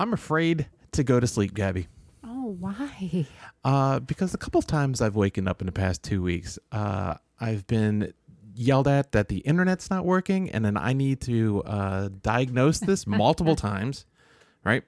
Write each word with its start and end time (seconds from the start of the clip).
I'm 0.00 0.14
afraid 0.14 0.66
to 0.92 1.04
go 1.04 1.20
to 1.20 1.26
sleep, 1.26 1.52
Gabby. 1.52 1.86
Oh, 2.24 2.56
why? 2.58 3.26
Uh, 3.62 4.00
because 4.00 4.32
a 4.32 4.38
couple 4.38 4.58
of 4.58 4.66
times 4.66 5.02
I've 5.02 5.14
waken 5.14 5.46
up 5.46 5.60
in 5.60 5.66
the 5.66 5.72
past 5.72 6.02
two 6.02 6.22
weeks, 6.22 6.58
uh, 6.72 7.16
I've 7.38 7.66
been 7.66 8.14
yelled 8.54 8.88
at 8.88 9.12
that 9.12 9.28
the 9.28 9.38
internet's 9.38 9.90
not 9.90 10.06
working, 10.06 10.50
and 10.50 10.64
then 10.64 10.78
I 10.78 10.94
need 10.94 11.20
to 11.22 11.62
uh, 11.64 12.08
diagnose 12.22 12.78
this 12.78 13.06
multiple 13.06 13.56
times, 13.56 14.06
right? 14.64 14.84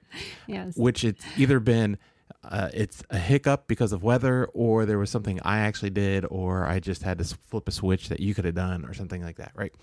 Yes. 0.47 0.75
Which 0.75 1.03
it's 1.03 1.23
either 1.37 1.59
been 1.59 1.99
uh, 2.43 2.69
it's 2.73 3.03
a 3.11 3.19
hiccup 3.19 3.67
because 3.67 3.93
of 3.93 4.01
weather, 4.01 4.49
or 4.53 4.87
there 4.87 4.97
was 4.97 5.11
something 5.11 5.39
I 5.43 5.59
actually 5.59 5.91
did, 5.91 6.25
or 6.29 6.65
I 6.65 6.79
just 6.79 7.03
had 7.03 7.19
to 7.19 7.23
flip 7.23 7.67
a 7.67 7.71
switch 7.71 8.09
that 8.09 8.19
you 8.19 8.33
could 8.33 8.45
have 8.45 8.55
done, 8.55 8.83
or 8.83 8.95
something 8.95 9.21
like 9.21 9.37
that, 9.37 9.51
right? 9.53 9.73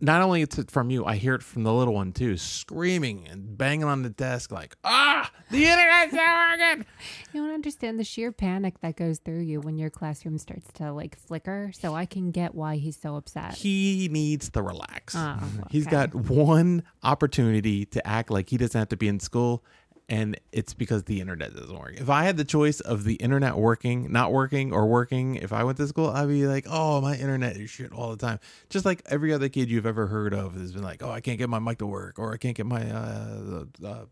Not 0.00 0.22
only 0.22 0.42
it's 0.42 0.58
from 0.68 0.90
you, 0.90 1.04
I 1.04 1.16
hear 1.16 1.34
it 1.34 1.42
from 1.42 1.62
the 1.62 1.72
little 1.72 1.94
one 1.94 2.12
too, 2.12 2.36
screaming 2.36 3.28
and 3.28 3.56
banging 3.56 3.84
on 3.84 4.02
the 4.02 4.10
desk 4.10 4.50
like, 4.50 4.76
"Ah, 4.84 5.30
the 5.50 5.64
internet's 5.66 6.12
not 6.12 6.58
working!" 6.58 6.84
You 7.32 7.42
don't 7.44 7.54
understand 7.54 7.98
the 7.98 8.04
sheer 8.04 8.32
panic 8.32 8.80
that 8.80 8.96
goes 8.96 9.18
through 9.18 9.40
you 9.40 9.60
when 9.60 9.78
your 9.78 9.90
classroom 9.90 10.38
starts 10.38 10.70
to 10.74 10.92
like 10.92 11.16
flicker. 11.18 11.70
So 11.74 11.94
I 11.94 12.06
can 12.06 12.30
get 12.30 12.54
why 12.54 12.76
he's 12.76 12.96
so 12.96 13.16
upset. 13.16 13.54
He 13.54 14.08
needs 14.10 14.50
to 14.50 14.62
relax. 14.62 15.14
Oh, 15.16 15.38
He's 15.70 15.86
okay. 15.86 15.92
got 16.08 16.14
one 16.14 16.82
opportunity 17.02 17.84
to 17.86 18.06
act 18.06 18.30
like 18.30 18.50
he 18.50 18.56
doesn't 18.56 18.78
have 18.78 18.88
to 18.88 18.96
be 18.96 19.08
in 19.08 19.20
school, 19.20 19.64
and 20.08 20.40
it's 20.52 20.72
because 20.72 21.04
the 21.04 21.20
internet 21.20 21.54
doesn't 21.54 21.78
work. 21.78 21.94
If 21.98 22.08
I 22.08 22.24
had 22.24 22.38
the 22.38 22.44
choice 22.44 22.80
of 22.80 23.04
the 23.04 23.14
internet 23.14 23.56
working, 23.56 24.10
not 24.10 24.32
working, 24.32 24.72
or 24.72 24.86
working, 24.86 25.34
if 25.34 25.52
I 25.52 25.64
went 25.64 25.76
to 25.78 25.86
school, 25.86 26.08
I'd 26.08 26.28
be 26.28 26.46
like, 26.46 26.66
oh, 26.68 27.00
my 27.02 27.14
internet 27.14 27.56
is 27.56 27.68
shit 27.68 27.92
all 27.92 28.10
the 28.10 28.16
time. 28.16 28.40
Just 28.70 28.86
like 28.86 29.02
every 29.06 29.34
other 29.34 29.50
kid 29.50 29.68
you've 29.68 29.84
ever 29.84 30.06
heard 30.06 30.32
of 30.32 30.54
has 30.54 30.72
been 30.72 30.82
like, 30.82 31.02
oh, 31.02 31.10
I 31.10 31.20
can't 31.20 31.38
get 31.38 31.50
my 31.50 31.58
mic 31.58 31.78
to 31.78 31.86
work, 31.86 32.18
or 32.18 32.32
I 32.32 32.38
can't 32.38 32.56
get 32.56 32.64
my 32.64 32.90
uh, 32.90 33.64
uh, 33.84 34.04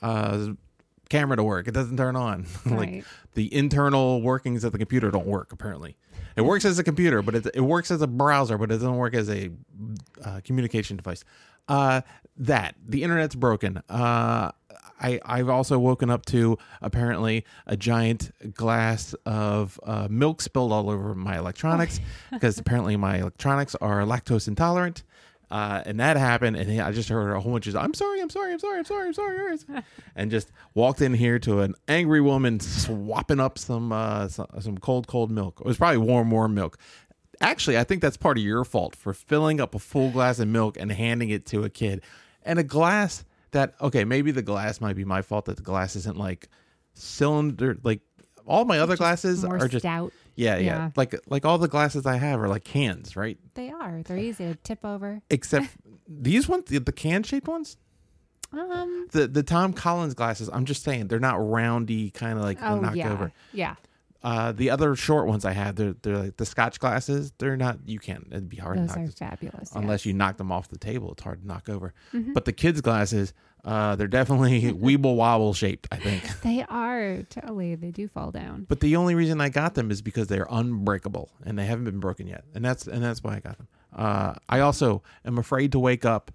uh, 0.00 0.48
camera 1.10 1.36
to 1.36 1.44
work. 1.44 1.68
It 1.68 1.74
doesn't 1.74 1.98
turn 1.98 2.16
on. 2.16 2.46
like 2.64 3.04
the 3.34 3.54
internal 3.54 4.22
workings 4.22 4.64
of 4.64 4.72
the 4.72 4.78
computer 4.78 5.10
don't 5.10 5.26
work. 5.26 5.52
Apparently, 5.52 5.98
it 6.34 6.42
works 6.42 6.64
as 6.64 6.78
a 6.78 6.84
computer, 6.84 7.20
but 7.20 7.34
it, 7.34 7.46
it 7.54 7.60
works 7.60 7.90
as 7.90 8.00
a 8.00 8.06
browser, 8.06 8.56
but 8.56 8.70
it 8.70 8.76
doesn't 8.76 8.96
work 8.96 9.12
as 9.12 9.28
a 9.28 9.50
uh, 10.24 10.40
communication 10.44 10.96
device. 10.96 11.24
Uh, 11.68 12.00
that 12.38 12.74
the 12.88 13.02
internet's 13.02 13.34
broken. 13.34 13.82
I 15.00 15.20
I've 15.24 15.48
also 15.48 15.78
woken 15.78 16.10
up 16.10 16.26
to 16.26 16.58
apparently 16.82 17.44
a 17.66 17.76
giant 17.76 18.30
glass 18.54 19.14
of 19.24 19.80
uh, 19.82 20.08
milk 20.10 20.42
spilled 20.42 20.72
all 20.72 20.90
over 20.90 21.14
my 21.14 21.38
electronics 21.38 22.00
because 22.30 22.58
apparently 22.58 22.96
my 22.96 23.18
electronics 23.18 23.74
are 23.76 24.02
lactose 24.02 24.46
intolerant. 24.46 25.02
Uh, 25.50 25.82
and 25.84 25.98
that 25.98 26.16
happened, 26.16 26.56
and 26.56 26.80
I 26.80 26.92
just 26.92 27.08
heard 27.08 27.32
a 27.32 27.40
whole 27.40 27.50
bunch 27.50 27.66
of 27.66 27.74
"I'm 27.74 27.92
sorry, 27.92 28.20
I'm 28.20 28.30
sorry, 28.30 28.52
I'm 28.52 28.60
sorry, 28.60 28.78
I'm 28.78 28.84
sorry, 28.84 29.06
I'm 29.08 29.12
sorry,", 29.14 29.50
I'm 29.50 29.58
sorry," 29.58 29.82
and 30.14 30.30
just 30.30 30.52
walked 30.74 31.02
in 31.02 31.12
here 31.12 31.40
to 31.40 31.62
an 31.62 31.74
angry 31.88 32.20
woman 32.20 32.60
swapping 32.60 33.40
up 33.40 33.58
some 33.58 33.90
uh, 33.90 34.28
some, 34.28 34.46
some 34.60 34.78
cold, 34.78 35.08
cold 35.08 35.32
milk. 35.32 35.58
It 35.60 35.66
was 35.66 35.76
probably 35.76 35.98
warm, 35.98 36.30
warm 36.30 36.54
milk. 36.54 36.78
Actually, 37.40 37.78
I 37.78 37.84
think 37.84 38.00
that's 38.00 38.16
part 38.16 38.38
of 38.38 38.44
your 38.44 38.64
fault 38.64 38.94
for 38.94 39.12
filling 39.12 39.60
up 39.60 39.74
a 39.74 39.80
full 39.80 40.10
glass 40.10 40.38
of 40.38 40.46
milk 40.46 40.76
and 40.78 40.92
handing 40.92 41.30
it 41.30 41.46
to 41.46 41.64
a 41.64 41.70
kid, 41.70 42.00
and 42.44 42.60
a 42.60 42.62
glass 42.62 43.24
that 43.52 43.74
okay, 43.80 44.04
maybe 44.04 44.30
the 44.30 44.42
glass 44.42 44.80
might 44.80 44.96
be 44.96 45.04
my 45.04 45.22
fault 45.22 45.46
that 45.46 45.56
the 45.56 45.62
glass 45.62 45.96
isn't 45.96 46.16
like 46.16 46.48
cylinder 46.94 47.76
like 47.82 48.00
all 48.46 48.64
my 48.64 48.78
other 48.80 48.96
glasses 48.96 49.44
are 49.44 49.68
just 49.68 49.82
stout. 49.82 50.12
yeah, 50.34 50.56
yeah 50.56 50.64
Yeah. 50.64 50.90
like 50.96 51.14
like 51.28 51.44
all 51.44 51.58
the 51.58 51.68
glasses 51.68 52.06
I 52.06 52.16
have 52.16 52.40
are 52.40 52.48
like 52.48 52.64
cans, 52.64 53.16
right? 53.16 53.38
They 53.54 53.70
are. 53.70 54.02
They're 54.02 54.18
easy 54.18 54.44
to 54.46 54.54
tip 54.56 54.84
over. 54.84 55.20
except 55.30 55.68
these 56.08 56.48
ones, 56.48 56.64
the, 56.66 56.78
the 56.80 56.92
can 56.92 57.22
shaped 57.22 57.46
ones, 57.48 57.76
Um. 58.52 59.06
the 59.12 59.28
the 59.28 59.42
Tom 59.42 59.72
Collins 59.72 60.14
glasses. 60.14 60.50
I'm 60.52 60.64
just 60.64 60.82
saying 60.82 61.08
they're 61.08 61.20
not 61.20 61.36
roundy, 61.36 62.10
kind 62.10 62.38
of 62.38 62.44
like 62.44 62.58
Oh 62.62 62.80
knock 62.80 62.96
yeah. 62.96 63.12
over. 63.12 63.32
Yeah. 63.52 63.74
Uh, 64.22 64.52
the 64.52 64.68
other 64.68 64.94
short 64.94 65.26
ones 65.26 65.46
I 65.46 65.52
have, 65.52 65.76
they're 65.76 65.94
they're 66.02 66.18
like 66.18 66.36
the 66.36 66.44
Scotch 66.44 66.78
glasses. 66.78 67.32
They're 67.38 67.56
not. 67.56 67.78
You 67.86 67.98
can't. 67.98 68.26
It'd 68.30 68.50
be 68.50 68.58
hard 68.58 68.76
to 68.76 68.82
Those 68.82 68.88
knock 68.90 68.98
are 68.98 69.06
this, 69.06 69.14
fabulous. 69.14 69.72
unless 69.74 70.04
you 70.04 70.12
knock 70.12 70.36
them 70.36 70.52
off 70.52 70.68
the 70.68 70.76
table. 70.78 71.12
It's 71.12 71.22
hard 71.22 71.40
to 71.40 71.46
knock 71.46 71.68
over. 71.70 71.94
Mm-hmm. 72.12 72.34
But 72.34 72.44
the 72.44 72.52
kids' 72.52 72.82
glasses, 72.82 73.32
uh, 73.64 73.96
they're 73.96 74.08
definitely 74.08 74.60
weeble 74.74 75.16
wobble 75.16 75.54
shaped. 75.54 75.88
I 75.90 75.96
think. 75.96 76.22
They 76.42 76.64
are 76.68 77.22
totally. 77.30 77.76
They 77.76 77.90
do 77.90 78.08
fall 78.08 78.30
down. 78.30 78.66
But 78.68 78.80
the 78.80 78.96
only 78.96 79.14
reason 79.14 79.40
I 79.40 79.48
got 79.48 79.74
them 79.74 79.90
is 79.90 80.02
because 80.02 80.26
they're 80.26 80.46
unbreakable 80.50 81.30
and 81.46 81.58
they 81.58 81.64
haven't 81.64 81.84
been 81.84 82.00
broken 82.00 82.26
yet, 82.26 82.44
and 82.54 82.62
that's 82.62 82.86
and 82.86 83.02
that's 83.02 83.22
why 83.24 83.36
I 83.36 83.40
got 83.40 83.56
them. 83.56 83.68
Uh, 83.94 84.34
I 84.50 84.60
also 84.60 85.02
am 85.24 85.38
afraid 85.38 85.72
to 85.72 85.78
wake 85.78 86.04
up 86.04 86.30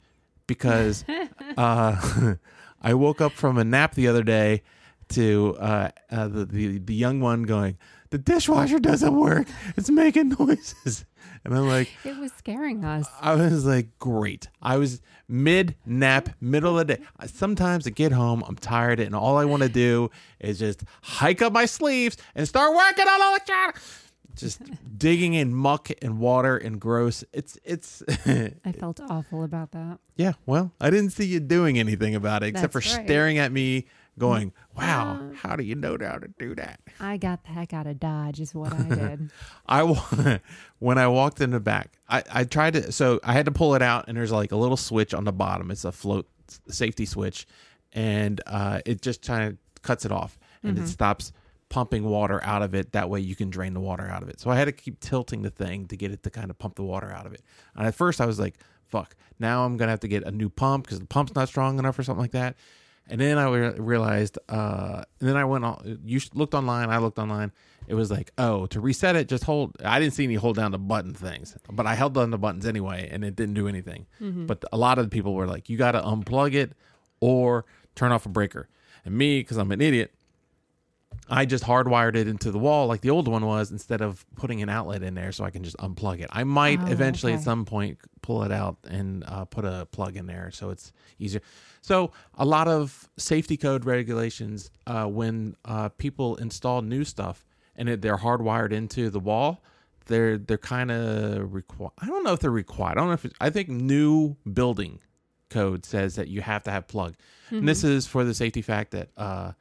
because 0.48 1.06
uh, 1.58 2.36
I 2.82 2.94
woke 2.96 3.22
up 3.22 3.34
from 3.34 3.58
a 3.60 3.64
nap 3.64 3.94
the 3.96 4.08
other 4.08 4.24
day 4.24 4.64
to 5.10 5.56
uh, 5.60 5.90
uh, 6.12 6.28
the, 6.28 6.46
the 6.46 6.78
the 6.80 6.94
young 6.94 7.20
one 7.20 7.44
going, 7.44 7.78
the 8.10 8.18
dishwasher 8.18 8.80
doesn't 8.80 9.16
work, 9.16 9.48
it's 9.78 9.90
making 9.90 10.30
noises, 10.40 11.06
and 11.44 11.56
I'm 11.56 11.68
like. 11.68 11.90
It 12.06 12.18
was 12.18 12.32
scaring 12.34 12.84
us. 12.86 13.08
I 13.20 13.36
was 13.36 13.66
like, 13.66 13.98
great. 14.00 14.48
I 14.62 14.78
was 14.78 15.02
mid 15.28 15.76
nap, 15.86 16.30
middle 16.40 16.80
of 16.80 16.88
the 16.88 16.96
day. 16.98 17.04
Sometimes 17.26 17.88
I 17.88 17.90
get 17.90 18.12
home, 18.12 18.44
I'm 18.48 18.56
tired, 18.56 19.00
and 19.00 19.16
all 19.16 19.38
I 19.38 19.46
want 19.46 19.64
to 19.64 19.70
do 19.70 20.12
is 20.40 20.60
just 20.60 20.84
hike 21.02 21.42
up 21.42 21.52
my 21.52 21.66
sleeves 21.66 22.18
and 22.36 22.48
start 22.48 22.76
working 22.76 23.08
on 23.08 23.22
all 23.22 23.30
electronic. 23.32 23.78
Just 24.36 24.62
digging 24.98 25.34
in 25.34 25.54
muck 25.54 25.90
and 26.02 26.20
water 26.20 26.58
and 26.58 26.80
gross. 26.80 27.24
It's 27.34 27.58
it's 27.64 28.04
I 28.26 28.72
felt 28.78 29.00
awful 29.10 29.44
about 29.44 29.72
that. 29.72 30.00
yeah. 30.18 30.34
Well, 30.46 30.74
I 30.80 30.90
didn't 30.90 31.12
see 31.12 31.26
you 31.26 31.40
doing 31.40 31.80
anything 31.80 32.16
about 32.16 32.44
it 32.44 32.48
except 32.48 32.74
for 32.74 32.80
right. 32.80 33.06
staring 33.06 33.38
at 33.38 33.52
me, 33.52 33.88
going, 34.18 34.54
"Wow, 34.78 35.32
how 35.36 35.56
do 35.56 35.64
you 35.64 35.76
know 35.76 35.98
how 36.00 36.18
to 36.18 36.28
do 36.40 36.56
that?" 36.56 36.80
I 37.00 37.18
got 37.18 37.44
the 37.44 37.50
heck 37.50 37.74
out 37.74 37.88
of 37.88 38.00
Dodge, 38.00 38.40
is 38.40 38.54
what 38.54 38.74
I 38.74 38.84
did. 38.84 39.32
I 39.68 39.84
when 40.80 40.98
I 40.98 41.08
walked 41.08 41.42
in 41.42 41.52
the 41.52 41.60
back, 41.60 41.98
I, 42.10 42.24
I 42.32 42.44
tried 42.44 42.74
to 42.74 42.92
so 42.92 43.20
I 43.24 43.34
had 43.34 43.46
to 43.46 43.52
pull 43.52 43.76
it 43.76 43.82
out 43.82 44.06
and 44.08 44.18
there's 44.18 44.32
like 44.32 44.52
a 44.52 44.58
little 44.58 44.78
switch 44.78 45.14
on 45.14 45.24
the 45.24 45.34
bottom. 45.34 45.72
It's 45.72 45.86
a 45.86 45.92
float 45.92 46.28
safety 46.70 47.06
switch, 47.06 47.48
and 47.94 48.42
uh, 48.48 48.82
it 48.86 49.02
just 49.02 49.22
kind 49.22 49.50
of 49.50 49.58
cuts 49.82 50.06
it 50.06 50.12
off 50.12 50.38
and 50.64 50.80
it 50.80 50.88
stops 50.88 51.32
pumping 51.70 52.04
water 52.04 52.42
out 52.44 52.62
of 52.64 52.74
it. 52.74 52.92
That 52.94 53.10
way 53.10 53.20
you 53.20 53.36
can 53.36 53.50
drain 53.50 53.74
the 53.74 53.80
water 53.80 54.08
out 54.08 54.24
of 54.24 54.30
it. 54.30 54.40
So 54.40 54.50
I 54.50 54.56
had 54.56 54.66
to 54.66 54.72
keep 54.72 55.00
tilting 55.00 55.44
the 55.44 55.52
thing 55.52 55.88
to 55.88 55.98
get 55.98 56.12
it 56.12 56.24
to 56.24 56.30
kind 56.32 56.50
of 56.50 56.58
pump 56.58 56.76
the 56.76 56.84
water 56.84 57.12
out 57.12 57.26
of 57.26 57.34
it. 57.34 57.42
And 57.76 57.86
at 57.86 57.94
first 57.94 58.20
I 58.20 58.26
was 58.26 58.40
like, 58.40 58.58
"Fuck!" 58.88 59.16
Now 59.40 59.66
I'm 59.66 59.78
gonna 59.78 59.92
have 59.92 60.00
to 60.02 60.08
get 60.08 60.24
a 60.24 60.32
new 60.32 60.50
pump 60.50 60.86
because 60.86 61.00
the 61.00 61.06
pump's 61.06 61.36
not 61.36 61.48
strong 61.48 61.78
enough 61.78 62.00
or 62.00 62.04
something 62.04 62.22
like 62.22 62.32
that. 62.32 62.56
And 63.08 63.22
then 63.22 63.38
I 63.38 63.48
re- 63.50 63.80
realized, 63.80 64.40
uh, 64.50 65.04
and 65.20 65.30
then 65.30 65.38
I 65.38 65.46
went 65.46 65.64
on, 65.64 66.00
you 66.04 66.20
looked 66.34 66.54
online, 66.56 66.90
I 66.90 66.98
looked 66.98 67.20
online. 67.20 67.52
It 67.88 67.94
was 67.94 68.10
like, 68.10 68.32
oh, 68.40 68.66
to 68.68 68.80
reset 68.80 69.16
it, 69.16 69.28
just 69.28 69.44
hold. 69.44 69.76
I 69.86 70.00
didn't 70.00 70.16
see 70.16 70.24
any 70.24 70.34
hold 70.36 70.56
down 70.56 70.72
the 70.72 70.80
button 70.80 71.14
things, 71.14 71.56
but 71.72 71.86
I 71.86 71.94
held 71.94 72.16
down 72.16 72.32
the 72.32 72.40
buttons 72.40 72.66
anyway, 72.66 73.08
and 73.12 73.24
it 73.24 73.36
didn't 73.36 73.54
do 73.54 73.68
anything. 73.68 74.08
But 74.48 74.66
a 74.74 74.78
lot 74.78 74.98
of 74.98 75.06
the 75.06 75.10
people 75.12 75.36
were 75.36 75.46
like, 75.46 75.70
you 75.70 75.78
got 75.78 75.92
to 75.92 76.02
unplug 76.02 76.56
it 76.56 76.74
or 77.20 77.66
turn 77.94 78.12
off 78.12 78.26
a 78.26 78.30
breaker. 78.30 78.70
And 79.06 79.16
me, 79.16 79.40
because 79.42 79.58
I'm 79.58 79.72
an 79.72 79.82
idiot, 79.82 80.16
I 81.30 81.46
just 81.46 81.64
hardwired 81.64 82.16
it 82.16 82.28
into 82.28 82.52
the 82.52 82.60
wall 82.60 82.88
like 82.88 83.02
the 83.02 83.10
old 83.10 83.28
one 83.28 83.46
was 83.46 83.72
instead 83.72 84.02
of 84.02 84.26
putting 84.36 84.62
an 84.62 84.70
outlet 84.70 85.02
in 85.02 85.16
there 85.16 85.32
so 85.32 85.44
I 85.44 85.50
can 85.50 85.64
just 85.64 85.78
unplug 85.78 86.20
it. 86.22 86.30
I 86.32 86.44
might 86.44 86.80
Oh, 86.82 86.88
eventually 86.88 87.34
at 87.34 87.42
some 87.42 87.66
point 87.66 87.98
pull 88.22 88.44
it 88.44 88.52
out 88.52 88.78
and 88.88 89.24
uh, 89.28 89.46
put 89.46 89.66
a 89.66 89.88
plug 89.92 90.18
in 90.18 90.28
there 90.28 90.52
so 90.52 90.70
it's 90.70 90.92
easier. 91.20 91.42
So, 91.82 92.12
a 92.36 92.46
lot 92.46 92.68
of 92.68 93.10
safety 93.18 93.58
code 93.58 93.86
regulations 93.86 94.72
uh, 94.88 95.06
when 95.06 95.56
uh, 95.66 95.90
people 95.90 96.36
install 96.38 96.82
new 96.82 97.04
stuff 97.04 97.46
and 97.76 97.90
it, 97.90 98.02
they're 98.02 98.18
hardwired 98.18 98.72
into 98.72 99.10
the 99.12 99.20
wall, 99.20 99.64
they're 100.08 100.38
they're 100.38 100.58
kind 100.58 100.90
of 100.92 101.54
required. 101.54 101.94
I 102.00 102.08
don't 102.08 102.24
know 102.24 102.34
if 102.34 102.40
they're 102.40 102.50
required. 102.52 102.94
I 102.98 103.02
don't 103.02 103.08
know 103.08 103.14
if 103.14 103.26
it's, 103.26 103.36
I 103.40 103.50
think 103.52 103.70
new 103.70 104.36
building 104.52 105.00
code 105.50 105.86
says 105.86 106.16
that 106.16 106.28
you 106.28 106.42
have 106.42 106.64
to 106.64 106.72
have 106.72 106.88
plug. 106.88 107.16
And 107.52 107.68
this 107.68 107.84
is 107.84 108.08
for 108.08 108.24
the 108.24 108.34
safety 108.34 108.64
fact 108.64 108.92
that 108.92 109.10
uh, 109.16 109.52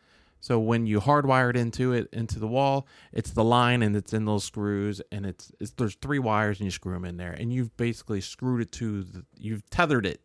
so 0.45 0.59
when 0.59 0.87
you 0.87 1.01
hardwire 1.01 1.49
it 1.49 1.57
into 1.57 1.95
it 1.95 2.07
into 2.13 2.39
the 2.39 2.47
wall, 2.47 2.87
it's 3.15 3.31
the 3.31 3.43
line 3.43 3.83
and 3.83 3.97
it's 3.97 4.13
in 4.13 4.27
those 4.27 4.45
screws 4.45 5.01
and 5.11 5.25
it's, 5.25 5.51
it's 5.59 5.71
there's 5.71 5.95
three 5.95 6.19
wires 6.19 6.59
and 6.59 6.67
you 6.67 6.71
screw 6.71 6.93
them 6.93 7.07
in 7.07 7.17
there 7.17 7.33
and 7.33 7.51
you've 7.51 7.75
basically 7.79 8.21
screwed 8.21 8.61
it 8.61 8.71
to 8.73 9.05
the, 9.05 9.25
you've 9.39 9.65
tethered 9.71 10.05
it, 10.05 10.21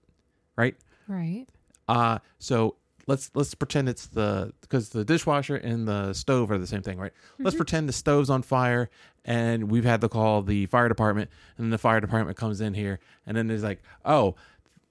right? 0.57 0.75
right. 1.07 1.45
Uh 1.87 2.19
so 2.37 2.75
let's 3.07 3.31
let's 3.33 3.53
pretend 3.53 3.87
it's 3.87 4.07
the 4.07 4.51
because 4.59 4.89
the 4.89 5.05
dishwasher 5.05 5.55
and 5.55 5.87
the 5.87 6.11
stove 6.11 6.51
are 6.51 6.57
the 6.57 6.67
same 6.67 6.81
thing, 6.81 6.97
right? 6.97 7.13
Let's 7.39 7.55
pretend 7.55 7.87
the 7.87 7.93
stove's 7.93 8.29
on 8.29 8.41
fire 8.41 8.89
and 9.23 9.71
we've 9.71 9.85
had 9.85 10.01
to 10.01 10.09
call 10.09 10.41
the 10.41 10.65
fire 10.65 10.89
department 10.89 11.29
and 11.57 11.71
the 11.71 11.77
fire 11.77 12.01
department 12.01 12.35
comes 12.35 12.59
in 12.59 12.73
here 12.73 12.99
and 13.25 13.37
then 13.37 13.47
there's 13.47 13.63
like, 13.63 13.81
"Oh, 14.03 14.35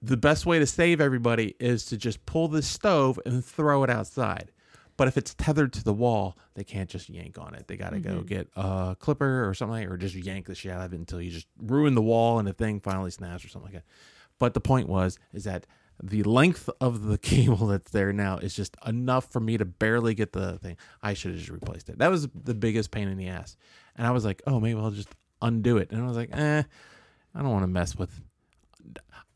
the 0.01 0.17
best 0.17 0.47
way 0.47 0.57
to 0.57 0.65
save 0.65 0.99
everybody 0.99 1.55
is 1.59 1.85
to 1.85 1.97
just 1.97 2.25
pull 2.25 2.47
the 2.47 2.63
stove 2.63 3.19
and 3.27 3.45
throw 3.45 3.83
it 3.83 3.91
outside." 3.91 4.49
But 4.99 5.07
if 5.07 5.15
it's 5.15 5.33
tethered 5.33 5.71
to 5.71 5.83
the 5.85 5.93
wall, 5.93 6.37
they 6.55 6.65
can't 6.65 6.89
just 6.89 7.09
yank 7.09 7.37
on 7.39 7.55
it. 7.55 7.69
They 7.69 7.77
got 7.77 7.91
to 7.91 8.01
go 8.01 8.19
get 8.19 8.49
a 8.57 8.97
clipper 8.99 9.47
or 9.47 9.53
something, 9.53 9.87
or 9.87 9.95
just 9.95 10.13
yank 10.13 10.47
the 10.47 10.55
shit 10.55 10.73
out 10.73 10.81
of 10.81 10.91
it 10.91 10.97
until 10.97 11.21
you 11.21 11.31
just 11.31 11.47
ruin 11.57 11.95
the 11.95 12.01
wall 12.01 12.37
and 12.37 12.45
the 12.45 12.51
thing 12.51 12.81
finally 12.81 13.09
snaps 13.09 13.45
or 13.45 13.47
something 13.47 13.71
like 13.71 13.81
that. 13.81 13.89
But 14.39 14.53
the 14.53 14.59
point 14.59 14.89
was 14.89 15.17
is 15.31 15.45
that 15.45 15.65
the 16.03 16.23
length 16.23 16.69
of 16.81 17.03
the 17.03 17.17
cable 17.31 17.67
that's 17.67 17.91
there 17.91 18.11
now 18.11 18.39
is 18.39 18.53
just 18.53 18.75
enough 18.85 19.31
for 19.31 19.39
me 19.39 19.57
to 19.57 19.63
barely 19.63 20.15
get 20.15 20.33
the 20.33 20.57
thing. 20.57 20.75
I 21.01 21.13
should 21.13 21.31
have 21.31 21.39
just 21.39 21.49
replaced 21.49 21.87
it. 21.87 21.99
That 21.99 22.11
was 22.11 22.27
the 22.35 22.53
biggest 22.53 22.91
pain 22.91 23.07
in 23.07 23.17
the 23.17 23.29
ass. 23.29 23.55
And 23.95 24.05
I 24.05 24.11
was 24.11 24.25
like, 24.25 24.41
oh, 24.47 24.59
maybe 24.59 24.81
I'll 24.81 24.91
just 24.91 25.15
undo 25.41 25.77
it. 25.77 25.91
And 25.91 26.03
I 26.03 26.07
was 26.07 26.17
like, 26.17 26.31
eh, 26.33 26.63
I 27.33 27.41
don't 27.41 27.51
want 27.51 27.63
to 27.63 27.67
mess 27.67 27.95
with. 27.95 28.21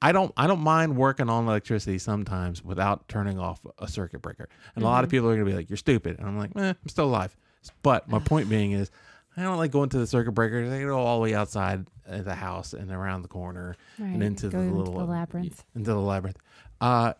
I 0.04 0.12
don't. 0.12 0.34
I 0.38 0.48
don't 0.48 0.60
mind 0.62 0.98
working 0.98 1.30
on 1.30 1.48
electricity 1.48 1.98
sometimes 1.98 2.64
without 2.64 3.08
turning 3.08 3.40
off 3.40 3.62
a 3.80 3.88
circuit 3.88 4.22
breaker. 4.22 4.50
And 4.76 4.84
a 4.84 4.88
lot 4.88 5.04
of 5.04 5.10
people 5.10 5.30
are 5.30 5.34
gonna 5.34 5.46
be 5.50 5.56
like, 5.56 5.70
"You're 5.70 5.78
stupid," 5.78 6.20
and 6.20 6.28
I'm 6.28 6.38
like, 6.38 6.52
eh, 6.58 6.74
"I'm 6.82 6.90
still 6.90 7.06
alive." 7.06 7.36
But 7.82 8.10
my 8.10 8.20
point 8.20 8.50
being 8.50 8.74
is, 8.74 8.92
I 9.38 9.44
don't 9.44 9.58
like 9.58 9.72
going 9.72 9.88
to 9.90 9.98
the 9.98 10.06
circuit 10.08 10.34
breakers. 10.34 10.70
I 10.72 10.82
go 10.82 11.00
all 11.00 11.18
the 11.20 11.24
way 11.24 11.34
outside 11.34 11.88
the 12.08 12.36
house 12.36 12.74
and 12.74 12.92
around 12.92 13.22
the 13.22 13.30
corner 13.30 13.76
Right. 13.98 14.08
and 14.10 14.22
into 14.22 14.50
Go 14.50 14.58
the 14.60 14.64
into 14.66 14.78
little 14.78 14.94
the 15.00 15.06
labyrinth. 15.06 15.64
into 15.74 15.92
the 15.92 15.98
labyrinth. 16.00 16.38
Uh, 16.82 17.14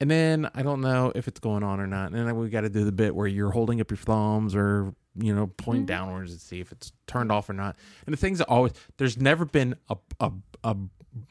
and 0.00 0.08
then 0.08 0.48
I 0.54 0.62
don't 0.62 0.80
know 0.80 1.10
if 1.16 1.26
it's 1.26 1.40
going 1.40 1.64
on 1.64 1.80
or 1.80 1.86
not. 1.88 2.12
And 2.12 2.26
then 2.28 2.36
we 2.36 2.48
got 2.48 2.60
to 2.62 2.70
do 2.70 2.84
the 2.84 2.92
bit 2.92 3.14
where 3.14 3.26
you're 3.26 3.50
holding 3.50 3.80
up 3.80 3.90
your 3.90 3.98
thumbs 3.98 4.54
or 4.54 4.94
you 5.16 5.34
know 5.34 5.48
pointing 5.48 5.82
Mhm. 5.84 5.88
downwards 5.88 6.30
and 6.30 6.40
see 6.40 6.60
if 6.60 6.70
it's 6.70 6.92
turned 7.08 7.32
off 7.32 7.50
or 7.50 7.52
not. 7.54 7.76
And 8.06 8.12
the 8.12 8.16
things 8.16 8.38
that 8.38 8.46
always 8.46 8.72
there's 8.98 9.18
never 9.18 9.44
been 9.44 9.74
a 9.88 9.96
a, 10.20 10.30
a 10.62 10.76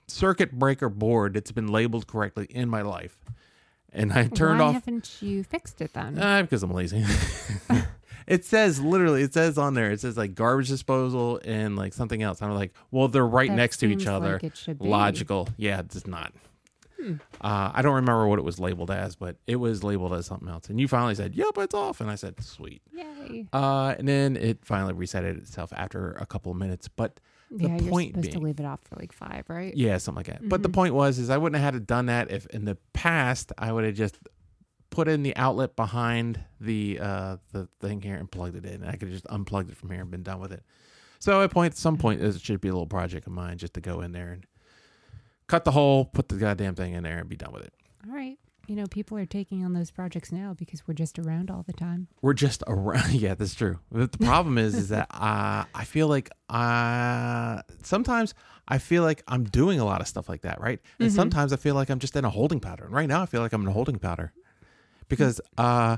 circuit 0.07 0.51
breaker 0.57 0.89
board 0.89 1.33
that's 1.33 1.51
been 1.51 1.67
labeled 1.67 2.07
correctly 2.07 2.47
in 2.49 2.69
my 2.69 2.81
life. 2.81 3.17
And 3.91 4.13
I 4.13 4.27
turned 4.27 4.59
Why 4.59 4.65
off 4.65 4.73
haven't 4.75 5.17
you 5.21 5.43
fixed 5.43 5.81
it 5.81 5.93
then? 5.93 6.19
uh, 6.19 6.43
because 6.43 6.61
I'm 6.61 6.71
lazy. 6.71 7.03
it 8.27 8.45
says 8.45 8.79
literally, 8.79 9.23
it 9.23 9.33
says 9.33 9.57
on 9.57 9.73
there, 9.73 9.91
it 9.91 9.99
says 10.01 10.15
like 10.17 10.35
garbage 10.35 10.67
disposal 10.67 11.39
and 11.43 11.75
like 11.75 11.93
something 11.93 12.21
else. 12.21 12.41
I'm 12.41 12.51
like, 12.53 12.73
well, 12.91 13.07
they're 13.07 13.25
right 13.25 13.49
That 13.49 13.55
next 13.55 13.77
to 13.77 13.87
each 13.87 14.05
other. 14.05 14.33
like 14.33 14.43
it 14.43 14.57
should 14.57 14.79
be. 14.79 14.87
Logical. 14.87 15.49
Yeah, 15.57 15.79
it's 15.79 16.05
not. 16.05 16.33
Hmm. 17.01 17.13
Uh, 17.41 17.71
I 17.73 17.81
don't 17.81 17.95
remember 17.95 18.27
what 18.27 18.39
it 18.39 18.45
was 18.45 18.59
labeled 18.59 18.91
as, 18.91 19.15
but 19.15 19.37
it 19.47 19.55
was 19.55 19.83
labeled 19.83 20.13
as 20.13 20.25
something 20.27 20.49
else. 20.49 20.69
And 20.69 20.79
you 20.79 20.87
finally 20.87 21.15
said, 21.15 21.33
"Yep, 21.33 21.57
it's 21.59 21.73
off," 21.73 22.01
and 22.01 22.11
I 22.11 22.15
said, 22.15 22.43
"Sweet." 22.43 22.81
Yay. 22.93 23.47
Uh, 23.53 23.95
and 23.97 24.05
then 24.07 24.35
it 24.35 24.65
finally 24.65 24.93
reset 24.93 25.23
itself 25.23 25.71
after 25.75 26.11
a 26.19 26.25
couple 26.25 26.51
of 26.51 26.57
minutes. 26.57 26.89
But 26.89 27.19
the 27.51 27.63
yeah, 27.67 27.77
you're 27.77 27.89
point 27.89 28.15
supposed 28.15 28.31
to 28.33 28.39
leave 28.39 28.59
it 28.59 28.65
off 28.65 28.79
for 28.83 28.95
like 28.97 29.11
five, 29.11 29.45
right? 29.49 29.75
yeah, 29.75 29.97
something 29.97 30.19
like 30.19 30.27
that. 30.27 30.47
But 30.47 30.61
the 30.63 30.69
Mhm. 30.69 30.73
point 30.73 30.93
was, 30.93 31.17
is 31.19 31.29
I 31.29 31.37
wouldn't 31.37 31.61
have 31.61 31.73
had 31.73 31.87
done 31.87 32.05
that 32.07 32.29
if 32.31 32.45
in 32.47 32.65
the 32.65 32.75
past 32.93 33.51
I 33.57 33.71
would 33.71 33.83
have 33.85 33.95
just 33.95 34.17
put 34.91 35.07
in 35.07 35.23
the 35.23 35.35
outlet 35.35 35.75
behind 35.75 36.43
the 36.59 36.99
uh 36.99 37.37
the 37.51 37.67
thing 37.79 38.01
here 38.01 38.15
and 38.15 38.29
plugged 38.31 38.55
it 38.55 38.65
in. 38.65 38.83
I 38.83 38.91
could 38.93 39.03
have 39.03 39.11
just 39.11 39.25
unplugged 39.29 39.69
it 39.69 39.77
from 39.77 39.89
here 39.91 40.01
and 40.01 40.09
been 40.11 40.23
done 40.23 40.39
with 40.39 40.51
it. 40.51 40.63
So 41.19 41.41
at 41.41 41.51
point 41.51 41.75
some 41.75 41.97
point 41.97 42.21
it 42.21 42.39
should 42.41 42.61
be 42.61 42.69
a 42.69 42.71
little 42.71 42.87
project 42.87 43.27
of 43.27 43.33
mine 43.33 43.57
just 43.57 43.73
to 43.75 43.81
go 43.81 44.01
in 44.01 44.11
there 44.13 44.31
and 44.31 44.45
cut 45.47 45.63
the 45.65 45.71
hole, 45.71 46.05
put 46.05 46.29
the 46.29 46.35
goddamn 46.37 46.75
thing 46.75 46.93
in 46.93 47.03
there, 47.03 47.17
and 47.19 47.27
be 47.29 47.35
done 47.35 47.51
with 47.51 47.63
it. 47.63 47.73
All 48.07 48.13
right. 48.15 48.37
You 48.69 48.75
know, 48.75 48.85
people 48.85 49.17
are 49.17 49.25
taking 49.25 49.65
on 49.65 49.73
those 49.73 49.89
projects 49.89 50.31
now 50.31 50.53
because 50.53 50.87
we're 50.87 50.93
just 50.93 51.17
around 51.17 51.49
all 51.49 51.63
the 51.65 51.73
time. 51.73 52.07
We're 52.21 52.35
just 52.35 52.63
around. 52.67 53.11
Yeah, 53.19 53.33
that's 53.33 53.55
true. 53.55 53.79
But 53.91 54.11
the 54.11 54.19
problem 54.19 54.59
is, 54.59 54.75
is 54.75 54.89
that 54.89 55.07
uh, 55.09 55.65
I 55.73 55.85
feel 55.85 56.07
like 56.07 56.29
uh, 56.49 57.63
sometimes 57.81 58.35
I 58.67 58.77
feel 58.77 59.01
like 59.01 59.23
I'm 59.27 59.45
doing 59.45 59.79
a 59.79 59.85
lot 59.85 60.01
of 60.01 60.07
stuff 60.07 60.29
like 60.29 60.41
that, 60.41 60.61
right? 60.61 60.79
And 60.99 61.09
Mhm. 61.09 61.15
sometimes 61.15 61.51
I 61.51 61.55
feel 61.55 61.73
like 61.73 61.89
I'm 61.89 61.97
just 61.97 62.15
in 62.15 62.25
a 62.25 62.29
holding 62.29 62.59
pattern. 62.59 62.91
Right 62.91 63.07
now, 63.09 63.23
I 63.23 63.25
feel 63.25 63.41
like 63.41 63.53
I'm 63.53 63.63
in 63.63 63.67
a 63.69 63.71
holding 63.71 63.97
pattern 63.97 64.29
because 65.07 65.41
uh, 65.57 65.97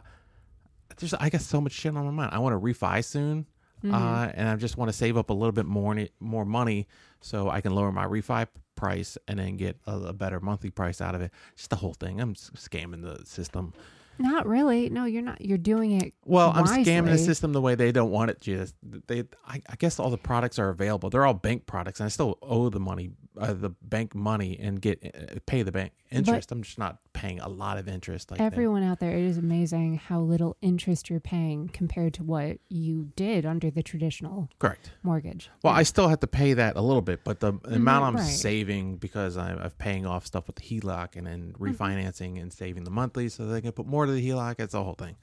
there's 0.97 1.13
I 1.15 1.29
got 1.29 1.41
so 1.41 1.59
much 1.59 1.73
shit 1.73 1.93
on 1.93 2.05
my 2.05 2.11
mind. 2.11 2.29
I 2.33 2.39
want 2.39 2.53
to 2.53 2.59
refi 2.59 3.03
soon, 3.03 3.47
Mhm. 3.83 3.93
uh, 3.93 4.31
and 4.33 4.47
I 4.47 4.55
just 4.55 4.77
want 4.77 4.87
to 4.87 4.93
save 4.93 5.17
up 5.17 5.29
a 5.29 5.33
little 5.33 5.51
bit 5.51 5.65
more 5.65 5.97
more 6.21 6.45
money 6.45 6.87
so 7.21 7.49
I 7.49 7.61
can 7.61 7.73
lower 7.73 7.91
my 7.91 8.05
refi 8.05 8.47
price 8.75 9.17
and 9.27 9.39
then 9.39 9.57
get 9.57 9.77
a, 9.85 9.97
a 9.97 10.13
better 10.13 10.39
monthly 10.39 10.71
price 10.71 11.01
out 11.01 11.15
of 11.15 11.21
it. 11.21 11.31
Just 11.55 11.69
the 11.69 11.75
whole 11.77 11.93
thing. 11.93 12.19
I'm 12.19 12.33
scamming 12.35 13.03
the 13.03 13.25
system. 13.25 13.73
Not 14.19 14.47
really. 14.47 14.89
No, 14.89 15.05
you're 15.05 15.21
not. 15.21 15.41
You're 15.41 15.57
doing 15.57 15.99
it. 16.01 16.13
Well, 16.25 16.51
I'm 16.53 16.65
scamming 16.65 17.05
the 17.11 17.17
system 17.17 17.53
the 17.53 17.61
way 17.61 17.75
they 17.75 17.91
don't 17.91 18.11
want 18.11 18.31
it. 18.31 18.39
Just 18.41 18.75
they, 19.07 19.23
I, 19.47 19.61
I 19.69 19.75
guess 19.77 19.99
all 19.99 20.09
the 20.09 20.17
products 20.17 20.59
are 20.59 20.69
available. 20.69 21.09
They're 21.09 21.25
all 21.25 21.33
bank 21.33 21.65
products, 21.65 21.99
and 21.99 22.05
I 22.05 22.09
still 22.09 22.37
owe 22.41 22.69
the 22.69 22.79
money, 22.79 23.11
uh, 23.37 23.53
the 23.53 23.69
bank 23.69 24.13
money, 24.13 24.57
and 24.59 24.79
get 24.81 25.03
uh, 25.03 25.39
pay 25.45 25.63
the 25.63 25.71
bank 25.71 25.93
interest. 26.11 26.51
I'm 26.51 26.61
just 26.61 26.77
not 26.77 26.97
paying 27.13 27.39
a 27.39 27.47
lot 27.49 27.77
of 27.77 27.87
interest. 27.87 28.31
Like 28.31 28.37
that. 28.37 28.51
Everyone 28.53 28.83
out 28.83 28.99
there, 28.99 29.11
it 29.11 29.23
is 29.23 29.37
amazing 29.37 29.97
how 29.97 30.19
little 30.19 30.55
interest 30.61 31.09
you're 31.09 31.19
paying 31.19 31.69
compared 31.69 32.13
to 32.15 32.23
what 32.23 32.57
you 32.69 33.09
did 33.15 33.45
under 33.45 33.71
the 33.71 33.81
traditional 33.83 34.49
correct. 34.59 34.91
mortgage. 35.03 35.49
Well, 35.63 35.73
I 35.73 35.83
still 35.83 36.07
have 36.09 36.19
to 36.21 36.27
pay 36.27 36.53
that 36.53 36.75
a 36.75 36.81
little 36.81 37.01
bit, 37.01 37.23
but 37.23 37.39
the, 37.39 37.53
the 37.63 37.75
amount 37.75 38.05
I'm 38.05 38.15
right. 38.17 38.25
saving 38.25 38.97
because 38.97 39.37
I'm, 39.37 39.57
I'm 39.57 39.71
paying 39.71 40.05
off 40.05 40.25
stuff 40.25 40.47
with 40.47 40.57
the 40.57 40.61
HELOC 40.63 41.15
and 41.15 41.25
then 41.27 41.41
Mm-hmm. 41.41 41.63
refinancing 41.83 42.41
and 42.41 42.51
saving 42.53 42.83
the 42.83 42.91
monthly 42.91 43.27
so 43.29 43.45
they 43.45 43.61
can 43.61 43.71
put 43.71 43.85
more 43.87 44.00
to 44.05 44.11
the 44.11 44.27
HELOC. 44.29 44.59
It's 44.59 44.73
the 44.73 44.83
whole 44.83 44.93
thing. 44.95 45.15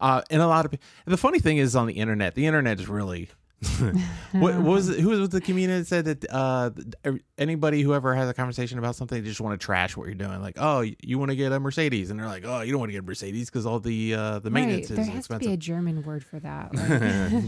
Uh, 0.00 0.22
and 0.30 0.42
a 0.42 0.46
lot 0.48 0.64
of 0.64 0.74
the 1.06 1.16
funny 1.16 1.38
thing 1.38 1.58
is 1.58 1.76
on 1.76 1.86
the 1.86 1.94
internet, 1.94 2.34
the 2.34 2.46
internet 2.46 2.80
is 2.80 2.88
really. 2.88 3.30
what, 4.32 4.56
what 4.56 4.62
was 4.64 4.88
it, 4.88 4.98
who 4.98 5.10
was 5.10 5.28
the 5.28 5.40
comedian 5.40 5.78
that 5.78 5.86
said 5.86 6.04
that 6.04 6.26
uh, 6.32 6.70
anybody 7.38 7.80
who 7.82 7.94
ever 7.94 8.12
has 8.12 8.28
a 8.28 8.34
conversation 8.34 8.76
about 8.76 8.96
something 8.96 9.22
they 9.22 9.28
just 9.28 9.40
want 9.40 9.58
to 9.58 9.64
trash 9.64 9.96
what 9.96 10.06
you're 10.06 10.16
doing 10.16 10.42
like 10.42 10.56
oh 10.58 10.80
you 11.00 11.16
want 11.16 11.30
to 11.30 11.36
get 11.36 11.52
a 11.52 11.60
Mercedes 11.60 12.10
and 12.10 12.18
they're 12.18 12.26
like 12.26 12.44
oh 12.44 12.62
you 12.62 12.72
don't 12.72 12.80
want 12.80 12.88
to 12.88 12.94
get 12.94 13.04
a 13.04 13.06
Mercedes 13.06 13.48
because 13.48 13.64
all 13.64 13.78
the 13.78 14.14
uh, 14.14 14.40
the 14.40 14.50
maintenance 14.50 14.90
right. 14.90 14.96
There 14.96 15.04
is 15.04 15.08
has 15.10 15.18
expensive 15.18 15.42
to 15.42 15.48
be 15.50 15.54
a 15.54 15.56
German 15.56 16.02
word 16.02 16.24
for 16.24 16.40
that. 16.40 16.72
Like, 16.74 16.80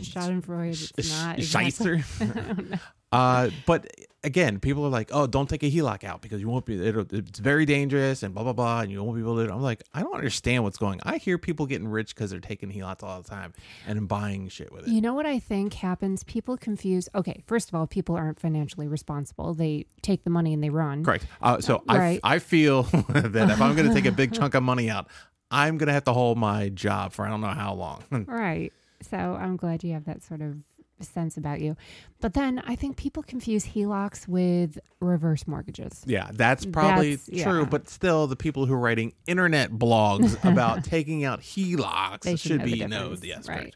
Schadenfreude. 0.05 0.93
It's 0.97 1.11
not. 1.11 1.39
exactly- 1.41 1.99
Scheißer. 1.99 2.79
uh, 3.11 3.51
but 3.67 3.93
again, 4.25 4.59
people 4.59 4.85
are 4.85 4.89
like, 4.91 5.11
"Oh, 5.13 5.27
don't 5.27 5.49
take 5.49 5.63
a 5.63 5.71
HELOC 5.71 6.03
out 6.05 6.23
because 6.23 6.41
you 6.41 6.49
won't 6.49 6.65
be. 6.65 6.85
It'll, 6.85 7.07
it's 7.11 7.39
very 7.39 7.65
dangerous 7.67 8.23
and 8.23 8.35
blah 8.35 8.43
blah 8.43 8.53
blah, 8.53 8.81
and 8.81 8.91
you 8.91 9.03
won't 9.05 9.17
be 9.17 9.23
able 9.23 9.45
to." 9.45 9.53
I'm 9.53 9.63
like, 9.63 9.83
I 9.93 10.03
don't 10.03 10.15
understand 10.15 10.65
what's 10.65 10.79
going. 10.79 11.01
On. 11.05 11.15
I 11.15 11.19
hear 11.19 11.39
people 11.39 11.67
getting 11.67 11.87
rich 11.87 12.15
because 12.15 12.31
they're 12.31 12.41
taking 12.41 12.73
HELOCs 12.73 13.03
all 13.03 13.23
the 13.23 13.29
time 13.29 13.53
and 13.87 14.09
buying 14.09 14.49
shit 14.49 14.73
with 14.73 14.89
it. 14.89 14.91
You 14.91 15.01
know 15.01 15.15
what 15.15 15.27
I 15.27 15.39
think 15.39 15.75
happens? 15.75 16.25
People 16.25 16.57
confuse. 16.57 17.09
Okay, 17.15 17.43
first 17.47 17.69
of 17.69 17.75
all, 17.75 17.87
people 17.87 18.17
aren't 18.17 18.41
financially 18.41 18.89
responsible. 18.89 19.55
They 19.55 19.87
take 20.03 20.25
the 20.25 20.31
money 20.31 20.53
and 20.53 20.63
they 20.65 20.71
run. 20.71 21.05
Correct. 21.05 21.27
Uh, 21.41 21.61
so 21.61 21.83
Right. 21.89 22.21
I 22.25 22.35
I 22.35 22.39
feel 22.39 22.83
that 23.11 23.51
if 23.51 23.61
I'm 23.61 23.77
going 23.77 23.89
to 23.89 23.95
take 23.95 24.07
a 24.07 24.13
big 24.13 24.33
chunk 24.39 24.55
of 24.55 24.63
money 24.63 24.91
out, 24.91 25.07
I'm 25.51 25.79
going 25.79 25.87
to 25.89 25.93
have 25.93 26.05
to 26.05 26.13
hold 26.13 26.39
my 26.39 26.69
job 26.71 27.13
for 27.13 27.25
I 27.27 27.29
don't 27.29 27.41
know 27.41 27.49
how 27.49 27.75
long. 27.75 28.03
Right. 28.27 28.73
So 29.03 29.17
I'm 29.19 29.57
glad 29.57 29.85
you 29.85 29.93
have 29.93 30.07
that 30.07 30.23
sort 30.23 30.41
of 30.41 30.57
sense 31.01 31.37
about 31.37 31.61
you. 31.61 31.77
But 32.21 32.35
then 32.35 32.61
I 32.67 32.77
think 32.77 32.97
people 32.97 33.23
confuse 33.23 33.65
HELOCs 33.67 34.27
with 34.29 34.79
reverse 35.01 35.47
mortgages. 35.47 36.03
Yeah, 36.07 36.31
that's 36.33 36.65
probably 36.65 37.17
That's- 37.17 37.43
true, 37.45 37.61
yeah. 37.61 37.69
but 37.69 37.89
still, 37.89 38.27
the 38.27 38.37
people 38.37 38.67
who 38.67 38.75
are 38.75 38.79
writing 38.79 39.13
internet 39.27 39.71
blogs 39.73 40.43
about 40.51 40.85
taking 40.85 41.25
out 41.25 41.41
HELOCs 41.41 42.21
They 42.23 42.37
should, 42.37 42.41
should 42.53 42.59
know 42.61 42.65
the 42.67 42.73
be 42.73 42.87
no, 42.87 42.99
difference, 43.11 43.25
yes, 43.25 43.49
right. 43.49 43.75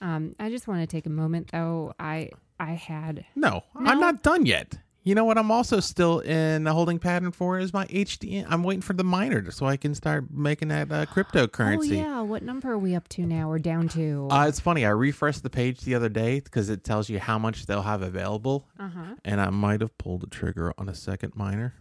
Um, 0.00 0.34
I 0.38 0.50
just 0.50 0.66
want 0.68 0.80
to 0.80 0.86
take 0.86 1.06
a 1.06 1.10
moment 1.10 1.50
though. 1.52 1.94
I 1.98 2.30
I 2.60 2.72
had 2.72 3.24
No, 3.34 3.62
No. 3.78 3.90
I'm 3.90 4.00
not 4.00 4.22
done 4.22 4.44
yet. 4.46 4.78
You 5.06 5.14
know 5.14 5.26
what? 5.26 5.36
I'm 5.36 5.50
also 5.50 5.80
still 5.80 6.20
in 6.20 6.66
a 6.66 6.72
holding 6.72 6.98
pattern 6.98 7.30
for 7.30 7.58
is 7.58 7.74
my 7.74 7.84
HDN. 7.88 8.46
I'm 8.48 8.62
waiting 8.62 8.80
for 8.80 8.94
the 8.94 9.04
miner 9.04 9.50
so 9.50 9.66
I 9.66 9.76
can 9.76 9.94
start 9.94 10.30
making 10.30 10.68
that 10.68 10.90
uh, 10.90 11.04
cryptocurrency. 11.04 11.90
Oh 11.90 11.94
yeah, 11.94 12.20
what 12.22 12.42
number 12.42 12.72
are 12.72 12.78
we 12.78 12.94
up 12.94 13.06
to 13.10 13.26
now? 13.26 13.50
We're 13.50 13.58
down 13.58 13.88
to 13.90 14.28
Uh, 14.30 14.46
it's 14.48 14.60
funny. 14.60 14.86
I 14.86 14.90
refreshed 14.90 15.42
the 15.42 15.50
page 15.50 15.82
the 15.82 15.94
other 15.94 16.08
day 16.08 16.40
because 16.40 16.70
it 16.70 16.84
tells 16.84 17.10
you 17.10 17.18
how 17.18 17.38
much 17.38 17.66
they'll 17.66 17.82
have 17.82 18.00
available, 18.00 18.66
uh-huh. 18.80 19.16
and 19.26 19.42
I 19.42 19.50
might 19.50 19.82
have 19.82 19.96
pulled 19.98 20.22
the 20.22 20.26
trigger 20.26 20.72
on 20.78 20.88
a 20.88 20.94
second 20.94 21.36
miner. 21.36 21.74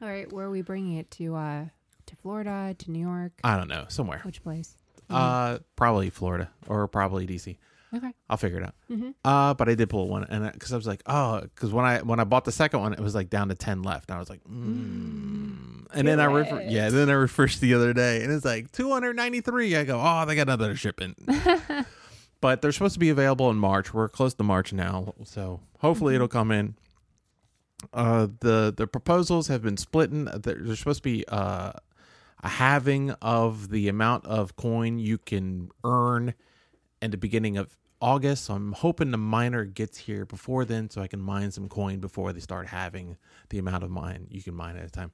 All 0.00 0.08
right, 0.08 0.32
where 0.32 0.46
are 0.46 0.50
we 0.50 0.62
bringing 0.62 0.96
it 0.96 1.10
to 1.12 1.34
uh 1.34 1.64
to 2.06 2.16
Florida, 2.16 2.76
to 2.78 2.90
New 2.92 3.00
York? 3.00 3.32
I 3.42 3.56
don't 3.56 3.68
know, 3.68 3.86
somewhere. 3.88 4.20
Which 4.22 4.44
place? 4.44 4.76
Uh, 5.10 5.58
probably 5.74 6.08
Florida 6.08 6.50
or 6.68 6.86
probably 6.86 7.26
DC. 7.26 7.56
Okay. 7.94 8.12
I'll 8.28 8.36
figure 8.36 8.58
it 8.58 8.64
out. 8.64 8.74
Mhm. 8.90 9.14
Uh, 9.24 9.54
but 9.54 9.68
I 9.68 9.74
did 9.74 9.90
pull 9.90 10.08
one, 10.08 10.24
and 10.24 10.50
because 10.52 10.72
I 10.72 10.76
was 10.76 10.86
like, 10.86 11.02
oh, 11.06 11.40
because 11.40 11.72
when 11.72 11.84
I 11.84 11.98
when 12.02 12.20
I 12.20 12.24
bought 12.24 12.44
the 12.44 12.52
second 12.52 12.80
one, 12.80 12.92
it 12.92 13.00
was 13.00 13.14
like 13.14 13.30
down 13.30 13.48
to 13.48 13.54
ten 13.54 13.82
left, 13.82 14.10
and 14.10 14.16
I 14.16 14.20
was 14.20 14.30
like, 14.30 14.42
mm. 14.44 15.86
and 15.92 16.06
then 16.06 16.20
I 16.20 16.24
refer- 16.26 16.60
it. 16.60 16.70
yeah, 16.70 16.88
then 16.90 17.10
I 17.10 17.14
refreshed 17.14 17.60
the 17.60 17.74
other 17.74 17.92
day, 17.92 18.22
and 18.22 18.32
it's 18.32 18.44
like 18.44 18.70
two 18.70 18.90
hundred 18.92 19.16
ninety 19.16 19.40
three. 19.40 19.74
I 19.76 19.84
go, 19.84 20.00
oh, 20.00 20.24
they 20.24 20.36
got 20.36 20.42
another 20.42 20.76
shipment. 20.76 21.18
but 22.40 22.62
they're 22.62 22.72
supposed 22.72 22.94
to 22.94 23.00
be 23.00 23.10
available 23.10 23.50
in 23.50 23.56
March. 23.56 23.92
We're 23.92 24.08
close 24.08 24.34
to 24.34 24.44
March 24.44 24.72
now, 24.72 25.14
so 25.24 25.60
hopefully 25.80 26.14
it'll 26.14 26.28
come 26.28 26.50
in. 26.52 26.74
Uh, 27.92 28.28
the 28.40 28.72
the 28.76 28.86
proposals 28.86 29.48
have 29.48 29.62
been 29.62 29.76
split. 29.76 30.10
In, 30.10 30.24
there- 30.26 30.58
there's 30.60 30.78
supposed 30.78 31.02
to 31.02 31.08
be 31.10 31.24
uh, 31.28 31.72
a 32.42 32.48
halving 32.48 33.10
of 33.22 33.70
the 33.70 33.88
amount 33.88 34.26
of 34.26 34.54
coin 34.56 34.98
you 34.98 35.18
can 35.18 35.70
earn 35.84 36.34
in 37.02 37.10
the 37.10 37.16
beginning 37.16 37.56
of 37.56 37.76
August. 38.00 38.46
So 38.46 38.54
I'm 38.54 38.72
hoping 38.72 39.10
the 39.10 39.18
miner 39.18 39.64
gets 39.64 39.98
here 39.98 40.24
before 40.24 40.64
then, 40.64 40.90
so 40.90 41.02
I 41.02 41.06
can 41.06 41.20
mine 41.20 41.50
some 41.50 41.68
coin 41.68 42.00
before 42.00 42.32
they 42.32 42.40
start 42.40 42.68
having 42.68 43.16
the 43.50 43.58
amount 43.58 43.84
of 43.84 43.90
mine 43.90 44.26
you 44.30 44.42
can 44.42 44.54
mine 44.54 44.76
at 44.76 44.84
a 44.84 44.90
time. 44.90 45.12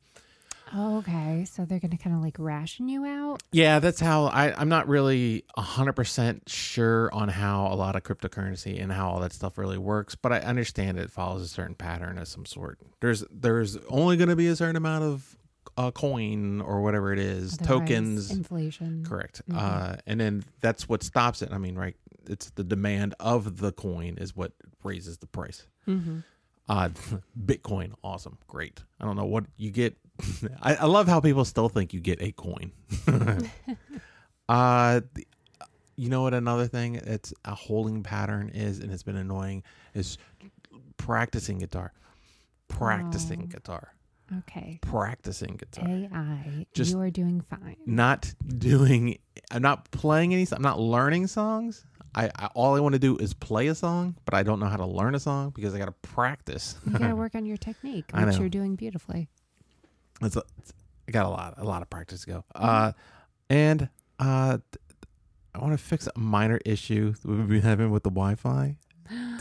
Oh, 0.74 0.98
okay. 0.98 1.44
So 1.44 1.64
they're 1.64 1.78
gonna 1.78 1.96
kind 1.96 2.16
of 2.16 2.22
like 2.22 2.36
ration 2.38 2.88
you 2.88 3.04
out. 3.04 3.42
Yeah, 3.52 3.78
that's 3.78 4.00
how 4.00 4.24
I, 4.24 4.52
I'm 4.58 4.68
not 4.68 4.88
really 4.88 5.44
100% 5.56 6.40
sure 6.48 7.12
on 7.12 7.28
how 7.28 7.68
a 7.68 7.76
lot 7.76 7.94
of 7.94 8.02
cryptocurrency 8.02 8.82
and 8.82 8.90
how 8.90 9.10
all 9.10 9.20
that 9.20 9.32
stuff 9.32 9.58
really 9.58 9.78
works, 9.78 10.16
but 10.16 10.32
I 10.32 10.40
understand 10.40 10.98
it 10.98 11.10
follows 11.10 11.42
a 11.42 11.48
certain 11.48 11.76
pattern 11.76 12.18
of 12.18 12.26
some 12.26 12.46
sort. 12.46 12.78
There's 13.00 13.24
there's 13.30 13.76
only 13.88 14.16
going 14.16 14.28
to 14.28 14.36
be 14.36 14.48
a 14.48 14.56
certain 14.56 14.76
amount 14.76 15.04
of 15.04 15.35
a 15.76 15.92
coin 15.92 16.60
or 16.62 16.80
whatever 16.82 17.12
it 17.12 17.18
is, 17.18 17.54
Otherwise, 17.60 17.66
tokens. 17.66 18.30
inflation. 18.30 19.04
Correct. 19.04 19.42
Mhm. 19.48 19.56
Uh, 19.58 19.96
and 20.06 20.18
then 20.20 20.44
that's 20.60 20.88
what 20.88 21.02
stops 21.02 21.42
it. 21.42 21.50
I 21.52 21.58
mean, 21.58 21.74
right? 21.76 21.96
It's 22.28 22.50
the 22.50 22.64
demand 22.64 23.14
of 23.20 23.58
the 23.58 23.72
coin 23.72 24.16
is 24.18 24.34
what 24.34 24.52
raises 24.82 25.18
the 25.18 25.26
price. 25.26 25.66
hmm 25.84 26.20
Uh, 26.68 26.88
Bitcoin, 27.46 27.92
awesome, 28.02 28.38
great. 28.48 28.82
I 29.00 29.04
don't 29.04 29.16
know 29.16 29.26
what 29.26 29.44
you 29.56 29.70
get. 29.70 29.96
I, 30.62 30.74
I 30.76 30.84
love 30.86 31.06
how 31.08 31.20
people 31.20 31.44
still 31.44 31.68
think 31.68 31.92
you 31.94 32.00
get 32.00 32.20
a 32.22 32.32
coin. 32.32 32.72
uh, 34.48 35.00
the, 35.14 35.26
you 35.96 36.08
know 36.08 36.22
what? 36.22 36.34
Another 36.34 36.66
thing 36.66 37.00
that's 37.04 37.32
a 37.44 37.54
holding 37.54 38.02
pattern 38.02 38.48
is, 38.50 38.80
and 38.80 38.92
it's 38.92 39.02
been 39.02 39.16
annoying, 39.16 39.62
is 39.94 40.18
practicing 40.96 41.58
guitar. 41.58 41.92
Practicing 42.68 43.42
Oh. 43.44 43.46
guitar. 43.46 43.92
Okay. 44.38 44.78
Practicing 44.82 45.56
guitar. 45.56 45.88
AI, 45.88 46.66
Just- 46.72 46.90
you 46.92 47.00
are 47.00 47.10
doing 47.10 47.40
fine. 47.40 47.76
not 47.86 48.32
doing 48.58 49.18
i'm 49.52 49.62
not 49.62 49.88
playing 49.92 50.32
any 50.34 50.46
i'm 50.52 50.62
not 50.62 50.80
learning 50.80 51.26
songs 51.28 51.84
I, 52.14 52.30
I 52.34 52.46
all 52.54 52.74
i 52.74 52.80
want 52.80 52.94
to 52.94 52.98
do 52.98 53.16
is 53.18 53.32
play 53.34 53.68
a 53.68 53.74
song 53.74 54.16
but 54.24 54.34
i 54.34 54.42
don't 54.42 54.58
know 54.58 54.66
how 54.66 54.78
to 54.78 54.86
learn 54.86 55.14
a 55.14 55.20
song 55.20 55.50
because 55.54 55.74
i 55.74 55.78
gotta 55.78 55.92
practice 56.02 56.74
You 56.86 56.98
got 56.98 57.08
to 57.08 57.14
work 57.24 57.34
on 57.36 57.44
your 57.46 57.56
technique, 57.58 58.06
which 58.12 58.38
you're 58.38 58.48
doing 58.48 58.74
beautifully. 58.74 59.28
it's 60.22 60.34
a, 60.36 60.40
it's- 60.58 60.72
i 61.08 61.12
got 61.12 61.26
a 61.26 61.28
lot 61.28 61.54
a 61.58 61.64
lot 61.64 61.82
of 61.82 61.90
practice 61.90 62.22
to 62.22 62.26
go 62.26 62.44
uh 62.56 62.90
and 63.48 63.88
uh 64.18 64.58
i 65.54 65.58
want 65.58 65.72
to 65.72 65.78
fix 65.78 66.08
a 66.08 66.18
minor 66.18 66.58
issue 66.64 67.12
that 67.12 67.28
we've 67.28 67.46
been 67.48 67.62
having 67.62 67.90
with 67.92 68.02
the 68.02 68.10
wi-fi 68.10 68.76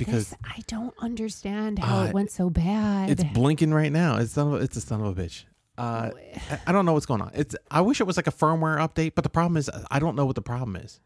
because 0.00 0.30
this, 0.30 0.38
I 0.44 0.60
don't 0.66 0.94
understand 0.98 1.78
how 1.78 2.00
Uh, 2.00 2.04
it 2.06 2.14
went 2.14 2.30
so 2.32 2.50
bad. 2.50 3.10
it's 3.10 3.22
blinking 3.24 3.72
right 3.72 3.92
now 3.92 4.16
it's 4.16 4.32
son 4.32 4.48
of 4.48 4.52
a, 4.54 4.56
it's 4.64 4.76
a 4.76 4.80
son 4.80 5.00
of 5.00 5.16
a 5.16 5.22
bitch 5.22 5.44
uh 5.78 6.10
I- 6.50 6.60
I 6.66 6.72
don't 6.72 6.84
know 6.84 6.92
what's 6.92 7.06
going 7.06 7.22
on. 7.22 7.30
It's 7.34 7.54
I 7.70 7.80
wish 7.80 8.00
it 8.00 8.06
was 8.06 8.16
like 8.16 8.26
a 8.26 8.32
firmware 8.32 8.78
update, 8.78 9.14
but 9.14 9.22
the 9.24 9.30
problem 9.30 9.56
is 9.56 9.70
I 9.90 9.98
don't 9.98 10.14
know 10.16 10.26
what 10.26 10.34
the 10.34 10.42
problem 10.42 10.76
is. 10.76 11.00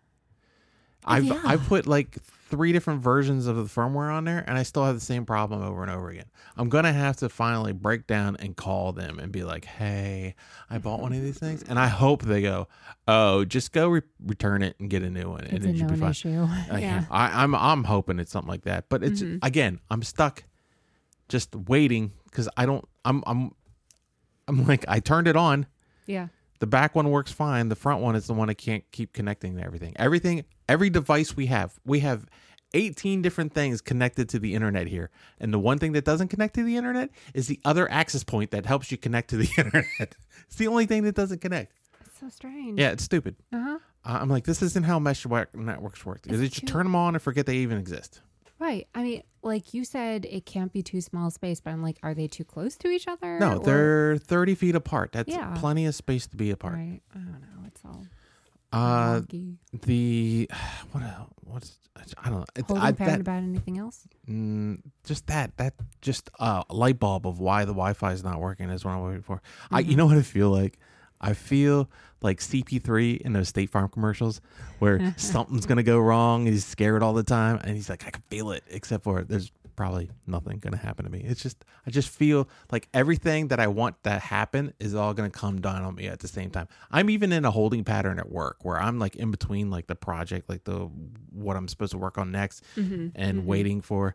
I've 1.04 1.24
Yeah. 1.24 1.40
I've 1.44 1.64
put 1.66 1.86
like 1.86 2.16
three 2.50 2.72
different 2.72 3.02
versions 3.02 3.46
of 3.46 3.56
the 3.56 3.64
firmware 3.64 4.12
on 4.12 4.24
there, 4.24 4.44
and 4.46 4.56
I 4.56 4.62
still 4.62 4.84
have 4.84 4.94
the 4.94 5.00
same 5.00 5.24
problem 5.26 5.62
over 5.62 5.82
and 5.82 5.90
over 5.90 6.08
again. 6.10 6.26
I'm 6.56 6.68
gonna 6.68 6.92
have 6.92 7.16
to 7.18 7.28
finally 7.28 7.72
break 7.72 8.06
down 8.06 8.36
and 8.36 8.54
call 8.56 8.92
them 8.92 9.18
and 9.18 9.32
be 9.32 9.42
like, 9.44 9.64
"Hey, 9.64 10.34
I 10.70 10.78
bought 10.78 11.00
one 11.00 11.12
of 11.12 11.20
these 11.22 11.38
things," 11.38 11.62
and 11.64 11.78
I 11.78 11.88
hope 11.88 12.22
they 12.22 12.42
go, 12.42 12.68
"Oh, 13.08 13.44
just 13.44 13.72
go 13.72 13.88
re- 13.88 14.02
return 14.24 14.62
it 14.62 14.76
and 14.78 14.88
get 14.88 15.02
a 15.02 15.10
new 15.10 15.30
one, 15.30 15.44
and 15.44 15.54
it's 15.58 15.66
it 15.66 15.74
a 15.74 15.78
should 15.78 15.88
be 15.88 15.96
fine." 15.96 16.10
issue. 16.10 16.42
Uh, 16.70 16.76
yeah. 16.78 17.04
I, 17.10 17.42
I'm 17.42 17.54
I'm 17.54 17.84
hoping 17.84 18.18
it's 18.20 18.30
something 18.30 18.50
like 18.50 18.62
that, 18.62 18.88
but 18.88 19.02
it's 19.02 19.20
Mhm. 19.22 19.40
again, 19.42 19.80
I'm 19.90 20.02
stuck, 20.02 20.44
just 21.28 21.54
waiting 21.56 22.12
because 22.26 22.48
I 22.56 22.66
don't. 22.66 22.86
I'm 23.04 23.22
I'm 23.26 23.52
I'm 24.46 24.66
like 24.66 24.84
I 24.86 25.00
turned 25.00 25.26
it 25.26 25.36
on. 25.36 25.66
Yeah. 26.06 26.28
The 26.60 26.66
back 26.66 26.94
one 26.94 27.10
works 27.10 27.32
fine. 27.32 27.68
The 27.68 27.76
front 27.76 28.00
one 28.00 28.14
is 28.16 28.26
the 28.26 28.32
one 28.34 28.48
I 28.48 28.54
can't 28.54 28.84
keep 28.92 29.12
connecting 29.12 29.56
to 29.56 29.62
everything. 29.62 29.92
Everything, 29.96 30.44
every 30.68 30.88
device 30.90 31.36
we 31.36 31.46
have, 31.46 31.78
we 31.84 32.00
have 32.00 32.26
18 32.74 33.22
different 33.22 33.52
things 33.52 33.80
connected 33.80 34.28
to 34.30 34.38
the 34.38 34.54
internet 34.54 34.86
here. 34.86 35.10
And 35.40 35.52
the 35.52 35.58
one 35.58 35.78
thing 35.78 35.92
that 35.92 36.04
doesn't 36.04 36.28
connect 36.28 36.54
to 36.54 36.62
the 36.64 36.76
internet 36.76 37.10
is 37.34 37.46
the 37.48 37.60
other 37.64 37.90
access 37.90 38.24
point 38.24 38.50
that 38.52 38.66
helps 38.66 38.90
you 38.90 38.96
connect 38.98 39.30
to 39.30 39.36
the 39.36 39.48
internet. 39.58 40.14
it's 40.46 40.56
the 40.56 40.66
only 40.68 40.86
thing 40.86 41.02
that 41.04 41.14
doesn't 41.14 41.40
connect. 41.40 41.72
It's 42.04 42.18
so 42.20 42.28
strange. 42.28 42.78
Yeah, 42.80 42.90
it's 42.90 43.04
stupid. 43.04 43.36
Uh-huh. 43.52 43.78
Uh, 44.04 44.18
I'm 44.20 44.28
like, 44.28 44.44
this 44.44 44.62
isn't 44.62 44.84
how 44.84 44.98
mesh 44.98 45.26
networks 45.54 46.04
work. 46.04 46.22
They 46.22 46.36
just 46.36 46.60
too- 46.60 46.66
turn 46.66 46.84
them 46.84 46.94
on 46.96 47.14
and 47.14 47.22
forget 47.22 47.46
they 47.46 47.56
even 47.58 47.78
exist. 47.78 48.20
Right. 48.64 48.88
I 48.94 49.02
mean, 49.02 49.22
like 49.42 49.74
you 49.74 49.84
said, 49.84 50.24
it 50.24 50.46
can't 50.46 50.72
be 50.72 50.82
too 50.82 51.02
small 51.02 51.30
space, 51.30 51.60
but 51.60 51.70
I'm 51.70 51.82
like, 51.82 51.98
are 52.02 52.14
they 52.14 52.26
too 52.28 52.44
close 52.44 52.76
to 52.78 52.88
each 52.88 53.06
other? 53.06 53.38
No, 53.38 53.58
or- 53.58 53.64
they're 53.64 54.16
30 54.18 54.54
feet 54.54 54.74
apart. 54.74 55.12
That's 55.12 55.28
Yeah. 55.28 55.52
plenty 55.58 55.84
of 55.84 55.94
space 55.94 56.26
to 56.28 56.36
be 56.36 56.50
apart. 56.50 56.74
Right. 56.76 57.00
I 57.14 57.18
don't 57.18 57.40
know. 57.42 57.66
It's 57.66 57.80
all 57.84 58.06
Uh, 58.72 59.20
wonky. 59.20 59.56
the 59.82 60.50
what 60.92 61.02
else? 61.02 61.30
What's 61.42 61.78
I 62.18 62.28
don't 62.30 62.40
know. 62.40 62.44
It's, 62.56 62.66
Holding 62.66 62.84
I, 62.84 62.90
that, 62.92 63.20
about 63.20 63.42
anything 63.42 63.78
else? 63.78 64.08
Mm, 64.28 64.80
just 65.04 65.26
that 65.28 65.56
that 65.58 65.74
just 66.00 66.28
uh, 66.40 66.64
a 66.68 66.74
light 66.74 66.98
bulb 66.98 67.26
of 67.26 67.38
why 67.38 67.64
the 67.66 67.72
Wi-Fi 67.72 68.12
is 68.12 68.24
not 68.24 68.40
working 68.40 68.68
is 68.70 68.84
what 68.84 68.92
I'm 68.92 69.04
waiting 69.04 69.22
for. 69.22 69.40
I 69.70 69.80
you 69.80 69.94
know 69.94 70.06
what 70.06 70.16
I 70.16 70.22
feel 70.22 70.50
like? 70.50 70.78
I 71.20 71.32
feel 71.32 71.88
like 72.22 72.40
CP3 72.40 73.20
in 73.20 73.32
those 73.34 73.48
State 73.48 73.70
Farm 73.70 73.88
commercials 73.88 74.40
where 74.78 75.14
something's 75.16 75.66
gonna 75.66 75.82
go 75.82 75.98
wrong. 75.98 76.46
He's 76.46 76.64
scared 76.64 77.02
all 77.02 77.12
the 77.14 77.22
time, 77.22 77.60
and 77.64 77.76
he's 77.76 77.88
like, 77.88 78.06
I 78.06 78.10
can 78.10 78.22
feel 78.28 78.50
it. 78.52 78.62
Except 78.68 79.04
for 79.04 79.22
there's 79.22 79.50
probably 79.76 80.08
nothing 80.26 80.58
gonna 80.58 80.76
happen 80.76 81.04
to 81.04 81.10
me. 81.10 81.20
It's 81.20 81.42
just 81.42 81.64
I 81.86 81.90
just 81.90 82.08
feel 82.08 82.48
like 82.70 82.88
everything 82.94 83.48
that 83.48 83.58
I 83.58 83.66
want 83.66 84.02
to 84.04 84.10
happen 84.18 84.72
is 84.78 84.94
all 84.94 85.12
gonna 85.14 85.30
come 85.30 85.60
down 85.60 85.82
on 85.82 85.94
me 85.96 86.06
at 86.06 86.20
the 86.20 86.28
same 86.28 86.50
time. 86.50 86.68
I'm 86.90 87.10
even 87.10 87.32
in 87.32 87.44
a 87.44 87.50
holding 87.50 87.82
pattern 87.84 88.18
at 88.18 88.30
work 88.30 88.58
where 88.62 88.80
I'm 88.80 88.98
like 88.98 89.16
in 89.16 89.30
between 89.30 89.70
like 89.70 89.86
the 89.88 89.96
project, 89.96 90.48
like 90.48 90.62
the 90.64 90.88
what 91.32 91.56
I'm 91.56 91.66
supposed 91.68 91.92
to 91.92 91.98
work 91.98 92.18
on 92.18 92.30
next 92.30 92.62
Mm-hmm. 92.76 93.08
and 93.16 93.46
waiting 93.46 93.80
for 93.80 94.14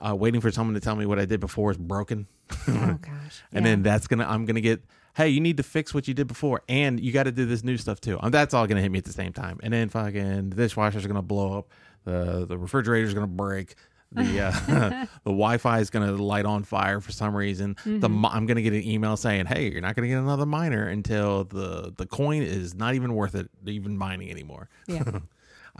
uh, 0.00 0.16
waiting 0.16 0.40
for 0.40 0.50
someone 0.50 0.74
to 0.74 0.80
tell 0.80 0.96
me 0.96 1.06
what 1.06 1.18
I 1.18 1.24
did 1.24 1.38
before 1.40 1.70
is 1.70 1.76
broken. 1.76 2.26
oh 2.68 2.98
gosh. 3.02 3.42
and 3.52 3.64
then 3.64 3.82
that's 3.82 4.06
gonna 4.08 4.26
I'm 4.26 4.44
gonna 4.44 4.60
get 4.60 4.82
hey 5.16 5.28
you 5.28 5.40
need 5.40 5.56
to 5.56 5.62
fix 5.62 5.92
what 5.94 6.06
you 6.08 6.14
did 6.14 6.26
before 6.26 6.62
and 6.68 7.00
you 7.00 7.12
got 7.12 7.24
to 7.24 7.32
do 7.32 7.44
this 7.46 7.62
new 7.64 7.76
stuff 7.76 8.00
too. 8.00 8.18
Um, 8.20 8.30
that's 8.30 8.54
all 8.54 8.66
gonna 8.66 8.80
hit 8.80 8.90
me 8.90 8.98
at 8.98 9.04
the 9.04 9.12
same 9.12 9.32
time. 9.32 9.58
And 9.62 9.72
then 9.72 9.88
fucking 9.88 10.50
the 10.50 10.56
dishwasher's 10.56 11.06
gonna 11.06 11.22
blow 11.22 11.58
up, 11.58 11.68
the 12.04 12.46
the 12.46 12.56
refrigerator's 12.58 13.14
gonna 13.14 13.26
break. 13.26 13.74
The 14.12 14.40
uh, 14.40 14.50
the 15.24 15.30
Wi-Fi 15.30 15.78
is 15.78 15.90
gonna 15.90 16.10
light 16.12 16.44
on 16.44 16.64
fire 16.64 17.00
for 17.00 17.12
some 17.12 17.34
reason. 17.36 17.76
The 17.84 18.08
Mhm. 18.08 18.20
mi- 18.22 18.28
I'm 18.32 18.46
gonna 18.46 18.62
get 18.62 18.72
an 18.72 18.82
email 18.82 19.16
saying, 19.16 19.46
"Hey, 19.46 19.70
you're 19.70 19.80
not 19.80 19.94
gonna 19.94 20.08
get 20.08 20.18
another 20.18 20.46
miner 20.46 20.86
until 20.88 21.44
the 21.44 21.92
the 21.96 22.06
coin 22.06 22.42
is 22.42 22.74
not 22.74 22.94
even 22.94 23.14
worth 23.14 23.34
it, 23.36 23.48
even 23.66 23.96
mining 23.96 24.30
anymore." 24.30 24.68
yeah. 24.88 25.04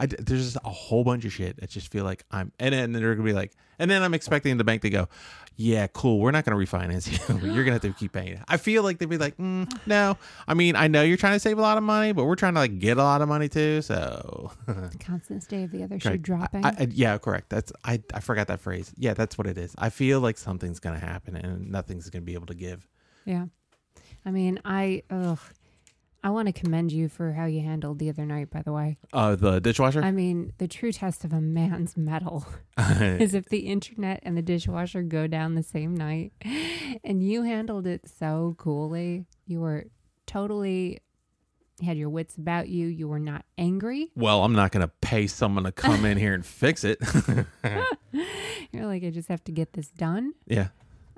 I 0.01 0.07
there's 0.07 0.53
just 0.53 0.57
a 0.65 0.69
whole 0.69 1.03
bunch 1.03 1.25
of 1.25 1.31
shit 1.31 1.57
that 1.61 1.69
just 1.69 1.91
feel 1.91 2.03
like 2.03 2.25
I'm, 2.31 2.51
and 2.59 2.73
then 2.73 2.91
they're 2.91 3.13
gonna 3.13 3.25
be 3.25 3.33
like, 3.33 3.51
and 3.77 3.89
then 3.89 4.01
I'm 4.01 4.13
expecting 4.15 4.57
the 4.57 4.63
bank 4.63 4.81
to 4.81 4.89
go, 4.89 5.07
yeah, 5.57 5.85
cool, 5.87 6.19
we're 6.19 6.31
not 6.31 6.43
gonna 6.43 6.57
refinance 6.57 7.05
you. 7.07 7.19
You're 7.53 7.63
gonna 7.63 7.73
have 7.73 7.81
to 7.83 7.93
keep 7.93 8.13
paying. 8.13 8.33
it." 8.33 8.39
I 8.47 8.57
feel 8.57 8.81
like 8.81 8.97
they'd 8.97 9.07
be 9.09 9.19
like, 9.19 9.37
mm, 9.37 9.71
no. 9.85 10.17
I 10.47 10.55
mean, 10.55 10.75
I 10.75 10.87
know 10.87 11.03
you're 11.03 11.17
trying 11.17 11.33
to 11.33 11.39
save 11.39 11.59
a 11.59 11.61
lot 11.61 11.77
of 11.77 11.83
money, 11.83 12.13
but 12.13 12.25
we're 12.25 12.35
trying 12.35 12.55
to 12.55 12.61
like 12.61 12.79
get 12.79 12.97
a 12.97 13.03
lot 13.03 13.21
of 13.21 13.29
money 13.29 13.47
too. 13.47 13.83
So, 13.83 14.51
Constant 14.99 15.43
stay 15.43 15.63
of 15.63 15.71
the 15.71 15.83
other 15.83 15.99
shoe 15.99 16.17
dropping. 16.17 16.65
I, 16.65 16.69
I, 16.69 16.87
yeah, 16.89 17.17
correct. 17.19 17.49
That's 17.49 17.71
I 17.85 18.01
I 18.13 18.21
forgot 18.21 18.47
that 18.47 18.59
phrase. 18.59 18.91
Yeah, 18.97 19.13
that's 19.13 19.37
what 19.37 19.45
it 19.45 19.57
is. 19.57 19.75
I 19.77 19.89
feel 19.91 20.19
like 20.19 20.37
something's 20.39 20.79
gonna 20.79 20.99
happen 20.99 21.35
and 21.35 21.69
nothing's 21.71 22.09
gonna 22.09 22.23
be 22.23 22.33
able 22.33 22.47
to 22.47 22.55
give. 22.55 22.87
yeah. 23.25 23.45
I 24.25 24.31
mean, 24.31 24.59
I 24.65 25.03
ugh. 25.11 25.39
I 26.23 26.29
want 26.29 26.47
to 26.47 26.51
commend 26.53 26.91
you 26.91 27.09
for 27.09 27.33
how 27.33 27.45
you 27.45 27.61
handled 27.61 27.97
the 27.99 28.09
other 28.09 28.25
night. 28.25 28.51
By 28.51 28.61
the 28.61 28.71
way, 28.71 28.97
Uh, 29.11 29.35
the 29.35 29.59
dishwasher. 29.59 30.03
I 30.03 30.11
mean, 30.11 30.53
the 30.59 30.67
true 30.67 30.91
test 30.91 31.25
of 31.25 31.33
a 31.33 31.41
man's 31.41 31.97
metal 31.97 32.45
is 32.77 33.33
if 33.33 33.49
the 33.49 33.59
internet 33.67 34.19
and 34.23 34.37
the 34.37 34.41
dishwasher 34.43 35.01
go 35.01 35.25
down 35.27 35.55
the 35.55 35.63
same 35.63 35.95
night. 35.95 36.33
And 37.03 37.23
you 37.23 37.43
handled 37.43 37.87
it 37.87 38.07
so 38.07 38.53
coolly. 38.59 39.25
You 39.47 39.61
were 39.61 39.85
totally 40.27 40.99
had 41.83 41.97
your 41.97 42.09
wits 42.09 42.37
about 42.37 42.69
you. 42.69 42.85
You 42.85 43.07
were 43.07 43.17
not 43.19 43.43
angry. 43.57 44.11
well, 44.15 44.43
I'm 44.43 44.53
not 44.53 44.71
gonna 44.71 44.91
pay 45.01 45.25
someone 45.25 45.63
to 45.63 45.71
come 45.71 46.05
in 46.05 46.17
here 46.19 46.35
and 46.35 46.45
fix 46.45 46.83
it. 46.83 46.99
You're 48.71 48.85
like, 48.85 49.03
I 49.03 49.09
just 49.09 49.27
have 49.29 49.43
to 49.45 49.51
get 49.51 49.73
this 49.73 49.87
done. 49.89 50.33
yeah. 50.45 50.67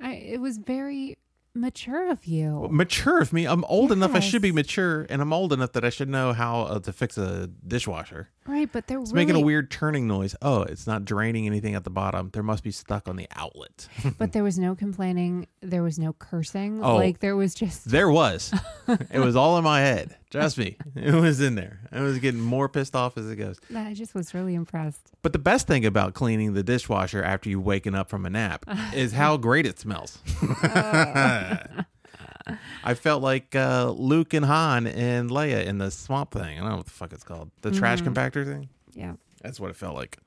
I, 0.01 0.13
it 0.15 0.41
was 0.41 0.57
very 0.57 1.17
mature 1.55 2.09
of 2.09 2.25
you. 2.25 2.67
mature 2.71 3.21
of 3.21 3.33
me. 3.33 3.45
I'm 3.45 3.63
old 3.65 3.91
enough. 3.91 4.15
I 4.15 4.19
should 4.19 4.41
be 4.41 4.51
mature, 4.51 5.05
and 5.09 5.21
I'm 5.21 5.33
old 5.33 5.53
enough 5.53 5.73
that 5.73 5.85
I 5.85 5.89
should 5.89 6.09
know 6.09 6.33
how 6.33 6.61
uh, 6.61 6.79
to 6.79 6.93
fix 6.93 7.17
a 7.17 7.47
dishwasher. 7.67 8.29
Right, 8.45 8.69
but 8.71 8.87
they're 8.87 8.99
It's 8.99 9.11
really, 9.11 9.25
making 9.25 9.41
a 9.41 9.45
weird 9.45 9.71
turning 9.71 10.07
noise. 10.07 10.35
Oh, 10.41 10.63
it's 10.63 10.85
not 10.85 11.05
draining 11.05 11.45
anything 11.45 11.75
at 11.75 11.83
the 11.83 11.89
bottom. 11.89 12.29
There 12.33 12.43
must 12.43 12.63
be 12.63 12.71
stuck 12.71 13.07
on 13.07 13.15
the 13.15 13.27
outlet. 13.35 13.87
but 14.17 14.33
there 14.33 14.43
was 14.43 14.59
no 14.59 14.75
complaining. 14.75 15.47
There 15.61 15.83
was 15.83 15.97
no 15.97 16.13
cursing. 16.13 16.83
Oh. 16.83 16.95
Like 16.95 17.19
there 17.19 17.35
was 17.35 17.55
just 17.55 17.89
there 17.89 18.09
was. 18.09 18.53
it 19.11 19.19
was 19.19 19.35
all 19.35 19.57
in 19.57 19.63
my 19.63 19.79
head. 19.79 20.17
Trust 20.33 20.57
me, 20.57 20.75
it 20.95 21.13
was 21.13 21.39
in 21.39 21.55
there. 21.55 21.79
I 21.91 22.01
was 22.01 22.17
getting 22.19 22.41
more 22.41 22.67
pissed 22.67 22.95
off 22.95 23.17
as 23.17 23.29
it 23.29 23.35
goes. 23.37 23.59
I 23.75 23.93
just 23.93 24.13
was 24.15 24.33
really 24.33 24.55
impressed. 24.55 25.11
But 25.21 25.31
the 25.33 25.39
best 25.39 25.67
thing 25.67 25.85
about 25.85 26.13
cleaning 26.13 26.53
the 26.53 26.63
dishwasher 26.63 27.23
after 27.23 27.49
you've 27.49 27.63
waken 27.65 27.95
up 27.95 28.09
from 28.09 28.25
a 28.25 28.29
nap 28.29 28.65
is 28.93 29.13
how 29.13 29.37
great 29.37 29.65
it 29.65 29.79
smells. 29.79 30.19
I 32.83 32.93
felt 32.95 33.23
like 33.23 33.55
uh, 33.55 33.91
Luke 33.91 34.33
and 34.33 34.45
Han 34.45 34.85
and 34.87 35.29
Leia 35.29 35.65
in 35.65 35.77
the 35.77 35.89
swamp 35.91 36.31
thing. 36.31 36.57
I 36.57 36.61
don't 36.61 36.69
know 36.69 36.75
what 36.77 36.85
the 36.85 36.91
fuck 36.91 37.13
it's 37.13 37.23
called. 37.23 37.51
The 37.61 37.71
trash 37.71 38.01
Mhm. 38.01 38.13
compactor 38.13 38.45
thing. 38.45 38.69
Yeah. 38.93 39.13
That's 39.41 39.59
what 39.59 39.69
it 39.69 39.75
felt 39.77 39.95
like. 39.95 40.17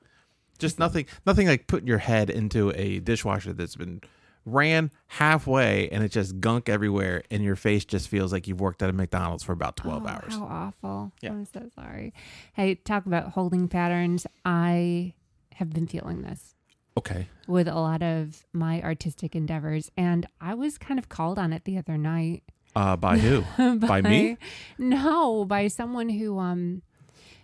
Just 0.57 0.79
nothing, 0.79 1.05
nothing 1.25 1.45
like 1.47 1.67
putting 1.67 1.87
your 1.87 1.99
head 1.99 2.31
into 2.31 2.71
a 2.75 2.99
dishwasher 2.99 3.53
that's 3.53 3.75
been 3.75 4.01
ran 4.47 4.89
halfway 5.07 5.89
and 5.89 6.03
it's 6.03 6.13
just 6.13 6.39
gunk 6.39 6.69
everywhere, 6.69 7.21
and 7.29 7.43
your 7.43 7.55
face 7.57 7.83
just 7.85 8.07
feels 8.07 8.31
like 8.31 8.47
you've 8.47 8.61
worked 8.61 8.81
at 8.81 8.89
a 8.89 8.93
McDonald's 8.93 9.43
for 9.43 9.51
about 9.51 9.75
twelve 9.75 10.03
Oh, 10.05 10.09
hours. 10.09 10.33
How 10.33 10.43
awful. 10.43 11.11
Yeah. 11.21 11.31
I'm 11.31 11.45
so 11.45 11.69
sorry. 11.75 12.13
Hey, 12.53 12.75
talk 12.75 13.05
about 13.05 13.31
holding 13.33 13.67
patterns. 13.67 14.25
I 14.45 15.13
have 15.55 15.71
been 15.71 15.87
feeling 15.87 16.21
this 16.21 16.55
Okay. 16.97 17.27
with 17.47 17.67
a 17.67 17.75
lot 17.75 18.01
of 18.01 18.45
my 18.53 18.81
artistic 18.81 19.35
endeavors, 19.35 19.91
and 19.97 20.25
I 20.41 20.53
was 20.53 20.77
kind 20.77 20.97
of 20.99 21.09
called 21.09 21.37
on 21.37 21.51
it 21.53 21.65
the 21.65 21.77
other 21.77 21.97
night. 21.97 22.43
Uh, 22.75 22.95
by 22.95 23.17
who? 23.17 23.43
by 23.79 24.01
me? 24.01 24.37
No, 24.77 25.45
by 25.45 25.67
someone 25.67 26.09
who 26.09 26.37
um 26.39 26.83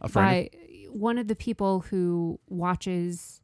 A 0.02 0.08
friend? 0.10 0.50
by 0.52 0.58
one 0.92 1.18
of 1.18 1.28
the 1.28 1.36
people 1.36 1.80
who 1.82 2.40
watches 2.50 3.42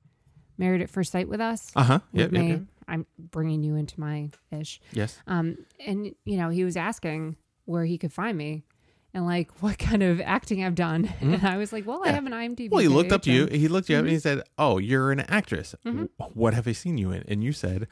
Married 0.58 0.82
at 0.82 0.90
First 0.90 1.12
Sight 1.12 1.28
with 1.28 1.42
us. 1.42 1.72
Uh 1.76 1.84
huh. 1.84 2.00
with 2.14 2.22
Yep, 2.22 2.32
yep, 2.34 2.48
yep. 2.50 2.62
I'm 2.90 3.06
bringing 3.18 3.64
you 3.64 3.76
into 3.76 4.00
my 4.00 4.30
ish. 4.52 4.82
Yes. 4.92 5.18
Um, 5.28 5.58
and 5.86 6.14
you 6.26 6.38
know, 6.38 6.50
he 6.50 6.64
was 6.64 6.76
asking 6.76 7.36
where 7.66 7.86
he 7.86 7.98
could 7.98 8.12
find 8.12 8.38
me, 8.38 8.64
and 9.14 9.26
like 9.26 9.52
what 9.62 9.78
kind 9.78 10.04
of 10.04 10.20
acting 10.22 10.64
I've 10.64 10.76
done. 10.76 11.10
And 11.22 11.46
I 11.46 11.58
was 11.58 11.72
like, 11.72 11.86
well, 11.88 12.02
I 12.04 12.10
have 12.12 12.26
an 12.26 12.32
IMDb. 12.34 12.70
Well, 12.72 12.82
he 12.82 12.88
looked 12.88 13.12
up 13.12 13.24
page, 13.24 13.34
you. 13.52 13.58
He 13.60 13.68
looked 13.68 13.90
you 13.90 13.96
up 13.96 14.00
and 14.00 14.08
Mm-hmm. 14.08 14.14
he 14.16 14.20
said, 14.20 14.44
"Oh, 14.58 14.78
you're 14.80 15.12
an 15.12 15.22
actress. 15.22 15.76
What 16.34 16.54
have 16.54 16.68
I 16.68 16.72
seen 16.74 16.98
you 16.98 17.12
in?" 17.12 17.24
And 17.28 17.44
you 17.44 17.54
said, 17.54 17.88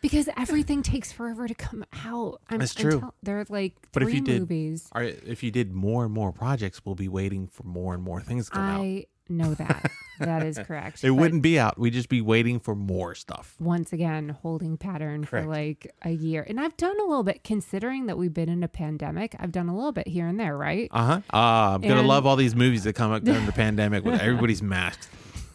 because 0.00 0.26
everything 0.38 0.82
takes 0.82 1.12
forever 1.12 1.46
to 1.46 1.54
come 1.54 1.84
out. 2.06 2.40
I'm, 2.48 2.60
That's 2.60 2.74
true. 2.74 3.00
tell- 3.00 3.14
they're 3.22 3.44
like 3.50 3.74
But 3.92 4.02
if 4.02 4.08
three 4.08 4.18
you 4.18 4.24
did- 4.24 4.40
movies. 4.40 4.88
If 4.94 5.42
you 5.42 5.50
did 5.50 5.72
more 5.72 6.04
and 6.04 6.14
more 6.14 6.32
projects, 6.32 6.80
we'll 6.84 6.94
be 6.94 7.08
waiting 7.08 7.46
for 7.46 7.64
more 7.64 7.92
and 7.92 8.02
more 8.02 8.20
things 8.22 8.46
to 8.46 8.52
come 8.52 8.62
out. 8.64 9.04
Know 9.28 9.54
that. 9.54 9.90
that 10.18 10.42
is 10.42 10.58
correct. 10.58 11.02
It 11.04 11.08
But 11.08 11.14
wouldn't 11.14 11.42
be 11.42 11.58
out. 11.58 11.78
We'd 11.78 11.92
just 11.92 12.08
be 12.08 12.20
waiting 12.20 12.60
for 12.60 12.74
more 12.74 13.14
stuff." 13.14 13.54
once 13.60 13.92
again 13.92 14.30
holding 14.42 14.76
pattern 14.76 15.24
Correct. 15.24 15.44
for 15.46 15.50
like 15.50 15.94
a 16.02 16.10
year. 16.10 16.44
And 16.48 16.60
I've 16.60 16.76
done 16.76 16.98
a 17.00 17.04
little 17.04 17.22
bit 17.22 17.44
considering 17.44 18.06
that 18.06 18.18
we've 18.18 18.34
been 18.34 18.48
in 18.48 18.62
a 18.62 18.68
pandemic. 18.68 19.34
I've 19.38 19.52
done 19.52 19.68
a 19.68 19.74
little 19.74 19.92
bit 19.92 20.08
here 20.08 20.26
and 20.26 20.38
there, 20.38 20.56
right? 20.56 20.88
Uh 20.90 21.04
huh. 21.04 21.20
Uh, 21.32 21.74
I'm 21.74 21.80
gonna 21.80 22.02
love 22.02 22.26
all 22.26 22.36
these 22.36 22.54
movies 22.56 22.84
that 22.84 22.94
come 22.94 23.12
up 23.12 23.24
during 23.24 23.46
the 23.46 23.52
pandemic 23.64 24.04
with 24.04 24.20
everybody's 24.20 24.62
masked. 24.62 25.08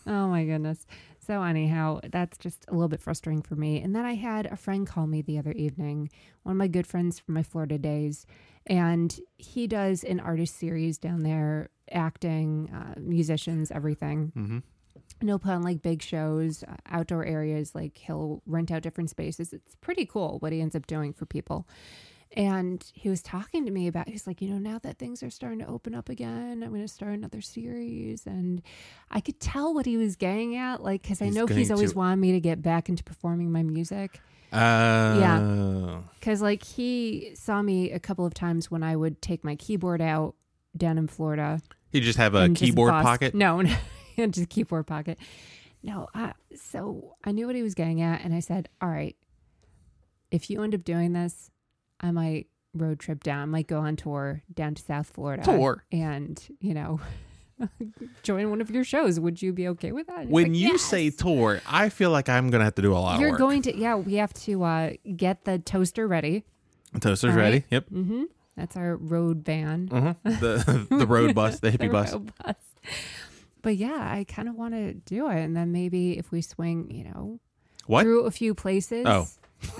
Oh 0.05 0.27
my 0.27 0.45
goodness. 0.45 0.85
So 1.25 1.43
anyhow, 1.43 1.99
that's 2.09 2.37
just 2.37 2.63
a 2.69 2.71
little 2.71 2.87
bit 2.87 3.01
frustrating 3.01 3.41
for 3.41 3.55
me. 3.55 3.81
And 3.81 3.93
then 3.93 4.05
I 4.05 4.15
had 4.15 4.45
a 4.45 4.55
friend 4.55 4.87
call 4.87 5.07
me 5.07 5.21
the 5.21 5.37
other 5.37 5.51
evening, 5.51 6.09
one 6.43 6.51
of 6.53 6.57
my 6.57 6.69
good 6.69 6.87
friends 6.87 7.19
from 7.19 7.33
my 7.33 7.43
Florida 7.43 7.77
days, 7.77 8.25
and 8.65 9.19
he 9.37 9.67
does 9.67 10.05
an 10.05 10.21
artist 10.21 10.57
series 10.57 10.97
down 10.97 11.23
there, 11.23 11.67
acting, 11.91 12.69
uh, 12.73 12.99
musicians, 12.99 13.71
everything. 13.71 14.31
Mm-hmm. 14.35 14.59
And 15.19 15.29
he'll 15.29 15.39
put 15.39 15.51
on 15.51 15.63
like 15.63 15.81
big 15.81 16.01
shows, 16.01 16.63
uh, 16.63 16.75
outdoor 16.87 17.25
areas. 17.25 17.73
Like 17.73 17.97
he'll 17.97 18.41
rent 18.45 18.71
out 18.71 18.83
different 18.83 19.09
spaces. 19.09 19.53
It's 19.53 19.75
pretty 19.81 20.05
cool 20.05 20.37
what 20.39 20.51
he 20.51 20.61
ends 20.61 20.75
up 20.75 20.85
doing 20.87 21.13
for 21.13 21.25
people. 21.25 21.67
And 22.35 22.83
he 22.93 23.09
was 23.09 23.23
talking 23.23 23.65
to 23.65 23.71
me 23.71 23.87
about, 23.87 24.09
he's 24.09 24.27
like, 24.27 24.41
you 24.41 24.49
know, 24.49 24.57
now 24.57 24.79
that 24.79 24.99
things 24.99 25.23
are 25.23 25.29
starting 25.29 25.59
to 25.59 25.67
open 25.67 25.95
up 25.95 26.09
again, 26.09 26.61
I'm 26.61 26.69
going 26.69 26.81
to 26.81 26.87
start 26.87 27.13
another 27.13 27.39
series. 27.39 28.27
And 28.27 28.61
I 29.09 29.21
could 29.21 29.39
tell 29.39 29.73
what 29.73 29.85
he 29.85 29.95
was 29.95 30.17
getting 30.17 30.57
at, 30.57 30.83
like, 30.83 31.03
because 31.03 31.21
I 31.21 31.29
know 31.29 31.47
he's 31.47 31.71
always 31.71 31.93
to- 31.93 31.97
wanted 31.97 32.17
me 32.17 32.33
to 32.33 32.41
get 32.41 32.61
back 32.61 32.89
into 32.89 33.01
performing 33.03 33.51
my 33.51 33.63
music. 33.63 34.19
Uh, 34.51 35.17
Yeah. 35.19 36.01
Because, 36.19 36.41
like, 36.41 36.63
he 36.63 37.31
saw 37.33 37.61
me 37.61 37.91
a 37.91 37.99
couple 37.99 38.25
of 38.25 38.33
times 38.33 38.69
when 38.69 38.83
I 38.83 38.97
would 38.97 39.21
take 39.21 39.45
my 39.45 39.55
keyboard 39.55 40.01
out 40.01 40.35
down 40.75 40.97
in 40.97 41.07
Florida. 41.07 41.61
You 41.97 42.03
just 42.03 42.17
have 42.19 42.35
a 42.35 42.49
keyboard 42.49 42.91
pocket. 42.91 43.33
No, 43.33 43.61
no, 43.61 43.75
just 44.29 44.49
keyboard 44.49 44.85
pocket. 44.87 45.17
No, 45.83 46.07
I, 46.13 46.33
so 46.55 47.15
I 47.23 47.31
knew 47.31 47.47
what 47.47 47.55
he 47.55 47.63
was 47.63 47.73
getting 47.73 48.01
at, 48.01 48.23
and 48.23 48.33
I 48.35 48.39
said, 48.39 48.69
"All 48.81 48.89
right, 48.89 49.15
if 50.31 50.49
you 50.49 50.61
end 50.63 50.75
up 50.75 50.83
doing 50.83 51.13
this, 51.13 51.49
I 51.99 52.11
might 52.11 52.47
road 52.73 52.99
trip 52.99 53.23
down. 53.23 53.41
I 53.41 53.45
might 53.45 53.67
go 53.67 53.79
on 53.79 53.95
tour 53.95 54.43
down 54.53 54.75
to 54.75 54.81
South 54.83 55.07
Florida, 55.07 55.43
Tour. 55.43 55.83
and 55.91 56.41
you 56.59 56.73
know." 56.73 56.99
join 58.21 58.51
one 58.51 58.61
of 58.61 58.69
your 58.69 58.83
shows 58.83 59.19
would 59.19 59.41
you 59.41 59.51
be 59.51 59.67
okay 59.67 59.91
with 59.91 60.05
that 60.05 60.27
When 60.27 60.43
like, 60.49 60.55
you 60.55 60.73
"Yes." 60.73 60.81
say 60.83 61.09
tour, 61.09 61.59
I 61.67 61.89
feel 61.89 62.11
like 62.11 62.29
I'm 62.29 62.51
gonna 62.51 62.65
have 62.65 62.75
to 62.75 62.83
do 62.83 62.93
a 62.93 62.99
lot 62.99 63.15
of 63.15 63.21
you're 63.21 63.35
going 63.35 63.63
to 63.63 63.75
yeah 63.75 63.95
we 63.95 64.13
have 64.17 64.31
to 64.45 64.61
uh 64.63 64.91
get 65.15 65.43
the 65.43 65.57
toaster 65.57 66.07
ready 66.07 66.43
The 66.93 66.99
Toaster's 66.99 67.33
right. 67.33 67.41
ready. 67.41 67.63
Yep. 67.71 67.85
mm-hmm 67.89 68.23
that's 68.57 68.75
our 68.75 68.95
road 68.97 69.45
van 69.45 69.87
hmm 69.87 70.11
The 70.29 70.87
the 70.89 71.07
road 71.07 71.33
bus, 71.35 71.59
the 71.61 71.71
hippie 71.71 71.77
the 71.79 71.87
bus. 71.89 72.13
bus. 72.43 72.55
But 73.61 73.77
yeah, 73.77 73.97
I 74.11 74.23
kind 74.27 74.47
of 74.49 74.55
want 74.55 74.73
to 74.73 74.93
do 74.93 75.29
it, 75.29 75.37
and 75.39 75.55
then 75.55 75.71
maybe 75.71 76.17
if 76.17 76.31
we 76.31 76.41
swing, 76.41 76.89
you 76.91 77.03
know, 77.05 77.39
What? 77.85 78.03
through 78.03 78.25
a 78.25 78.31
few 78.31 78.53
places. 78.53 79.05
Oh. 79.05 79.27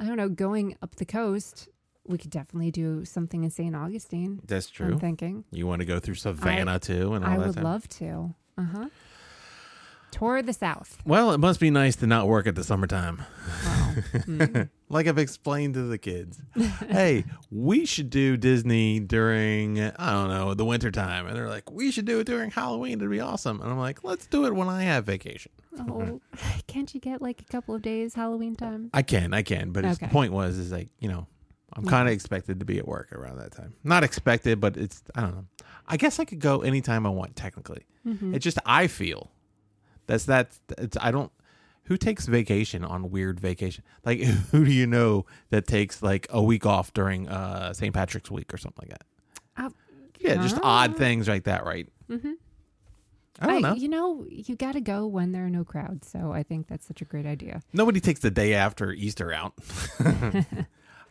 I 0.00 0.04
don't 0.06 0.16
know, 0.16 0.28
going 0.28 0.76
up 0.82 0.96
the 0.96 1.04
coast, 1.04 1.68
we 2.06 2.18
could 2.18 2.30
definitely 2.30 2.70
do 2.70 3.04
something 3.04 3.44
in 3.44 3.50
St. 3.50 3.74
Augustine. 3.74 4.40
That's 4.46 4.70
true. 4.70 4.86
I'm 4.92 4.98
thinking 4.98 5.44
You 5.50 5.66
want 5.66 5.80
to 5.80 5.84
go 5.86 5.98
through 5.98 6.14
Savannah 6.14 6.78
too, 6.78 7.14
and 7.14 7.24
all 7.24 7.30
I 7.32 7.38
would 7.38 7.52
stuff. 7.52 7.64
love 7.64 7.88
to. 7.90 8.34
Uh 8.56 8.62
huh. 8.64 8.88
Tour 10.10 10.42
the 10.42 10.52
South. 10.52 10.98
Well, 11.04 11.32
it 11.32 11.38
must 11.38 11.60
be 11.60 11.70
nice 11.70 11.96
to 11.96 12.06
not 12.06 12.26
work 12.28 12.46
at 12.46 12.54
the 12.54 12.64
summertime. 12.64 13.24
Wow. 13.64 13.84
Mm. 14.28 14.68
Like 14.88 15.08
I've 15.08 15.18
explained 15.18 15.74
to 15.74 15.82
the 15.82 15.98
kids. 15.98 16.40
hey, 16.88 17.24
we 17.50 17.84
should 17.84 18.10
do 18.10 18.36
Disney 18.36 19.00
during 19.00 19.80
I 19.80 20.12
don't 20.12 20.28
know, 20.28 20.54
the 20.54 20.64
wintertime. 20.64 21.26
And 21.26 21.34
they're 21.36 21.48
like, 21.48 21.68
we 21.70 21.90
should 21.90 22.04
do 22.04 22.20
it 22.20 22.24
during 22.24 22.50
Halloween. 22.52 22.98
It'd 22.98 23.10
be 23.10 23.18
awesome. 23.18 23.60
And 23.60 23.68
I'm 23.70 23.78
like, 23.78 24.04
let's 24.04 24.26
do 24.28 24.46
it 24.46 24.54
when 24.54 24.68
I 24.68 24.82
have 24.84 25.04
vacation. 25.04 25.50
oh, 25.80 26.20
can't 26.68 26.92
you 26.94 27.00
get 27.00 27.20
like 27.20 27.40
a 27.40 27.44
couple 27.44 27.74
of 27.74 27.82
days 27.82 28.14
Halloween 28.14 28.54
time? 28.54 28.90
I 28.94 29.02
can, 29.02 29.34
I 29.34 29.42
can. 29.42 29.72
But 29.72 29.84
it's, 29.84 29.98
the 29.98 30.06
point 30.08 30.32
was 30.32 30.58
is 30.58 30.70
like, 30.70 30.88
you 31.00 31.08
know, 31.08 31.26
I'm 31.72 31.84
Yeah. 31.84 31.90
kind 31.90 32.08
of 32.08 32.14
expected 32.14 32.60
to 32.60 32.64
be 32.64 32.78
at 32.78 32.86
work 32.86 33.12
around 33.12 33.38
that 33.38 33.50
time. 33.52 33.74
Not 33.82 34.04
expected, 34.04 34.60
but 34.60 34.76
it's 34.76 35.02
I 35.16 35.22
don't 35.22 35.34
know. 35.34 35.44
I 35.88 35.96
guess 35.96 36.20
I 36.20 36.24
could 36.24 36.38
go 36.40 36.60
anytime 36.60 37.04
I 37.04 37.10
want 37.10 37.34
technically. 37.34 37.84
Mhm. 38.06 38.34
It's 38.34 38.44
just 38.44 38.58
I 38.64 38.86
feel 38.86 39.32
that's 40.08 40.24
that 40.24 40.58
it's 40.76 40.96
I 41.00 41.12
don't 41.12 41.30
who 41.84 41.96
takes 41.96 42.26
vacation 42.26 42.84
on 42.84 43.10
weird 43.10 43.38
vacation? 43.38 43.84
Like 44.04 44.20
who 44.50 44.64
do 44.64 44.72
you 44.72 44.86
know 44.86 45.24
that 45.50 45.66
takes 45.68 46.02
like 46.02 46.26
a 46.30 46.42
week 46.42 46.66
off 46.66 46.92
during 46.92 47.28
uh 47.28 47.72
St. 47.72 47.94
Patrick's 47.94 48.30
week 48.30 48.52
or 48.52 48.56
something 48.56 48.88
like 48.88 48.98
that? 48.98 49.64
Uh, 49.64 49.70
Yeah, 50.18 50.34
just 50.42 50.56
uh, 50.56 50.60
odd 50.64 50.96
things 50.96 51.28
like 51.28 51.44
that, 51.44 51.64
right? 51.64 51.88
Mm-hmm. 52.10 52.32
I 53.40 53.46
don't 53.46 53.62
know. 53.62 53.74
You 53.74 53.88
know, 53.88 54.26
you 54.28 54.56
got 54.56 54.72
to 54.72 54.80
go 54.80 55.06
when 55.06 55.30
there 55.30 55.46
are 55.46 55.50
no 55.50 55.62
crowds. 55.62 56.08
So 56.10 56.32
I 56.32 56.42
think 56.42 56.66
that's 56.66 56.84
such 56.84 57.00
a 57.02 57.04
great 57.04 57.24
idea. 57.24 57.62
Nobody 57.72 58.00
takes 58.00 58.18
the 58.18 58.32
day 58.32 58.54
after 58.54 58.90
Easter 58.92 59.32
out. 59.32 59.52
I 60.00 60.44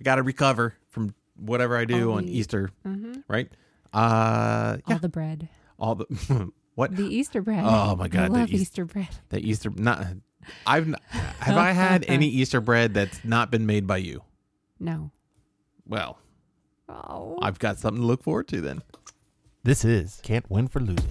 got 0.04 0.16
to 0.16 0.24
recover 0.24 0.76
from 0.90 1.14
whatever 1.38 1.78
I 1.78 1.86
do 1.86 2.12
All 2.12 2.18
on 2.18 2.26
the- 2.26 2.38
Easter, 2.38 2.70
hmm 2.84 3.14
right? 3.30 3.50
Uh 3.94 4.78
yeah, 4.88 4.94
All 4.96 5.00
the 5.00 5.08
bread, 5.10 5.48
all 5.80 5.96
the 5.96 6.52
what 6.78 6.96
the 6.96 7.04
Easter 7.04 7.42
bread. 7.42 7.64
Oh, 7.66 7.96
my 7.96 8.08
God, 8.08 8.26
I 8.26 8.28
the 8.28 8.34
love 8.34 8.50
Eas- 8.54 8.62
Easter 8.62 8.86
bread. 8.86 9.10
the 9.30 9.40
Easter 9.40 9.72
not 9.76 10.06
I've 10.66 10.86
have 11.10 11.58
I 11.58 11.72
had 11.72 12.06
any 12.08 12.28
Easter 12.28 12.62
bread 12.62 12.94
that's 12.94 13.26
not 13.26 13.50
been 13.52 13.66
made 13.66 13.88
by 13.88 13.98
you? 13.98 14.22
No. 14.80 15.12
Well, 15.88 16.20
Oh. 16.88 17.38
I've 17.42 17.60
got 17.60 17.80
something 17.80 18.02
to 18.02 18.08
look 18.08 18.24
forward 18.24 18.48
to 18.50 18.62
then. 18.62 18.82
This 19.64 19.84
is 19.84 20.20
Can't 20.24 20.50
Win 20.50 20.68
for 20.68 20.80
Losing. 20.80 21.04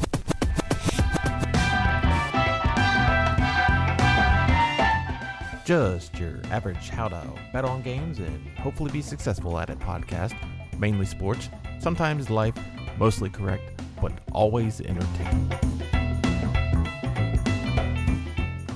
Just 5.64 6.16
your 6.16 6.38
average 6.52 6.88
how 6.90 7.08
to 7.08 7.28
bet 7.52 7.64
on 7.64 7.82
games 7.82 8.20
and 8.20 8.48
hopefully 8.56 8.92
be 8.92 9.02
successful 9.02 9.58
at 9.58 9.68
it 9.68 9.80
podcast. 9.80 10.32
Mainly 10.78 11.06
sports, 11.06 11.48
sometimes 11.78 12.30
life, 12.30 12.56
mostly 12.98 13.30
correct, 13.30 13.82
but 14.00 14.12
always 14.32 14.80
entertaining. 14.80 15.50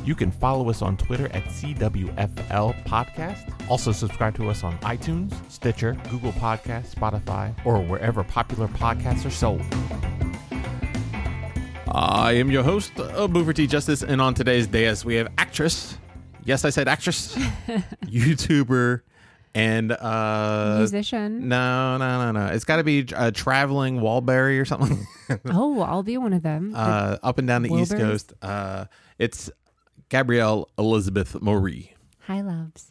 You 0.04 0.14
can 0.14 0.30
follow 0.30 0.68
us 0.70 0.82
on 0.82 0.96
Twitter 0.96 1.26
at 1.26 1.44
CWFL 1.44 2.84
Podcast. 2.84 3.52
Also, 3.68 3.92
subscribe 3.92 4.34
to 4.36 4.48
us 4.50 4.64
on 4.64 4.76
iTunes, 4.78 5.32
Stitcher, 5.50 5.96
Google 6.10 6.32
Podcasts, 6.32 6.94
Spotify, 6.94 7.54
or 7.64 7.80
wherever 7.80 8.24
popular 8.24 8.66
podcasts 8.66 9.24
are 9.24 9.30
sold. 9.30 9.62
I 11.92 12.32
am 12.32 12.50
your 12.50 12.62
host, 12.62 12.92
uh, 12.98 13.28
Boofer 13.28 13.54
T. 13.54 13.66
Justice, 13.66 14.02
and 14.02 14.20
on 14.20 14.34
today's 14.34 14.66
dais 14.66 15.04
we 15.04 15.16
have 15.16 15.28
actress. 15.38 15.98
Yes, 16.44 16.64
I 16.64 16.70
said 16.70 16.88
actress, 16.88 17.36
YouTuber, 18.06 19.02
and 19.54 19.92
uh, 19.92 20.76
Musician. 20.78 21.48
no, 21.48 21.96
no, 21.96 22.32
no, 22.32 22.46
no. 22.46 22.52
It's 22.52 22.64
got 22.64 22.76
to 22.76 22.84
be 22.84 23.06
a 23.16 23.32
traveling 23.32 24.00
Wilbury 24.00 24.60
or 24.60 24.64
something. 24.64 25.06
Oh, 25.46 25.80
I'll 25.82 26.02
be 26.02 26.18
one 26.18 26.32
of 26.32 26.42
them. 26.42 26.72
The- 26.72 26.78
uh, 26.78 27.18
up 27.22 27.38
and 27.38 27.46
down 27.46 27.62
the 27.62 27.72
East 27.72 27.92
Coast. 27.96 28.32
Uh, 28.42 28.86
it's 29.18 29.48
Gabrielle 30.08 30.68
Elizabeth 30.76 31.40
Marie. 31.40 31.94
Hi, 32.22 32.40
loves. 32.40 32.90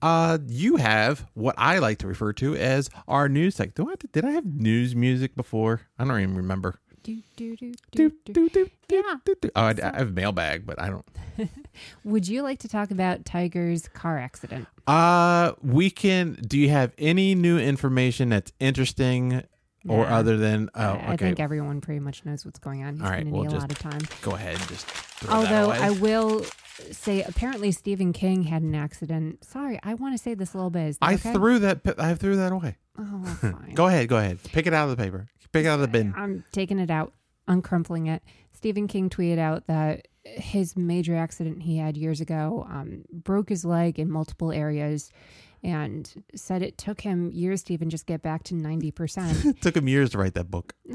Uh, 0.00 0.38
you 0.46 0.76
have 0.76 1.26
what 1.34 1.54
I 1.58 1.78
like 1.78 1.98
to 1.98 2.06
refer 2.08 2.32
to 2.34 2.56
as 2.56 2.88
our 3.08 3.28
news 3.28 3.54
sec. 3.56 3.74
Do 3.74 3.88
I 3.90 3.94
did 4.12 4.24
I 4.24 4.30
have 4.30 4.44
news 4.46 4.94
music 4.96 5.34
before? 5.36 5.82
I 5.98 6.04
don't 6.04 6.20
even 6.20 6.36
remember. 6.36 6.80
Do, 7.02 7.16
do, 7.36 7.56
do, 7.56 7.72
Do, 7.90 8.10
do, 8.10 8.16
do. 8.24 8.32
do, 8.32 8.48
do, 8.48 8.70
do, 8.88 8.94
Yeah. 8.96 9.14
do, 9.24 9.34
do. 9.40 9.50
Oh, 9.56 9.62
I, 9.62 9.74
I 9.82 9.98
have 9.98 10.12
mailbag, 10.14 10.64
but 10.66 10.80
I 10.80 10.88
don't. 10.90 11.04
Would 12.04 12.28
you 12.28 12.42
like 12.42 12.58
to 12.60 12.68
talk 12.68 12.90
about 12.90 13.24
Tiger's 13.24 13.88
car 13.88 14.18
accident? 14.18 14.68
Uh, 14.86 15.52
we 15.62 15.90
can. 15.90 16.34
Do 16.46 16.58
you 16.58 16.68
have 16.68 16.92
any 16.98 17.34
new 17.34 17.58
information 17.58 18.28
that's 18.28 18.52
interesting 18.60 19.42
or 19.88 20.06
other 20.06 20.36
than? 20.36 20.70
Oh, 20.74 20.80
I, 20.80 20.92
okay. 20.94 21.06
I 21.12 21.16
think 21.16 21.40
everyone 21.40 21.80
pretty 21.80 22.00
much 22.00 22.24
knows 22.24 22.44
what's 22.44 22.58
going 22.58 22.84
on. 22.84 22.94
He's 22.94 23.02
All 23.02 23.08
right, 23.08 23.24
going 23.24 23.26
to 23.26 23.32
we'll 23.32 23.42
need 23.44 23.48
a 23.48 23.52
just 23.52 23.62
lot 23.62 23.72
of 23.72 23.78
time. 23.78 24.00
Go 24.22 24.32
ahead, 24.32 24.58
just. 24.68 24.86
Throw 24.86 25.34
Although 25.34 25.68
that 25.72 25.80
I 25.80 25.90
will 25.90 26.44
say 26.90 27.22
apparently 27.22 27.72
Stephen 27.72 28.12
King 28.12 28.44
had 28.44 28.62
an 28.62 28.74
accident. 28.74 29.44
Sorry, 29.44 29.78
I 29.82 29.94
want 29.94 30.14
to 30.16 30.22
say 30.22 30.34
this 30.34 30.54
a 30.54 30.56
little 30.56 30.70
bit. 30.70 30.88
Is 30.88 30.98
that 30.98 31.06
I 31.08 31.14
okay? 31.14 31.32
threw 31.32 31.58
that. 31.60 31.80
I 31.98 32.14
threw 32.14 32.36
that 32.36 32.52
away. 32.52 32.76
Oh, 32.98 33.24
fine. 33.40 33.72
Go 33.74 33.86
ahead. 33.86 34.08
Go 34.08 34.18
ahead. 34.18 34.38
Pick 34.44 34.66
it 34.66 34.74
out 34.74 34.88
of 34.88 34.96
the 34.96 35.02
paper. 35.02 35.28
Pick 35.52 35.64
it 35.66 35.68
out 35.68 35.74
of 35.74 35.80
the 35.80 35.88
bin. 35.88 36.14
I'm 36.16 36.44
taking 36.52 36.78
it 36.78 36.90
out, 36.90 37.12
uncrumpling 37.48 38.08
it. 38.08 38.22
Stephen 38.52 38.86
King 38.88 39.10
tweeted 39.10 39.38
out 39.38 39.66
that 39.66 40.08
his 40.24 40.76
major 40.76 41.16
accident 41.16 41.62
he 41.62 41.78
had 41.78 41.96
years 41.96 42.20
ago 42.20 42.66
um, 42.70 43.04
broke 43.12 43.48
his 43.48 43.64
leg 43.64 43.98
in 43.98 44.10
multiple 44.10 44.52
areas 44.52 45.10
and 45.64 46.24
said 46.34 46.62
it 46.62 46.76
took 46.78 47.00
him 47.00 47.30
years 47.32 47.62
to 47.64 47.72
even 47.72 47.90
just 47.90 48.06
get 48.06 48.22
back 48.22 48.42
to 48.44 48.54
90%. 48.54 49.60
Took 49.60 49.76
him 49.76 49.86
years 49.88 50.10
to 50.10 50.18
write 50.18 50.34
that 50.34 50.50
book. 50.50 50.74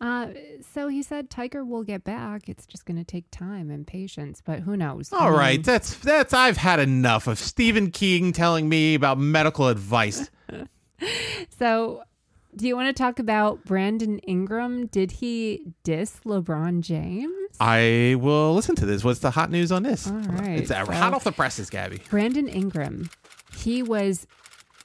uh, 0.00 0.28
so 0.72 0.88
he 0.88 1.02
said 1.02 1.28
Tiger 1.28 1.62
will 1.64 1.84
get 1.84 2.04
back. 2.04 2.48
It's 2.48 2.64
just 2.64 2.86
going 2.86 2.96
to 2.96 3.04
take 3.04 3.30
time 3.30 3.70
and 3.70 3.86
patience, 3.86 4.40
but 4.42 4.60
who 4.60 4.78
knows? 4.78 5.12
I 5.12 5.16
All 5.18 5.30
mean, 5.30 5.38
right, 5.38 5.62
that's 5.62 5.94
that's. 5.96 6.32
I've 6.32 6.56
had 6.56 6.80
enough 6.80 7.26
of 7.26 7.38
Stephen 7.38 7.90
King 7.90 8.32
telling 8.32 8.66
me 8.68 8.94
about 8.94 9.18
medical 9.18 9.68
advice. 9.68 10.30
So, 11.58 12.02
do 12.54 12.66
you 12.66 12.76
want 12.76 12.94
to 12.94 13.02
talk 13.02 13.18
about 13.18 13.64
Brandon 13.64 14.18
Ingram? 14.20 14.86
Did 14.86 15.10
he 15.12 15.72
diss 15.84 16.16
LeBron 16.24 16.80
James? 16.82 17.32
I 17.60 18.16
will 18.18 18.54
listen 18.54 18.74
to 18.76 18.86
this. 18.86 19.04
What's 19.04 19.20
the 19.20 19.30
hot 19.30 19.50
news 19.50 19.70
on 19.72 19.82
this? 19.82 20.06
All 20.08 20.14
right, 20.14 20.58
it's 20.60 20.70
uh, 20.70 20.84
so- 20.84 20.92
hot 20.92 21.14
off 21.14 21.24
the 21.24 21.32
presses, 21.32 21.70
Gabby. 21.70 22.00
Brandon 22.10 22.48
Ingram, 22.48 23.08
he 23.56 23.82
was 23.82 24.26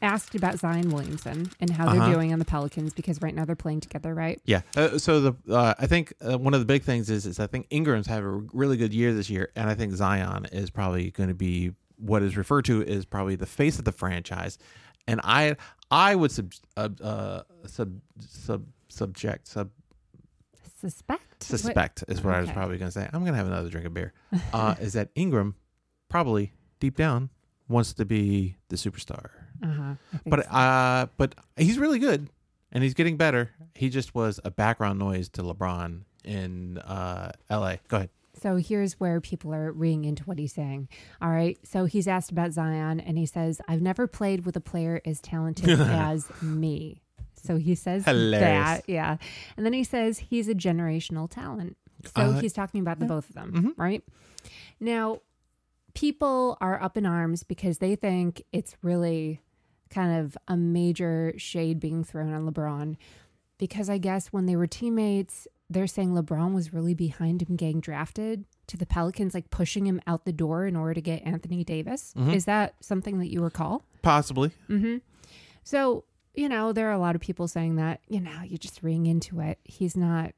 asked 0.02 0.36
about 0.36 0.60
Zion 0.60 0.90
Williamson 0.92 1.50
and 1.60 1.72
how 1.72 1.92
they're 1.92 2.02
Uh-huh. 2.02 2.14
doing 2.14 2.32
on 2.32 2.38
the 2.40 2.46
Pelicans 2.46 2.94
because 2.94 3.20
right 3.22 3.34
now 3.34 3.46
they're 3.46 3.56
playing 3.56 3.80
together, 3.82 4.14
right? 4.14 4.40
Yeah. 4.46 4.62
Uh, 4.76 4.98
so 5.00 5.20
the 5.22 5.36
uh, 5.54 5.74
I 5.80 5.88
think 5.88 6.14
uh, 6.22 6.38
one 6.38 6.54
of 6.54 6.60
the 6.60 6.66
big 6.68 6.84
things 6.84 7.10
is 7.10 7.26
is 7.26 7.40
I 7.40 7.48
think 7.48 7.66
Ingram's 7.72 8.06
have 8.08 8.24
a 8.24 8.30
really 8.54 8.78
good 8.78 8.94
year 8.94 9.14
this 9.14 9.30
year, 9.30 9.50
and 9.56 9.70
I 9.70 9.74
think 9.74 9.94
Zion 9.94 10.46
is 10.52 10.70
probably 10.70 11.10
going 11.12 11.30
to 11.30 11.36
be 11.36 11.72
what 12.00 12.22
is 12.22 12.38
referred 12.38 12.64
to 12.66 12.84
as 12.86 13.06
probably 13.06 13.36
the 13.36 13.48
face 13.48 13.80
of 13.80 13.86
the 13.86 13.92
franchise. 13.92 14.60
And 15.08 15.22
I 15.24 15.56
I 15.90 16.16
would 16.16 16.32
sub 16.32 16.54
uh, 16.76 16.90
uh, 17.02 17.42
sub 17.66 18.00
sub 18.20 18.66
subject 18.90 19.48
sub 19.48 19.72
Suspect? 20.80 21.44
suspect 21.44 22.04
is 22.08 22.24
what 22.24 22.36
I 22.36 22.42
was 22.42 22.52
probably 22.52 22.78
going 22.78 22.92
to 22.92 23.00
say. 23.00 23.10
I'm 23.12 23.22
going 23.22 23.34
to 23.34 23.38
have 23.38 23.48
another 23.48 23.70
drink 23.70 23.88
of 23.88 23.96
beer. 23.96 24.14
Uh, 24.54 24.76
is 24.80 24.94
that 24.94 25.10
Ingram 25.16 25.56
probably 26.08 26.54
deep 26.80 26.96
down 26.96 27.32
wants 27.68 27.94
to 27.94 28.06
be 28.06 28.58
the 28.70 28.76
superstar? 28.76 29.30
Uh 29.64 29.68
huh. 29.68 29.94
But 30.26 30.52
uh, 30.54 31.08
but 31.18 31.34
he's 31.56 31.80
really 31.80 31.98
good, 31.98 32.30
and 32.72 32.84
he's 32.84 32.94
getting 32.94 33.18
better. 33.18 33.50
He 33.74 33.90
just 33.90 34.14
was 34.14 34.40
a 34.46 34.52
background 34.52 35.00
noise 35.00 35.30
to 35.30 35.42
LeBron 35.42 36.02
in 36.24 36.78
uh, 36.78 37.32
L.A. 37.50 37.80
Go 37.88 37.98
ahead. 37.98 38.10
So 38.42 38.58
here's 38.58 39.00
where 39.00 39.20
people 39.22 39.54
are 39.54 39.72
reading 39.72 40.06
into 40.06 40.24
what 40.24 40.38
he's 40.38 40.54
saying. 40.54 40.90
All 41.22 41.30
right. 41.30 41.58
So 41.64 41.86
he's 41.86 42.08
asked 42.08 42.32
about 42.32 42.52
Zion 42.54 43.00
and 43.00 43.18
he 43.18 43.26
says, 43.26 43.62
I've 43.68 43.82
never 43.82 44.08
played 44.08 44.46
with 44.46 44.56
a 44.56 44.62
player 44.62 45.02
as 45.06 45.20
talented 45.20 45.70
as 45.80 46.30
me. 46.42 47.02
So 47.34 47.58
he 47.58 47.76
says 47.76 48.06
Hilarious. 48.06 48.42
that. 48.42 48.84
Yeah. 48.88 49.18
And 49.56 49.66
then 49.66 49.74
he 49.74 49.84
says 49.84 50.20
he's 50.20 50.48
a 50.50 50.56
generational 50.56 51.30
talent. 51.30 51.78
So 52.16 52.22
Uh, 52.22 52.40
he's 52.40 52.54
talking 52.54 52.82
about 52.82 53.00
the 53.00 53.06
both 53.06 53.28
of 53.30 53.36
them, 53.36 53.74
right? 53.78 54.04
Now, 54.80 55.22
people 55.94 56.58
are 56.62 56.82
up 56.82 56.96
in 56.98 57.06
arms 57.06 57.44
because 57.44 57.80
they 57.80 57.96
think 57.96 58.44
it's 58.52 58.76
really 58.84 59.42
kind 59.90 60.20
of 60.20 60.38
a 60.48 60.56
major 60.58 61.34
shade 61.38 61.80
being 61.80 62.04
thrown 62.04 62.34
on 62.34 62.46
LeBron 62.52 62.98
because 63.58 63.90
I 63.90 63.98
guess 63.98 64.28
when 64.28 64.46
they 64.46 64.56
were 64.56 64.68
teammates, 64.68 65.48
they're 65.70 65.88
saying 65.88 66.14
LeBron 66.14 66.54
was 66.54 66.74
really 66.74 66.94
behind 66.94 67.42
him 67.42 67.56
getting 67.56 67.82
drafted 67.82 68.46
to 68.68 68.78
the 68.78 68.86
Pelicans, 68.86 69.34
like 69.34 69.50
pushing 69.50 69.86
him 69.86 70.02
out 70.08 70.26
the 70.26 70.32
door 70.32 70.66
in 70.66 70.76
order 70.76 70.94
to 70.94 71.02
get 71.02 71.26
Anthony 71.26 71.64
Davis. 71.64 72.14
Is 72.32 72.46
that 72.46 72.76
something 72.82 73.20
that 73.20 73.32
you 73.32 73.42
recall? 73.42 73.84
Possibly. 74.02 74.52
Mm-hmm. 74.70 74.98
So, 75.64 76.06
you 76.34 76.48
know, 76.48 76.72
there 76.72 76.88
are 76.88 76.94
a 76.94 77.00
lot 77.00 77.16
of 77.16 77.22
people 77.22 77.48
saying 77.48 77.76
that, 77.76 78.00
you 78.08 78.22
know, 78.22 78.42
you 78.46 78.58
just 78.58 78.82
ring 78.82 79.06
into 79.06 79.42
it. 79.42 79.60
He's 79.66 79.98
not 79.98 80.32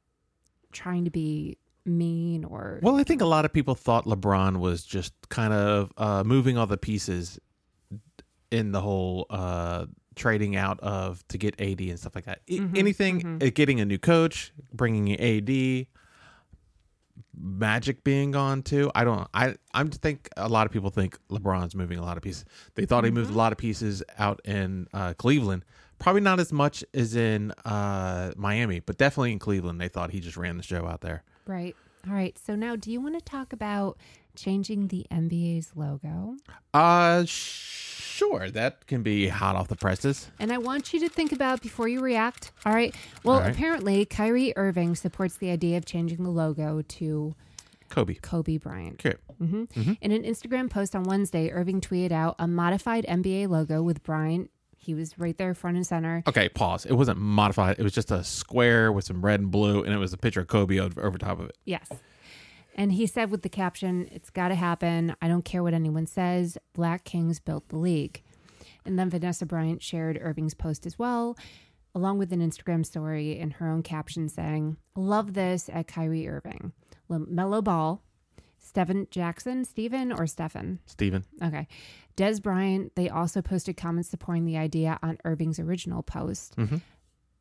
trying 0.71 1.05
to 1.05 1.11
be 1.11 1.57
mean 1.85 2.43
or. 2.43 2.79
Well, 2.81 2.95
I 2.95 3.03
think 3.03 3.21
a 3.21 3.25
lot 3.25 3.45
of 3.45 3.53
people 3.53 3.75
thought 3.75 4.05
LeBron 4.05 4.57
was 4.57 4.83
just 4.83 5.13
kind 5.29 5.53
of 5.53 5.91
uh, 5.97 6.23
moving 6.23 6.57
all 6.57 6.67
the 6.67 6.77
pieces 6.77 7.39
in 8.49 8.71
the 8.71 8.81
whole 8.81 9.27
uh, 9.29 9.85
trading 10.19 10.55
out 10.55 10.79
of 10.81 11.27
to 11.29 11.37
get 11.39 11.59
AD 11.59 11.81
and 11.81 11.97
stuff 11.99 12.13
like 12.13 12.25
that. 12.25 12.45
Mhm, 12.47 12.77
Anything, 12.77 13.21
mhm. 13.21 13.43
uh, 13.47 13.49
getting 13.53 13.79
a 13.79 13.85
new 13.85 13.97
coach, 13.97 14.51
bringing 14.73 15.19
AD, 15.19 15.87
Magic 17.41 18.03
being 18.03 18.31
gone 18.31 18.61
too. 18.63 18.91
I 18.93 19.03
don't. 19.05 19.27
I 19.33 19.55
I 19.73 19.83
think 19.85 20.27
a 20.35 20.49
lot 20.49 20.65
of 20.65 20.73
people 20.73 20.89
think 20.89 21.17
LeBron's 21.29 21.73
moving 21.73 21.97
a 21.97 22.01
lot 22.03 22.17
of 22.17 22.23
pieces. 22.23 22.43
They 22.75 22.85
thought 22.85 23.05
he 23.05 23.11
moved 23.11 23.29
a 23.31 23.33
lot 23.37 23.53
of 23.53 23.57
pieces 23.57 24.03
out 24.17 24.41
in 24.45 24.87
uh, 24.93 25.13
Cleveland. 25.13 25.63
Probably 25.99 26.21
not 26.21 26.39
as 26.41 26.51
much 26.51 26.83
as 26.93 27.15
in 27.15 27.51
uh, 27.63 28.31
Miami, 28.35 28.81
but 28.81 28.97
definitely 28.97 29.31
in 29.31 29.39
Cleveland. 29.39 29.79
They 29.79 29.87
thought 29.87 30.11
he 30.11 30.19
just 30.19 30.35
ran 30.37 30.57
the 30.57 30.63
show 30.63 30.85
out 30.85 30.99
there. 31.01 31.23
Right. 31.45 31.75
All 32.07 32.13
right. 32.13 32.37
So 32.45 32.55
now, 32.55 32.75
do 32.75 32.91
you 32.91 32.99
want 33.01 33.15
to 33.15 33.21
talk 33.21 33.53
about 33.53 33.97
changing 34.35 34.87
the 34.87 35.05
NBA's 35.11 35.71
logo? 35.75 36.35
Uh, 36.73 37.23
sure. 38.19 38.49
That 38.51 38.85
can 38.87 39.01
be 39.03 39.27
hot 39.27 39.55
off 39.55 39.67
the 39.67 39.75
presses. 39.75 40.29
And 40.39 40.51
I 40.51 40.57
want 40.57 40.93
you 40.93 40.99
to 41.01 41.09
think 41.09 41.31
about 41.31 41.61
before 41.61 41.87
you 41.87 41.99
react. 42.01 42.51
All 42.65 42.73
right. 42.73 42.93
Well, 43.23 43.35
All 43.37 43.41
right. 43.41 43.51
apparently, 43.53 44.05
Kyrie 44.05 44.53
Irving 44.55 44.95
supports 44.95 45.37
the 45.37 45.49
idea 45.49 45.77
of 45.77 45.85
changing 45.85 46.23
the 46.23 46.29
logo 46.29 46.81
to 46.81 47.35
Kobe. 47.89 48.15
Kobe 48.15 48.57
Bryant. 48.57 49.03
Okay. 49.05 49.17
hmm 49.39 49.63
In 50.01 50.11
an 50.11 50.23
Instagram 50.23 50.69
post 50.69 50.95
on 50.95 51.03
Wednesday, 51.03 51.49
Irving 51.49 51.81
tweeted 51.81 52.11
out 52.11 52.35
a 52.39 52.47
modified 52.47 53.05
NBA 53.07 53.47
logo 53.49 53.81
with 53.81 54.03
Bryant. 54.03 54.51
He 54.77 54.93
was 54.93 55.17
right 55.19 55.37
there, 55.37 55.53
front 55.53 55.75
and 55.75 55.85
center. 55.85 56.23
Okay. 56.27 56.47
Pause. 56.49 56.85
It 56.87 56.93
wasn't 56.93 57.19
modified. 57.19 57.77
It 57.79 57.83
was 57.83 57.91
just 57.93 58.11
a 58.11 58.23
square 58.23 58.91
with 58.91 59.05
some 59.05 59.23
red 59.25 59.39
and 59.41 59.51
blue, 59.51 59.83
and 59.83 59.93
it 59.93 59.97
was 59.97 60.13
a 60.13 60.17
picture 60.17 60.41
of 60.41 60.47
Kobe 60.47 60.79
over, 60.79 61.03
over 61.03 61.17
top 61.17 61.39
of 61.39 61.49
it. 61.49 61.57
Yes. 61.65 61.89
And 62.79 62.93
he 62.93 63.05
said 63.07 63.29
with 63.29 63.41
the 63.41 63.49
caption, 63.49 64.07
It's 64.09 64.29
got 64.29 64.47
to 64.47 64.55
happen. 64.55 65.13
I 65.21 65.27
don't 65.27 65.43
care 65.43 65.61
what 65.61 65.73
anyone 65.73 66.05
says. 66.05 66.57
Black 66.73 67.03
Kings 67.03 67.39
built 67.39 67.67
the 67.67 67.77
league. 67.77 68.23
And 68.85 68.97
then 68.97 69.09
Vanessa 69.09 69.45
Bryant 69.45 69.83
shared 69.83 70.17
Irving's 70.21 70.53
post 70.53 70.85
as 70.85 70.97
well, 70.97 71.37
along 71.93 72.19
with 72.19 72.31
an 72.31 72.39
Instagram 72.39 72.85
story 72.85 73.37
in 73.37 73.51
her 73.51 73.69
own 73.69 73.83
caption 73.83 74.29
saying, 74.29 74.77
Love 74.95 75.33
this 75.33 75.69
at 75.71 75.87
Kyrie 75.87 76.27
Irving. 76.27 76.71
Melo 77.09 77.61
Ball, 77.61 78.01
Stephen 78.57 79.07
Jackson, 79.11 79.65
Stephen 79.65 80.13
or 80.13 80.25
Stephen? 80.25 80.79
Stephen. 80.85 81.25
Okay. 81.43 81.67
Dez 82.15 82.41
Bryant, 82.41 82.95
they 82.95 83.09
also 83.09 83.41
posted 83.41 83.75
comments 83.75 84.09
supporting 84.09 84.45
the 84.45 84.57
idea 84.57 84.97
on 85.03 85.17
Irving's 85.25 85.59
original 85.59 86.01
post. 86.01 86.55
Mhm. 86.55 86.81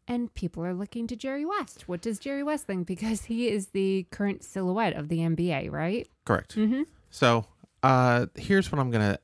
And 0.08 0.32
people 0.34 0.64
are 0.64 0.72
looking 0.72 1.06
to 1.08 1.16
Jerry 1.16 1.44
West. 1.44 1.86
What 1.86 2.00
does 2.00 2.18
Jerry 2.18 2.42
West 2.42 2.66
think? 2.66 2.86
Because 2.86 3.26
he 3.26 3.48
is 3.48 3.68
the 3.68 4.06
current 4.10 4.42
silhouette 4.42 4.94
of 4.94 5.08
the 5.10 5.18
NBA, 5.18 5.70
right? 5.70 6.08
Correct. 6.24 6.56
Mm-hmm. 6.56 6.82
So, 7.10 7.44
uh, 7.82 8.26
here's 8.34 8.72
what 8.72 8.78
I'm 8.80 8.90
gonna. 8.90 9.18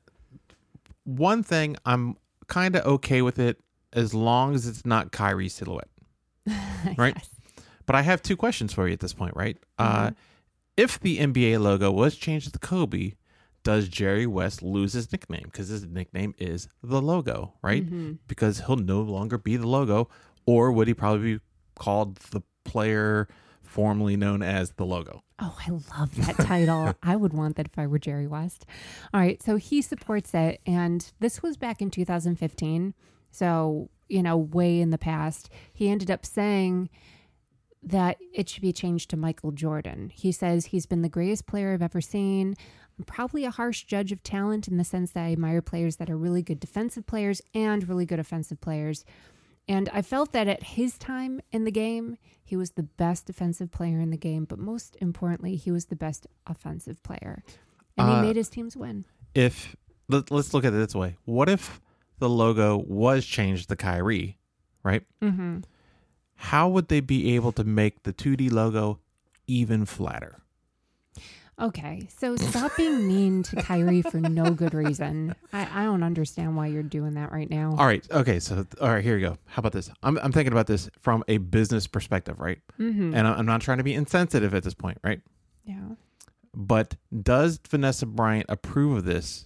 One 1.03 1.41
thing 1.43 1.75
I'm 1.85 2.17
kind 2.47 2.75
of 2.75 2.85
okay 2.85 3.21
with 3.23 3.39
it 3.39 3.59
as 3.93 4.13
long 4.13 4.53
as 4.53 4.67
it's 4.67 4.85
not 4.85 5.11
Kyrie's 5.11 5.53
silhouette. 5.53 5.89
Right. 6.97 7.17
But 7.87 7.95
I 7.95 8.03
have 8.03 8.21
two 8.21 8.37
questions 8.37 8.71
for 8.73 8.87
you 8.87 8.93
at 8.93 8.99
this 8.99 9.13
point, 9.13 9.35
right? 9.35 9.57
Uh, 9.79 10.11
if 10.77 10.99
the 10.99 11.17
NBA 11.17 11.59
logo 11.59 11.91
was 11.91 12.15
changed 12.15 12.53
to 12.53 12.59
Kobe, 12.59 13.13
does 13.63 13.87
Jerry 13.87 14.27
West 14.27 14.61
lose 14.61 14.93
his 14.93 15.11
nickname? 15.11 15.45
Because 15.45 15.69
his 15.69 15.85
nickname 15.85 16.35
is 16.37 16.67
the 16.83 17.01
logo, 17.01 17.53
right? 17.63 17.83
Mhm. 17.87 18.19
Because 18.27 18.59
he'll 18.67 18.75
no 18.75 19.01
longer 19.01 19.39
be 19.39 19.57
the 19.57 19.67
logo, 19.67 20.09
or 20.45 20.71
would 20.71 20.87
he 20.87 20.93
probably 20.93 21.35
be 21.35 21.39
called 21.75 22.15
the 22.17 22.41
player 22.63 23.27
formerly 23.63 24.15
known 24.15 24.41
as 24.41 24.71
the 24.71 24.85
logo? 24.85 25.21
Oh, 25.39 25.57
I 25.67 25.71
love 25.71 26.15
that 26.25 26.37
title. 26.45 26.93
I 27.03 27.15
would 27.15 27.33
want 27.33 27.57
that 27.57 27.67
if 27.67 27.77
I 27.77 27.87
were 27.87 27.99
Jerry 27.99 28.27
West. 28.27 28.65
All 29.13 29.19
right. 29.19 29.41
So 29.43 29.57
he 29.57 29.81
supports 29.81 30.33
it. 30.33 30.61
And 30.65 31.11
this 31.19 31.43
was 31.43 31.57
back 31.57 31.81
in 31.81 31.91
2015. 31.91 32.93
So, 33.31 33.89
you 34.07 34.23
know, 34.23 34.37
way 34.37 34.79
in 34.79 34.91
the 34.91 34.97
past. 34.97 35.49
He 35.73 35.89
ended 35.89 36.09
up 36.09 36.25
saying 36.25 36.89
that 37.83 38.17
it 38.33 38.47
should 38.49 38.61
be 38.61 38.71
changed 38.71 39.09
to 39.09 39.17
Michael 39.17 39.51
Jordan. 39.51 40.09
He 40.13 40.31
says 40.31 40.67
he's 40.67 40.85
been 40.85 41.01
the 41.01 41.09
greatest 41.09 41.45
player 41.45 41.73
I've 41.73 41.81
ever 41.81 42.01
seen. 42.01 42.55
I'm 42.97 43.05
probably 43.05 43.43
a 43.43 43.51
harsh 43.51 43.83
judge 43.83 44.11
of 44.11 44.23
talent 44.23 44.67
in 44.67 44.77
the 44.77 44.85
sense 44.85 45.11
that 45.11 45.25
I 45.25 45.33
admire 45.33 45.61
players 45.61 45.97
that 45.97 46.09
are 46.09 46.17
really 46.17 46.41
good 46.41 46.61
defensive 46.61 47.05
players 47.05 47.41
and 47.53 47.87
really 47.87 48.05
good 48.05 48.19
offensive 48.19 48.61
players. 48.61 49.03
And 49.67 49.89
I 49.93 50.01
felt 50.01 50.31
that 50.33 50.47
at 50.47 50.61
his 50.61 50.97
time 50.97 51.41
in 51.51 51.63
the 51.63 51.71
game, 51.71 52.17
he 52.43 52.55
was 52.55 52.71
the 52.71 52.83
best 52.83 53.25
defensive 53.25 53.71
player 53.71 53.99
in 53.99 54.11
the 54.11 54.17
game, 54.17 54.45
but 54.45 54.59
most 54.59 54.95
importantly, 55.01 55.55
he 55.55 55.71
was 55.71 55.85
the 55.85 55.95
best 55.95 56.27
offensive 56.45 57.01
player. 57.01 57.43
And 57.97 58.07
Uh, 58.09 58.15
he 58.15 58.27
made 58.27 58.35
his 58.35 58.49
teams 58.49 58.77
win. 58.77 59.05
If 59.33 59.75
let, 60.07 60.29
let's 60.29 60.53
look 60.53 60.65
at 60.65 60.73
it 60.73 60.77
this 60.77 60.93
way: 60.93 61.17
What 61.25 61.49
if 61.49 61.81
the 62.19 62.29
logo 62.29 62.77
was 62.77 63.25
changed 63.25 63.69
to 63.69 63.75
Kyrie, 63.75 64.37
right? 64.83 65.03
Mm-hmm. 65.21 65.59
How 66.35 66.69
would 66.69 66.89
they 66.89 66.99
be 66.99 67.35
able 67.35 67.51
to 67.53 67.63
make 67.63 68.03
the 68.03 68.13
2D 68.13 68.51
logo 68.51 68.99
even 69.47 69.85
flatter? 69.85 70.41
Okay, 71.59 72.09
so 72.17 72.35
stop 72.35 72.75
being 72.75 73.07
mean 73.07 73.41
to 73.43 73.55
Kyrie 73.55 74.01
for 74.01 74.19
no 74.19 74.51
good 74.51 74.73
reason. 74.73 75.33
I, 75.53 75.83
I 75.83 75.85
don't 75.85 76.03
understand 76.03 76.57
why 76.57 76.67
you're 76.67 76.83
doing 76.83 77.13
that 77.13 77.31
right 77.31 77.49
now. 77.49 77.75
All 77.77 77.85
right. 77.85 78.05
Okay. 78.11 78.39
So, 78.39 78.65
all 78.81 78.89
right, 78.89 79.03
here 79.03 79.17
you 79.17 79.25
go. 79.25 79.37
How 79.45 79.61
about 79.61 79.71
this? 79.71 79.89
I'm, 80.03 80.17
I'm 80.17 80.33
thinking 80.33 80.51
about 80.51 80.67
this 80.67 80.89
from 80.99 81.23
a 81.29 81.37
business 81.37 81.87
perspective, 81.87 82.41
right? 82.41 82.59
Mm-hmm. 82.77 83.15
And 83.15 83.25
I'm 83.25 83.45
not 83.45 83.61
trying 83.61 83.77
to 83.77 83.85
be 83.85 83.93
insensitive 83.93 84.53
at 84.53 84.63
this 84.63 84.73
point, 84.73 84.97
right? 85.01 85.21
Yeah. 85.63 85.91
But 86.53 86.97
does 87.23 87.59
Vanessa 87.69 88.05
Bryant 88.05 88.47
approve 88.49 88.97
of 88.97 89.05
this? 89.05 89.45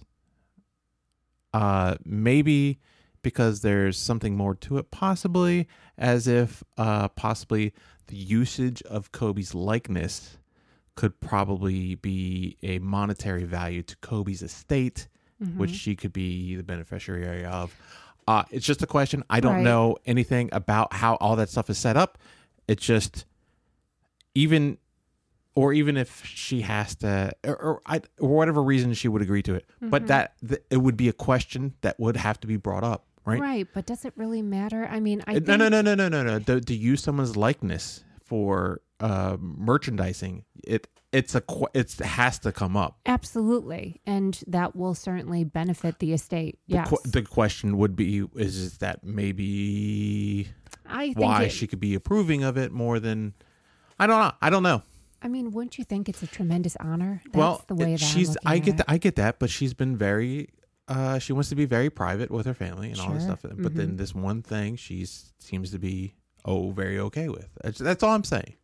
Uh, 1.54 1.96
maybe 2.04 2.80
because 3.22 3.60
there's 3.60 3.96
something 3.96 4.36
more 4.36 4.56
to 4.56 4.78
it, 4.78 4.90
possibly 4.90 5.68
as 5.96 6.26
if 6.26 6.64
uh, 6.76 7.08
possibly 7.08 7.72
the 8.08 8.16
usage 8.16 8.82
of 8.82 9.12
Kobe's 9.12 9.54
likeness 9.54 10.38
could 10.94 11.18
probably 11.20 11.94
be 11.94 12.56
a 12.62 12.78
monetary 12.80 13.44
value 13.44 13.82
to 13.82 13.96
Kobe's 13.98 14.42
estate, 14.42 15.08
Mm-hmm. 15.42 15.58
which 15.58 15.70
she 15.70 15.96
could 15.96 16.12
be 16.12 16.54
the 16.56 16.62
beneficiary 16.62 17.46
of. 17.46 17.74
Uh, 18.28 18.44
it's 18.50 18.66
just 18.66 18.82
a 18.82 18.86
question. 18.86 19.24
I 19.30 19.40
don't 19.40 19.54
Right. 19.54 19.64
know 19.64 19.96
anything 20.04 20.50
about 20.52 20.92
how 20.92 21.14
all 21.14 21.34
that 21.36 21.48
stuff 21.48 21.70
is 21.70 21.78
set 21.78 21.96
up. 21.96 22.18
It's 22.68 22.84
just 22.84 23.24
even, 24.34 24.76
or 25.54 25.72
even 25.72 25.96
if 25.96 26.24
she 26.26 26.60
has 26.60 26.94
to, 26.96 27.32
or, 27.44 27.56
or, 27.56 27.80
I, 27.86 28.02
or 28.18 28.28
whatever 28.36 28.62
reason 28.62 28.92
she 28.92 29.08
would 29.08 29.22
agree 29.22 29.42
to 29.44 29.54
it. 29.54 29.64
But 29.80 30.08
that 30.08 30.34
th- 30.46 30.62
it 30.70 30.76
would 30.76 30.96
be 30.98 31.08
a 31.08 31.12
question 31.14 31.74
that 31.80 31.98
would 31.98 32.18
have 32.18 32.38
to 32.40 32.46
be 32.46 32.56
brought 32.56 32.84
up, 32.84 33.06
right? 33.24 33.40
Right, 33.40 33.66
but 33.72 33.86
does 33.86 34.04
it 34.04 34.12
really 34.16 34.42
matter? 34.42 34.86
I 34.90 35.00
mean, 35.00 35.22
I 35.26 35.36
Uh, 35.36 35.40
no, 35.40 35.56
no, 35.56 35.70
think- 35.70 35.72
no, 35.72 35.94
no, 35.94 35.94
no, 35.94 36.08
no, 36.08 36.22
no. 36.22 36.38
To, 36.40 36.60
to 36.60 36.74
use 36.74 37.02
someone's 37.02 37.36
likeness 37.36 38.04
for 38.30 38.80
uh, 39.00 39.36
merchandising, 39.40 40.44
it 40.64 40.86
it's 41.12 41.34
a 41.34 41.42
it's, 41.74 41.98
it 42.00 42.06
has 42.06 42.38
to 42.38 42.52
come 42.52 42.76
up. 42.76 43.00
Absolutely, 43.04 44.00
and 44.06 44.40
that 44.46 44.76
will 44.76 44.94
certainly 44.94 45.42
benefit 45.42 45.98
the 45.98 46.12
estate. 46.12 46.60
The, 46.68 46.82
qu- 46.86 47.02
the 47.10 47.22
question 47.22 47.76
would 47.78 47.96
be: 47.96 48.24
Is 48.36 48.56
is 48.56 48.78
that 48.78 49.02
maybe 49.04 50.48
I 50.86 51.06
think 51.06 51.18
why 51.18 51.42
it- 51.44 51.52
she 51.52 51.66
could 51.66 51.80
be 51.80 51.94
approving 51.94 52.44
of 52.44 52.56
it 52.56 52.72
more 52.72 53.00
than? 53.00 53.34
I 53.98 54.06
don't 54.06 54.20
know. 54.20 54.32
I 54.40 54.48
don't 54.48 54.62
know. 54.62 54.82
I 55.22 55.28
mean, 55.28 55.50
wouldn't 55.50 55.76
you 55.76 55.84
think 55.84 56.08
it's 56.08 56.22
a 56.22 56.26
tremendous 56.26 56.76
honor? 56.76 57.20
That's 57.26 57.36
well, 57.36 57.64
the 57.66 57.74
way 57.74 57.90
that 57.92 58.00
she's. 58.00 58.36
I 58.46 58.58
get. 58.60 58.80
I 58.88 58.96
get 58.98 59.16
that, 59.16 59.38
but 59.40 59.50
she's 59.50 59.74
been 59.74 59.96
very. 59.96 60.48
Uh, 60.88 61.18
she 61.18 61.32
wants 61.32 61.48
to 61.50 61.54
be 61.56 61.66
very 61.66 61.90
private 61.90 62.30
with 62.30 62.46
her 62.46 62.54
family 62.54 62.90
and 62.90 62.98
all 63.00 63.12
this 63.12 63.22
stuff. 63.24 63.40
But 63.42 63.74
then 63.74 63.90
Mhm. 63.92 63.96
this 63.98 64.12
one 64.14 64.42
thing, 64.42 64.74
she 64.74 65.04
seems 65.38 65.70
to 65.70 65.78
be 65.78 66.14
oh 66.44 66.70
very 66.70 66.98
okay 66.98 67.28
with. 67.28 67.48
That's, 67.62 67.78
that's 67.78 68.02
all 68.02 68.14
I'm 68.14 68.24
saying. 68.24 68.54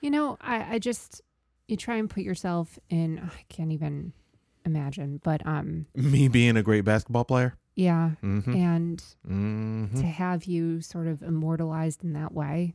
You 0.00 0.10
know, 0.10 0.36
I, 0.40 0.74
I 0.74 0.78
just 0.78 1.22
you 1.66 1.76
try 1.76 1.96
and 1.96 2.08
put 2.08 2.22
yourself 2.22 2.78
in. 2.88 3.18
I 3.18 3.42
can't 3.48 3.72
even 3.72 4.12
imagine, 4.64 5.20
but 5.22 5.44
um, 5.46 5.86
Me 5.94 6.28
being 6.28 6.56
a 6.56 6.62
great 6.62 6.84
basketball 6.84 7.24
player. 7.24 7.54
yeah, 7.74 8.10
Mm-hmm. 8.22 8.54
and 8.54 9.04
Mm-hmm. 9.28 10.00
to 10.00 10.06
have 10.06 10.44
you 10.44 10.80
sort 10.80 11.06
of 11.06 11.22
immortalized 11.22 12.04
in 12.04 12.12
that 12.14 12.32
way, 12.32 12.74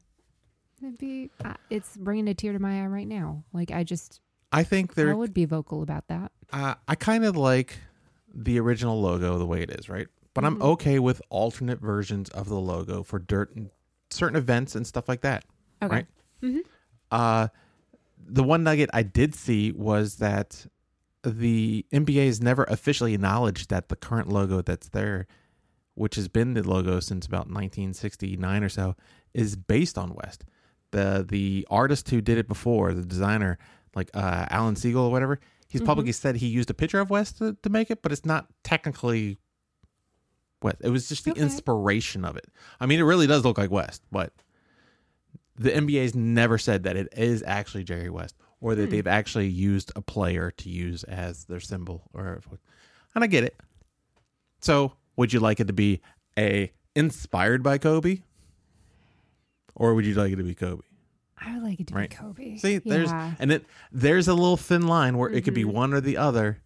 it'd 0.82 0.98
be. 0.98 1.30
Uh, 1.44 1.54
it's 1.70 1.96
bringing 1.98 2.28
a 2.28 2.34
tear 2.34 2.54
to 2.54 2.60
my 2.60 2.84
eye 2.84 2.88
right 2.88 3.08
now. 3.08 3.44
Like 3.54 3.72
I 3.72 3.84
just, 3.84 4.20
I 4.52 4.64
think 4.64 4.94
there 4.96 5.12
I 5.12 5.14
would 5.14 5.34
be 5.34 5.46
vocal 5.46 5.82
about 5.82 6.08
that. 6.08 6.32
Uh, 6.52 6.76
I 6.88 6.96
kind 6.96 7.26
of 7.26 7.36
like 7.38 7.78
the 8.34 8.60
original 8.60 9.00
logo 9.02 9.38
the 9.38 9.46
way 9.46 9.62
it 9.62 9.72
is, 9.72 9.90
right? 9.90 10.08
But 10.34 10.44
I'm 10.46 10.58
Mhm. 10.58 10.64
okay 10.64 11.00
with 11.00 11.22
alternate 11.30 11.80
versions 11.80 12.30
of 12.30 12.50
the 12.50 12.60
logo 12.60 13.04
for 13.04 13.20
dirt 13.20 13.56
certain 14.14 14.36
events 14.38 14.76
and 14.76 14.86
stuff 14.88 15.08
like 15.10 15.22
that. 15.22 15.44
Okay. 15.82 15.96
Right. 15.96 16.06
Mhm. 16.42 16.60
Uh, 17.12 17.48
the 18.26 18.44
one 18.44 18.64
nugget 18.64 18.90
I 18.94 19.04
did 19.04 19.36
see 19.36 19.72
was 19.72 20.16
that 20.18 20.66
the 21.24 21.86
NBA 21.92 22.26
has 22.26 22.42
never 22.42 22.64
officially 22.66 23.14
acknowledged 23.14 23.70
that 23.70 23.90
the 23.90 23.96
current 23.96 24.30
logo 24.30 24.62
that's 24.62 24.90
there, 24.90 25.28
which 25.96 26.16
has 26.16 26.28
been 26.28 26.54
the 26.54 26.64
logo 26.68 27.00
since 27.00 27.26
about 27.26 27.48
1969 27.50 28.64
or 28.64 28.70
so, 28.70 28.96
is 29.34 29.56
based 29.56 29.98
on 29.98 30.14
West. 30.16 30.44
The 30.92 31.26
the 31.28 31.66
artist 31.70 32.10
who 32.10 32.22
did 32.22 32.38
it 32.38 32.48
before, 32.48 32.94
the 32.94 33.04
designer, 33.06 33.58
like 33.96 34.10
uh, 34.14 34.46
Alan 34.50 34.76
Siegel 34.76 35.04
or 35.06 35.12
whatever, 35.12 35.40
he's 35.70 35.82
Mhm. 35.82 35.86
publicly 35.86 36.12
said 36.12 36.36
he 36.38 36.48
used 36.48 36.70
a 36.70 36.74
picture 36.74 37.00
of 37.00 37.10
West 37.10 37.38
to, 37.40 37.58
to 37.64 37.70
make 37.70 37.90
it, 37.90 38.02
but 38.02 38.12
it's 38.12 38.26
not 38.26 38.48
technically 38.64 39.38
West. 40.64 40.78
It 40.82 40.90
was 40.90 41.10
just 41.10 41.26
the 41.26 41.32
Okay. 41.32 41.42
inspiration 41.42 42.24
of 42.26 42.38
it. 42.38 42.46
I 42.80 42.86
mean, 42.86 43.00
it 43.00 43.04
really 43.04 43.28
does 43.28 43.44
look 43.44 43.58
like 43.58 43.72
West, 43.72 44.02
but 44.12 44.34
the 45.56 45.70
NBA's 45.72 46.16
never 46.16 46.58
said 46.58 46.84
that 46.84 46.96
it 46.98 47.10
is 47.16 47.44
actually 47.46 47.84
Jerry 47.84 48.10
West 48.10 48.36
or 48.62 48.76
that 48.76 48.86
Hmm. 48.86 48.90
they've 48.92 49.08
actually 49.08 49.48
used 49.50 49.92
a 49.96 50.02
player 50.02 50.52
to 50.52 50.70
use 50.70 51.04
as 51.04 51.46
their 51.46 51.60
symbol 51.60 52.04
or 52.14 52.42
and 53.16 53.24
I 53.24 53.28
get 53.28 53.44
it. 53.44 53.60
So, 54.62 54.94
would 55.18 55.32
you 55.34 55.40
like 55.40 55.60
it 55.60 55.68
to 55.68 55.74
be 55.74 56.02
a 56.38 56.72
inspired 56.96 57.62
by 57.62 57.78
Kobe? 57.78 58.22
Or 59.76 59.94
would 59.94 60.06
you 60.06 60.14
like 60.16 60.32
it 60.32 60.38
to 60.38 60.44
be 60.44 60.56
Kobe? 60.56 60.84
I 61.38 61.54
would 61.56 61.64
like 61.64 61.80
it 61.80 61.88
to 61.88 61.94
Right. 61.94 62.10
be 62.10 62.16
Kobe. 62.16 62.58
See, 62.58 62.78
there's 62.78 63.12
and 63.40 63.52
it 63.52 63.66
there's 63.92 64.28
a 64.28 64.34
little 64.34 64.58
thin 64.58 64.88
line 64.88 65.18
where 65.18 65.30
it 65.30 65.44
could 65.44 65.54
be 65.54 65.64
Mhm. 65.66 65.74
one 65.74 65.94
or 65.94 66.00
the 66.02 66.18
other, 66.18 66.60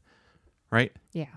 right? 0.71 0.91
yeah. 1.13 1.27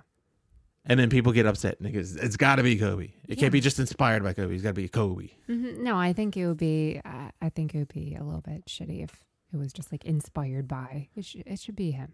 And 0.86 0.98
then 0.98 1.10
people 1.10 1.32
get 1.32 1.44
upset 1.46 1.76
and 1.78 1.86
it 1.88 1.92
goes, 1.92 2.16
it's 2.16 2.36
got 2.36 2.56
to 2.56 2.62
be 2.62 2.76
Kobe. 2.76 3.04
It 3.04 3.12
Yeah. 3.28 3.34
can't 3.36 3.52
be 3.52 3.60
just 3.60 3.78
inspired 3.78 4.22
by 4.22 4.32
Kobe. 4.32 4.54
It's 4.54 4.62
got 4.62 4.70
to 4.70 4.74
be 4.74 4.88
Kobe. 4.88 5.28
hmm 5.46 5.82
No, 5.82 5.96
I 5.96 6.12
think 6.14 6.36
it 6.36 6.46
would 6.46 6.56
be. 6.56 7.00
Uh, 7.04 7.30
I 7.42 7.48
think 7.50 7.74
it 7.74 7.78
would 7.78 7.92
be 7.92 8.14
a 8.18 8.24
little 8.24 8.40
bit 8.40 8.64
shitty 8.66 9.04
if 9.04 9.24
it 9.52 9.56
was 9.58 9.72
just 9.72 9.92
like 9.92 10.04
inspired 10.06 10.66
by. 10.68 11.08
It 11.14 11.24
should. 11.26 11.42
It 11.46 11.60
should 11.60 11.76
be 11.76 11.90
him. 11.90 12.12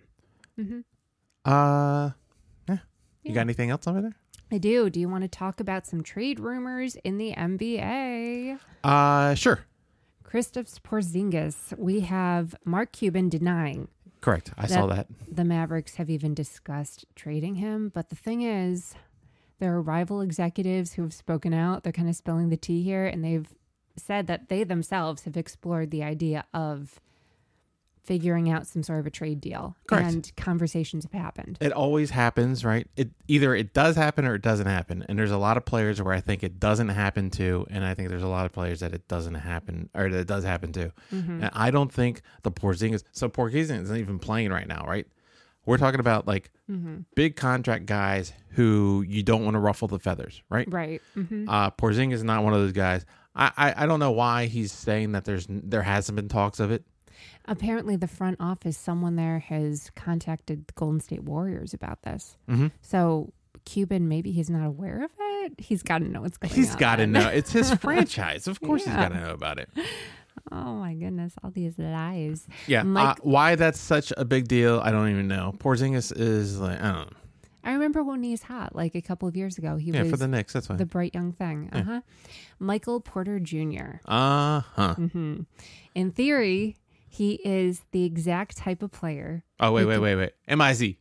hmm 0.56 0.80
Uh, 1.44 2.10
yeah. 2.68 2.78
You 3.22 3.34
got 3.34 3.42
anything 3.42 3.70
else 3.70 3.86
over 3.86 4.00
there? 4.02 4.16
I 4.50 4.58
do. 4.58 4.90
Do 4.90 4.98
you 5.00 5.08
want 5.08 5.22
to 5.22 5.28
talk 5.28 5.60
about 5.60 5.86
some 5.86 6.02
trade 6.02 6.38
rumors 6.40 6.96
in 7.04 7.18
the 7.18 7.32
NBA? 7.34 8.58
Uh, 8.84 9.34
sure. 9.34 9.60
Kristaps 10.24 10.80
Porzingis. 10.80 11.76
We 11.78 12.00
have 12.00 12.54
Mark 12.64 12.92
Cuban 12.92 13.28
denying 13.28 13.88
Correct. 14.20 14.52
I 14.56 14.66
saw 14.66 14.86
that. 14.86 15.06
the 15.30 15.44
Mavericks 15.44 15.96
have 15.96 16.10
even 16.10 16.34
discussed 16.34 17.04
trading 17.14 17.56
him. 17.56 17.90
But 17.94 18.10
the 18.10 18.16
thing 18.16 18.42
is, 18.42 18.94
there 19.58 19.72
are 19.74 19.80
rival 19.82 20.20
executives 20.20 20.94
who 20.94 21.02
have 21.02 21.14
spoken 21.14 21.54
out. 21.54 21.82
They're 21.84 21.92
kind 21.92 22.08
of 22.08 22.16
spilling 22.16 22.48
the 22.48 22.56
tea 22.56 22.82
here, 22.82 23.06
and 23.06 23.24
they've 23.24 23.48
said 23.96 24.26
that 24.26 24.48
they 24.48 24.64
themselves 24.64 25.24
have 25.24 25.36
explored 25.36 25.90
the 25.90 26.02
idea 26.02 26.44
of 26.52 27.00
figuring 28.06 28.48
out 28.48 28.66
some 28.66 28.82
sort 28.82 29.00
of 29.00 29.06
a 29.06 29.10
trade 29.10 29.40
deal. 29.40 29.76
Correct. 29.88 30.06
And 30.14 30.32
conversations 30.36 31.04
have 31.04 31.12
happened. 31.12 31.58
It 31.60 31.72
always 31.72 32.10
happens, 32.10 32.64
right? 32.64 32.86
It 32.96 33.10
either 33.28 33.54
it 33.54 33.74
does 33.74 33.96
happen 33.96 34.24
or 34.24 34.34
it 34.36 34.42
doesn't 34.42 34.66
happen. 34.66 35.04
And 35.08 35.18
there's 35.18 35.32
a 35.32 35.36
lot 35.38 35.56
of 35.56 35.64
players 35.64 36.00
where 36.00 36.14
I 36.14 36.20
think 36.20 36.42
it 36.44 36.60
doesn't 36.60 36.88
happen 36.90 37.30
to, 37.30 37.66
and 37.68 37.84
I 37.84 37.94
think 37.94 38.08
there's 38.08 38.22
a 38.22 38.28
lot 38.28 38.46
of 38.46 38.52
players 38.52 38.80
that 38.80 38.94
it 38.94 39.08
doesn't 39.08 39.34
happen 39.34 39.90
or 39.94 40.08
that 40.08 40.18
it 40.20 40.26
does 40.28 40.44
happen 40.44 40.72
to. 40.74 40.92
Mhm. 41.12 41.42
And 41.42 41.50
I 41.52 41.70
don't 41.70 41.92
think 41.92 42.22
the 42.42 42.52
Porzingis. 42.52 43.02
So 43.12 43.28
Porzingis 43.28 43.82
isn't 43.82 43.96
even 43.96 44.18
playing 44.20 44.50
right 44.50 44.68
now, 44.68 44.84
right? 44.86 45.06
We're 45.66 45.78
talking 45.78 45.98
about 46.00 46.26
like 46.28 46.50
hmm 46.68 46.98
big 47.16 47.34
contract 47.34 47.86
guys 47.86 48.32
who 48.50 49.04
you 49.06 49.22
don't 49.24 49.44
want 49.44 49.54
to 49.56 49.58
ruffle 49.60 49.88
the 49.88 49.98
feathers, 49.98 50.42
right? 50.48 50.70
Right. 50.72 51.02
hmm 51.14 51.48
Uh, 51.48 51.70
Porzingis 51.72 52.12
is 52.14 52.24
not 52.24 52.44
one 52.44 52.54
of 52.54 52.60
those 52.60 52.72
guys. 52.72 53.04
I, 53.34 53.50
I 53.56 53.74
I 53.82 53.86
don't 53.86 53.98
know 53.98 54.12
why 54.12 54.46
he's 54.46 54.70
saying 54.72 55.12
that 55.12 55.24
there's 55.24 55.46
there 55.50 55.82
hasn't 55.82 56.14
been 56.14 56.28
talks 56.28 56.60
of 56.60 56.70
it. 56.70 56.84
Apparently, 57.46 57.96
the 57.96 58.08
front 58.08 58.36
office, 58.40 58.76
someone 58.76 59.16
there 59.16 59.38
has 59.40 59.90
contacted 59.96 60.66
the 60.66 60.72
Golden 60.74 61.00
State 61.00 61.22
Warriors 61.24 61.72
about 61.74 62.02
this. 62.02 62.36
Mhm. 62.48 62.72
So 62.82 63.32
Cuban, 63.64 64.08
maybe 64.08 64.30
he's 64.30 64.48
not 64.50 64.64
aware 64.64 65.02
of 65.04 65.10
it. 65.18 65.54
He's 65.58 65.82
got 65.82 65.98
to 65.98 66.08
know 66.08 66.20
what's 66.22 66.36
going 66.38 66.52
on. 66.52 66.56
He's 66.56 66.76
got 66.76 66.96
to 66.96 67.06
know. 67.06 67.28
It's 67.28 67.50
his 67.52 67.72
franchise. 67.80 68.46
Of 68.46 68.60
course, 68.60 68.86
Yeah. 68.86 68.92
he's 68.92 69.08
got 69.08 69.12
to 69.14 69.20
know 69.26 69.32
about 69.32 69.58
it. 69.58 69.68
Oh 70.52 70.74
my 70.76 70.94
goodness, 70.94 71.32
all 71.42 71.50
these 71.50 71.76
lies. 71.78 72.46
Yeah. 72.68 72.82
Mike- 72.84 73.18
uh, 73.18 73.22
why 73.22 73.54
that's 73.56 73.80
such 73.80 74.12
a 74.16 74.24
big 74.24 74.46
deal, 74.48 74.80
I 74.84 74.90
don't 74.92 75.08
even 75.10 75.26
know. 75.26 75.54
Porzingis 75.58 76.12
is 76.16 76.60
like, 76.60 76.80
I 76.80 76.92
don't 76.92 77.10
know. 77.10 77.16
I 77.64 77.72
remember 77.72 78.04
when 78.04 78.22
he 78.22 78.30
was 78.30 78.42
hot, 78.44 78.76
like 78.76 78.94
a 78.94 79.00
couple 79.02 79.26
of 79.26 79.36
years 79.36 79.58
ago. 79.58 79.76
He 79.76 79.90
Yeah, 79.90 80.02
was 80.02 80.10
for 80.12 80.16
the 80.16 80.28
Knicks, 80.28 80.52
that's 80.52 80.68
fine. 80.68 80.76
the 80.76 80.86
bright 80.86 81.12
young 81.14 81.32
thing. 81.32 81.68
Uh 81.72 81.82
huh. 81.82 82.00
Michael 82.60 83.00
Porter 83.00 83.40
Jr. 83.40 83.96
Uh 84.04 84.60
huh. 84.60 84.94
hmm 84.94 85.40
In 85.92 86.12
theory, 86.12 86.76
he 87.08 87.34
is 87.44 87.82
the 87.92 88.04
exact 88.04 88.56
type 88.56 88.82
of 88.82 88.90
player. 88.92 89.44
Oh, 89.60 89.72
wait, 89.72 89.84
wait, 89.86 89.98
wait, 89.98 90.16
wait. 90.16 90.32
M 90.48 90.60
I 90.60 90.72
Z. 90.74 90.98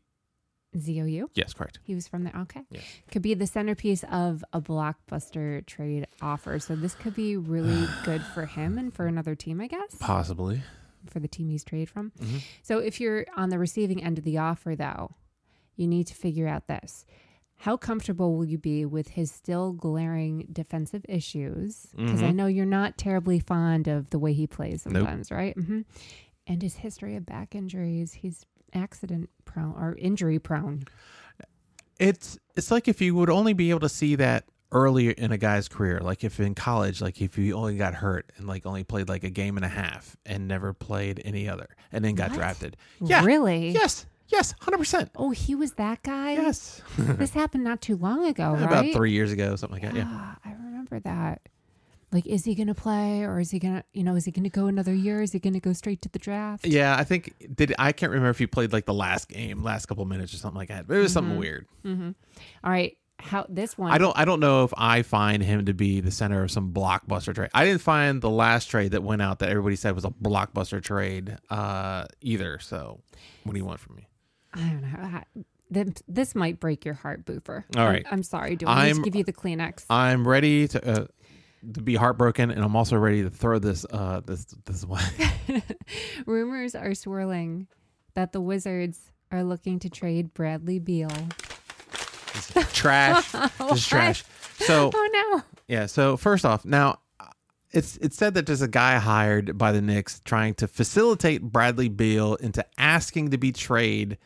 ZOU. 0.78 1.30
Yes, 1.36 1.54
correct. 1.54 1.80
He 1.84 1.96
was 1.96 2.06
from 2.08 2.26
there. 2.26 2.34
Okay. 2.42 2.62
Yes. 2.70 2.84
Could 3.10 3.22
be 3.22 3.34
the 3.34 3.48
centerpiece 3.48 4.04
of 4.12 4.44
a 4.52 4.60
blockbuster 4.62 5.66
trade 5.66 6.06
offer. 6.22 6.60
So 6.60 6.76
this 6.76 6.96
could 6.96 7.16
be 7.16 7.38
really 7.38 7.88
good 8.04 8.22
for 8.22 8.46
him 8.46 8.78
and 8.78 8.94
for 8.94 9.08
another 9.08 9.36
team, 9.36 9.62
I 9.62 9.68
guess, 9.68 9.96
Possibly. 10.00 10.62
for 11.10 11.20
the 11.22 11.30
team 11.30 11.50
he's 11.50 11.64
traded 11.64 11.90
from. 11.90 12.12
Mhm. 12.20 12.42
So 12.62 12.80
if 12.80 13.00
you're 13.00 13.26
on 13.38 13.50
the 13.50 13.60
receiving 13.60 14.04
end 14.04 14.18
of 14.18 14.26
the 14.26 14.38
offer, 14.38 14.76
though, 14.76 15.16
you 15.78 15.88
need 15.88 16.08
to 16.08 16.14
figure 16.14 16.48
out 16.48 16.68
this. 16.68 17.06
How 17.58 17.78
comfortable 17.78 18.36
will 18.36 18.46
you 18.46 18.58
be 18.58 18.86
with 18.86 19.10
his 19.10 19.32
still 19.32 19.72
glaring 19.74 20.48
defensive 20.52 21.06
issues? 21.10 21.88
Because 21.96 22.22
I 22.22 22.32
Mhm. 22.32 22.36
know 22.36 22.48
you're 22.48 22.66
not 22.66 22.98
terribly 22.98 23.40
fond 23.40 23.88
of 23.88 24.10
the 24.12 24.20
way 24.20 24.34
he 24.34 24.46
plays 24.46 24.86
Nope. 24.86 24.94
sometimes, 25.04 25.32
right? 25.32 25.56
hmm 25.58 25.82
And 26.48 26.62
his 26.62 26.76
history 26.76 27.16
of 27.16 27.26
back 27.26 27.56
injuries. 27.56 28.14
He's 28.14 28.46
accident 28.74 29.30
prone 29.46 29.74
or 29.78 29.96
injury 29.98 30.38
prone. 30.38 30.84
it's 32.00 32.38
it's 32.56 32.72
like 32.72 32.88
if 32.90 33.00
you 33.02 33.16
would 33.16 33.30
only 33.30 33.54
be 33.54 33.70
able 33.70 33.80
to 33.80 33.90
see 33.90 34.16
that 34.16 34.44
earlier 34.72 35.12
in 35.12 35.32
a 35.32 35.38
guy's 35.38 35.70
career 35.70 36.00
like 36.02 36.24
if 36.26 36.40
in 36.42 36.54
college 36.54 37.00
like 37.02 37.22
if 37.22 37.38
you 37.38 37.54
only 37.56 37.78
got 37.78 37.94
hurt 37.94 38.30
and 38.36 38.48
like 38.48 38.66
only 38.66 38.84
played 38.84 39.08
like 39.08 39.24
a 39.24 39.30
game 39.30 39.56
and 39.56 39.66
a 39.66 39.70
half 39.70 40.18
and 40.26 40.46
never 40.48 40.74
played 40.74 41.22
any 41.24 41.48
other 41.48 41.70
and 41.94 42.04
then 42.04 42.14
got 42.16 42.32
What? 42.32 42.36
drafted 42.36 42.76
yeah 43.00 43.24
Really? 43.24 43.70
yes 43.70 44.06
yes 44.28 44.54
100% 44.62 45.10
Oh, 45.16 45.30
he 45.32 45.56
was 45.56 45.74
that 45.74 46.04
guy? 46.04 46.34
yes 46.34 46.82
This 46.98 47.32
happened 47.32 47.64
not 47.64 47.82
too 47.82 47.96
long 47.98 48.26
ago, 48.26 48.52
right? 48.54 48.64
about 48.64 48.86
three 48.94 49.12
years 49.12 49.32
ago 49.32 49.56
something 49.56 49.82
like 49.82 49.92
that 49.94 49.96
yeah 49.98 50.06
Ah, 50.08 50.38
I 50.46 50.52
remember 50.54 51.00
that. 51.02 51.42
Like, 52.12 52.28
is 52.28 52.46
he 52.46 52.56
going 52.56 52.68
to 52.68 52.76
play 52.76 53.24
or 53.24 53.40
is 53.42 53.52
he 53.52 53.60
going 53.60 53.74
to, 53.76 53.84
you 53.92 54.04
know, 54.04 54.16
is 54.16 54.24
he 54.24 54.32
going 54.32 54.46
to 54.46 54.50
go 54.50 54.68
another 54.68 54.94
year? 54.94 55.22
Is 55.22 55.34
he 55.34 55.40
going 55.40 55.54
to 55.56 55.60
go 55.60 55.74
straight 55.74 56.02
to 56.04 56.10
the 56.10 56.20
draft? 56.20 56.66
yeah 56.66 56.96
i 56.98 57.04
think 57.04 57.34
did 57.54 57.74
i 57.78 57.92
can't 57.92 58.12
remember 58.12 58.30
if 58.30 58.38
he 58.40 58.48
played 58.48 58.72
like 58.72 58.86
the 58.86 58.94
last 58.94 59.28
game 59.28 59.62
last 59.64 59.88
couple 59.88 60.06
minutes 60.06 60.34
or 60.34 60.38
something 60.38 60.58
like 60.58 60.70
that 60.70 60.88
but 60.88 60.96
it 60.98 61.02
was 61.02 61.12
something 61.14 61.38
weird 61.38 61.66
Mm-hmm. 61.86 62.12
All 62.64 62.72
right. 62.72 62.98
How 63.18 63.46
this 63.48 63.78
one? 63.78 63.92
I 63.94 63.98
don't. 63.98 64.16
I 64.18 64.26
don't 64.26 64.42
know 64.42 64.66
if 64.66 64.74
I 64.78 65.02
find 65.02 65.42
him 65.42 65.66
to 65.68 65.74
be 65.74 66.02
the 66.02 66.12
center 66.12 66.44
of 66.44 66.52
some 66.52 66.74
blockbuster 66.74 67.34
trade. 67.34 67.50
I 67.54 67.64
didn't 67.64 67.80
find 67.82 68.22
the 68.22 68.30
last 68.30 68.66
trade 68.66 68.92
that 68.92 69.04
went 69.04 69.22
out 69.22 69.40
that 69.40 69.50
everybody 69.50 69.78
said 69.78 69.96
was 69.96 70.04
a 70.04 70.10
blockbuster 70.10 70.84
trade 70.84 71.38
uh, 71.50 72.06
either. 72.20 72.60
So, 72.60 73.00
what 73.44 73.54
do 73.54 73.58
you 73.58 73.64
want 73.64 73.80
from 73.80 73.96
me? 73.96 74.08
I 74.56 74.60
don't 74.70 74.82
know. 74.82 75.00
I- 75.00 75.24
th- 75.74 76.02
This 76.08 76.34
might 76.36 76.60
break 76.60 76.86
your 76.86 76.94
heart, 76.94 77.26
Boofer. 77.26 77.64
All 77.76 77.88
I'm- 77.88 78.04
I'm, 78.12 78.24
sorry. 78.24 78.56
Do 78.56 78.66
I 78.68 78.86
I'm- 78.88 78.96
to 78.98 79.02
give 79.04 79.16
you 79.16 79.24
the 79.24 79.34
Kleenex? 79.34 79.86
I'm 79.90 80.28
ready 80.28 80.68
to 80.70 80.92
uh, 81.02 81.06
to 81.74 81.82
be 81.82 81.96
heartbroken, 81.96 82.52
and 82.52 82.64
I'm 82.64 82.76
also 82.76 82.96
ready 82.98 83.24
to 83.24 83.30
throw 83.30 83.60
this 83.60 83.86
uh, 83.92 84.22
this 84.26 84.46
this 84.66 84.84
away. 84.84 85.02
Rumors 86.26 86.76
are 86.76 86.94
swirling 86.94 87.68
that 88.14 88.32
the 88.32 88.42
Wizards 88.42 89.12
are 89.32 89.44
looking 89.44 89.80
to 89.80 89.90
trade 89.90 90.34
Bradley 90.34 90.80
Beal. 90.80 91.10
trash. 92.74 93.32
This 93.32 93.72
is 93.74 93.88
trash. 93.88 94.24
So 94.58 94.90
Oh 94.96 95.10
no. 95.34 95.42
Yeah. 95.68 95.86
So 95.86 96.16
first 96.16 96.46
off, 96.46 96.64
now 96.64 97.00
it's 97.72 97.98
it's 97.98 98.16
said 98.16 98.36
that 98.36 98.46
there's 98.46 98.62
a 98.62 98.70
guy 98.70 99.00
hired 99.00 99.58
by 99.58 99.74
the 99.74 99.82
Knicks 99.82 100.22
trying 100.24 100.54
to 100.56 100.68
facilitate 100.68 101.42
Bradley 101.42 101.90
Beal 101.90 102.36
into 102.36 102.66
asking 102.78 103.32
to 103.32 103.38
be 103.38 103.52
traded 103.52 104.18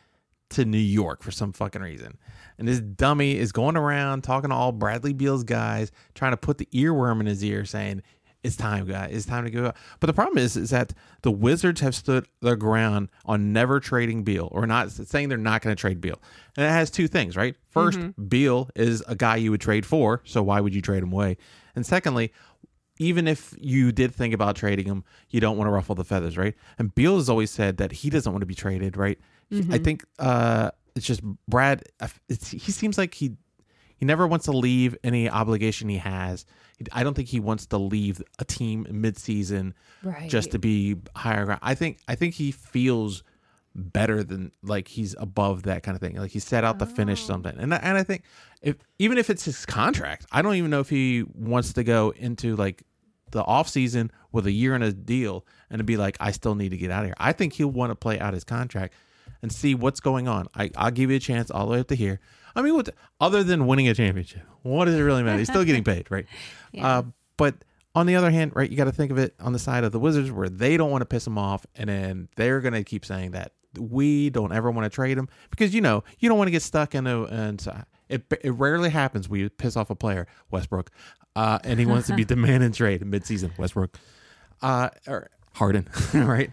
to 0.52 0.66
New 0.66 0.78
York 0.78 1.24
for 1.24 1.32
some 1.32 1.54
fucking 1.54 1.82
reason. 1.82 2.18
And 2.58 2.68
this 2.68 2.80
dummy 2.80 3.38
is 3.38 3.52
going 3.52 3.78
around 3.78 4.24
talking 4.24 4.50
to 4.50 4.56
all 4.56 4.72
Bradley 4.72 5.14
Beal's 5.14 5.44
guys, 5.44 5.92
trying 6.14 6.32
to 6.32 6.38
put 6.38 6.58
the 6.58 6.68
earworm 6.74 7.20
in 7.22 7.26
his 7.26 7.44
ear, 7.44 7.64
saying, 7.66 8.02
"It's 8.44 8.58
time, 8.58 8.86
guys. 8.86 9.12
It's 9.14 9.26
time 9.26 9.46
to 9.46 9.52
go." 9.52 9.72
But 10.00 10.08
the 10.08 10.14
problem 10.14 10.38
is, 10.38 10.58
is 10.58 10.72
that 10.72 10.94
the 11.22 11.32
Wizards 11.32 11.82
have 11.82 11.96
stood 11.96 12.28
their 12.42 12.56
ground 12.56 13.10
on 13.26 13.54
never 13.54 13.80
trading 13.80 14.24
Beal, 14.24 14.50
or 14.52 14.68
not 14.68 14.92
saying 14.92 15.30
they're 15.30 15.38
not 15.38 15.62
going 15.62 15.76
to 15.76 15.80
trade 15.80 16.02
Beal. 16.02 16.22
And 16.58 16.66
it 16.66 16.70
has 16.70 16.90
two 16.90 17.08
things, 17.08 17.38
right? 17.38 17.56
1st 17.74 17.98
mm-hmm. 17.98 18.24
Beal 18.26 18.70
is 18.76 19.04
a 19.08 19.16
guy 19.16 19.38
you 19.38 19.52
would 19.52 19.62
trade 19.62 19.86
for, 19.86 20.22
so 20.26 20.44
why 20.44 20.60
would 20.60 20.76
you 20.76 20.82
trade 20.82 21.04
him 21.04 21.14
away? 21.14 21.38
And 21.76 21.86
secondly, 21.86 22.34
even 23.00 23.28
if 23.28 23.56
you 23.58 23.94
did 23.94 24.14
think 24.14 24.34
about 24.34 24.58
trading 24.58 24.86
him, 24.86 25.06
you 25.30 25.40
don't 25.40 25.58
want 25.58 25.68
to 25.68 25.72
ruffle 25.72 25.96
the 25.96 26.04
feathers, 26.04 26.38
right? 26.38 26.56
And 26.78 26.94
Beal 26.94 27.16
has 27.16 27.30
always 27.30 27.50
said 27.50 27.78
that 27.78 27.94
he 27.94 28.10
doesn't 28.10 28.32
want 28.32 28.42
to 28.42 28.46
be 28.46 28.56
traded, 28.56 28.98
right? 28.98 29.18
He- 29.50 29.68
I 29.72 29.78
think 29.80 30.04
uh, 30.20 30.72
it's 30.96 31.06
just 31.06 31.22
Brad. 31.48 31.84
It's, 32.28 32.50
he 32.52 32.72
seems 32.72 32.98
like 32.98 33.14
he 33.14 33.32
he 33.98 34.06
never 34.06 34.26
wants 34.28 34.46
to 34.46 34.52
leave 34.54 34.96
any 35.04 35.30
obligation 35.30 35.90
he 35.90 35.98
has. 35.98 36.46
I 36.94 37.04
don't 37.04 37.14
think 37.14 37.28
he 37.28 37.40
wants 37.42 37.66
to 37.68 37.78
leave 37.78 38.22
a 38.40 38.46
team 38.46 38.88
mid-season 38.90 39.74
Right. 40.04 40.30
just 40.30 40.52
to 40.52 40.60
be 40.60 40.96
higher 41.16 41.44
ground. 41.46 41.60
I 41.64 41.76
think 41.76 42.00
I 42.08 42.16
think 42.16 42.36
he 42.36 42.52
feels 42.52 43.24
better 43.76 44.24
than 44.24 44.52
like 44.64 44.88
he's 44.88 45.16
above 45.20 45.64
that 45.64 45.84
kind 45.84 45.96
of 45.96 46.02
thing. 46.02 46.16
Like 46.16 46.32
he 46.32 46.40
set 46.40 46.64
out 46.64 46.80
to 46.80 46.86
finish 46.86 47.24
something, 47.24 47.56
and 47.58 47.74
I- 47.74 47.78
and 47.78 47.98
I 47.98 48.04
think 48.04 48.24
if 48.62 48.78
even 49.00 49.18
if 49.18 49.30
it's 49.30 49.44
his 49.46 49.66
contract, 49.66 50.26
I 50.32 50.42
don't 50.42 50.56
even 50.56 50.70
know 50.72 50.80
if 50.80 50.90
he 50.90 51.24
wants 51.36 51.74
to 51.74 51.84
go 51.84 52.12
into 52.12 52.56
like 52.56 52.84
the 53.32 53.44
off 53.44 53.68
season 53.70 54.12
with 54.32 54.48
a 54.48 54.52
year 54.52 54.74
in 54.76 54.82
a 54.82 54.92
deal 54.92 55.46
and 55.70 55.78
to 55.80 55.84
be 55.84 55.98
like, 55.98 56.18
I 56.20 56.32
still 56.32 56.56
need 56.56 56.70
to 56.70 56.78
get 56.78 56.90
out 56.90 57.02
of 57.02 57.06
here. 57.08 57.16
I 57.20 57.32
think 57.32 57.54
he'll 57.54 57.68
want 57.70 57.92
to 57.92 57.96
play 57.96 58.20
out 58.20 58.34
his 58.34 58.44
contract 58.44 58.94
and 59.42 59.52
see 59.52 59.76
what's 59.76 60.00
going 60.00 60.28
on. 60.28 60.48
I, 60.56 60.72
I'll 60.76 60.92
give 60.92 61.10
you 61.10 61.18
a 61.18 61.20
chance 61.20 61.50
all 61.52 61.66
the 61.66 61.72
way 61.74 61.80
up 61.80 61.88
to 61.88 61.96
here. 61.96 62.20
I 62.56 62.62
mean, 62.62 62.74
what, 62.76 62.90
other 63.20 63.44
than 63.44 63.68
winning 63.68 63.88
a 63.88 63.94
championship, 63.94 64.42
what 64.64 64.86
does 64.86 64.96
it 64.96 65.02
really 65.02 65.24
matter? 65.24 65.40
He's 65.40 65.50
still 65.50 65.64
getting 65.64 65.84
paid, 65.84 66.10
right? 66.10 66.26
Uh, 66.80 67.02
but 67.36 67.56
on 67.96 68.06
the 68.06 68.16
other 68.16 68.30
hand, 68.30 68.52
right, 68.56 68.70
you 68.70 68.78
got 68.78 68.84
to 68.84 68.92
think 68.92 69.10
of 69.12 69.18
it 69.18 69.34
on 69.40 69.54
the 69.54 69.60
side 69.60 69.84
of 69.84 69.92
the 69.92 70.00
Wizards 70.00 70.32
where 70.32 70.48
they 70.48 70.78
don't 70.78 70.92
want 70.92 71.02
to 71.02 71.06
piss 71.08 71.26
him 71.26 71.36
off, 71.36 71.66
and 71.74 71.90
then 71.90 72.30
they're 72.36 72.62
going 72.62 72.76
to 72.76 72.84
keep 72.84 73.04
saying 73.04 73.32
that 73.32 73.54
we 73.78 74.30
don't 74.30 74.52
ever 74.52 74.70
want 74.70 74.86
to 74.86 74.90
trade 74.90 75.18
him 75.18 75.28
because 75.50 75.74
you 75.74 75.82
know 75.82 76.04
you 76.20 76.30
don't 76.30 76.38
want 76.38 76.48
to 76.48 76.52
get 76.52 76.62
stuck 76.62 76.96
in 76.96 77.08
a 77.08 77.24
and 77.26 77.68
it 78.08 78.24
it 78.42 78.52
rarely 78.52 78.90
happens 78.90 79.30
we 79.30 79.50
piss 79.50 79.76
off 79.76 79.90
a 79.90 79.96
player 79.96 80.28
Westbrook, 80.52 80.92
uh, 81.36 81.60
and 81.64 81.80
he 81.80 81.86
wants 81.86 82.08
to 82.08 82.16
be 82.16 82.26
demanding 82.26 82.72
trade 82.72 83.02
midseason 83.02 83.58
Westbrook, 83.58 83.98
uh, 84.62 84.90
or 85.08 85.30
Harden, 85.54 85.88
right? 86.14 86.52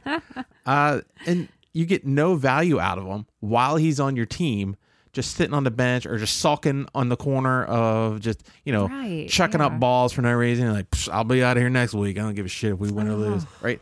uh, 0.65 1.01
and 1.27 1.49
you 1.77 1.85
get 1.87 2.07
no 2.07 2.35
value 2.37 2.81
out 2.81 2.99
of 2.99 3.05
him 3.07 3.27
while 3.41 3.77
he's 3.77 4.01
on 4.01 4.17
your 4.17 4.27
team. 4.27 4.77
Just 5.13 5.35
sitting 5.37 5.55
on 5.55 5.65
the 5.65 5.71
bench 5.71 6.05
or 6.05 6.19
just 6.19 6.37
sulking 6.39 6.87
on 6.95 7.09
the 7.09 7.17
corner 7.17 7.65
of 7.65 8.21
just, 8.21 8.43
you 8.67 8.73
know, 8.73 8.87
Right, 8.89 9.27
chucking 9.31 9.61
yeah. 9.61 9.67
up 9.67 9.81
balls 9.81 10.13
for 10.13 10.21
no 10.21 10.33
reason. 10.35 10.71
Like, 10.71 10.87
I'll 11.11 11.25
be 11.25 11.43
out 11.43 11.57
of 11.57 11.63
here 11.63 11.71
next 11.71 11.95
week. 11.95 12.19
I 12.19 12.21
don't 12.23 12.35
give 12.35 12.45
a 12.45 12.51
shit 12.51 12.73
if 12.73 12.79
we 12.79 12.91
win 12.91 13.09
or 13.09 13.15
lose. 13.15 13.47
Right. 13.63 13.81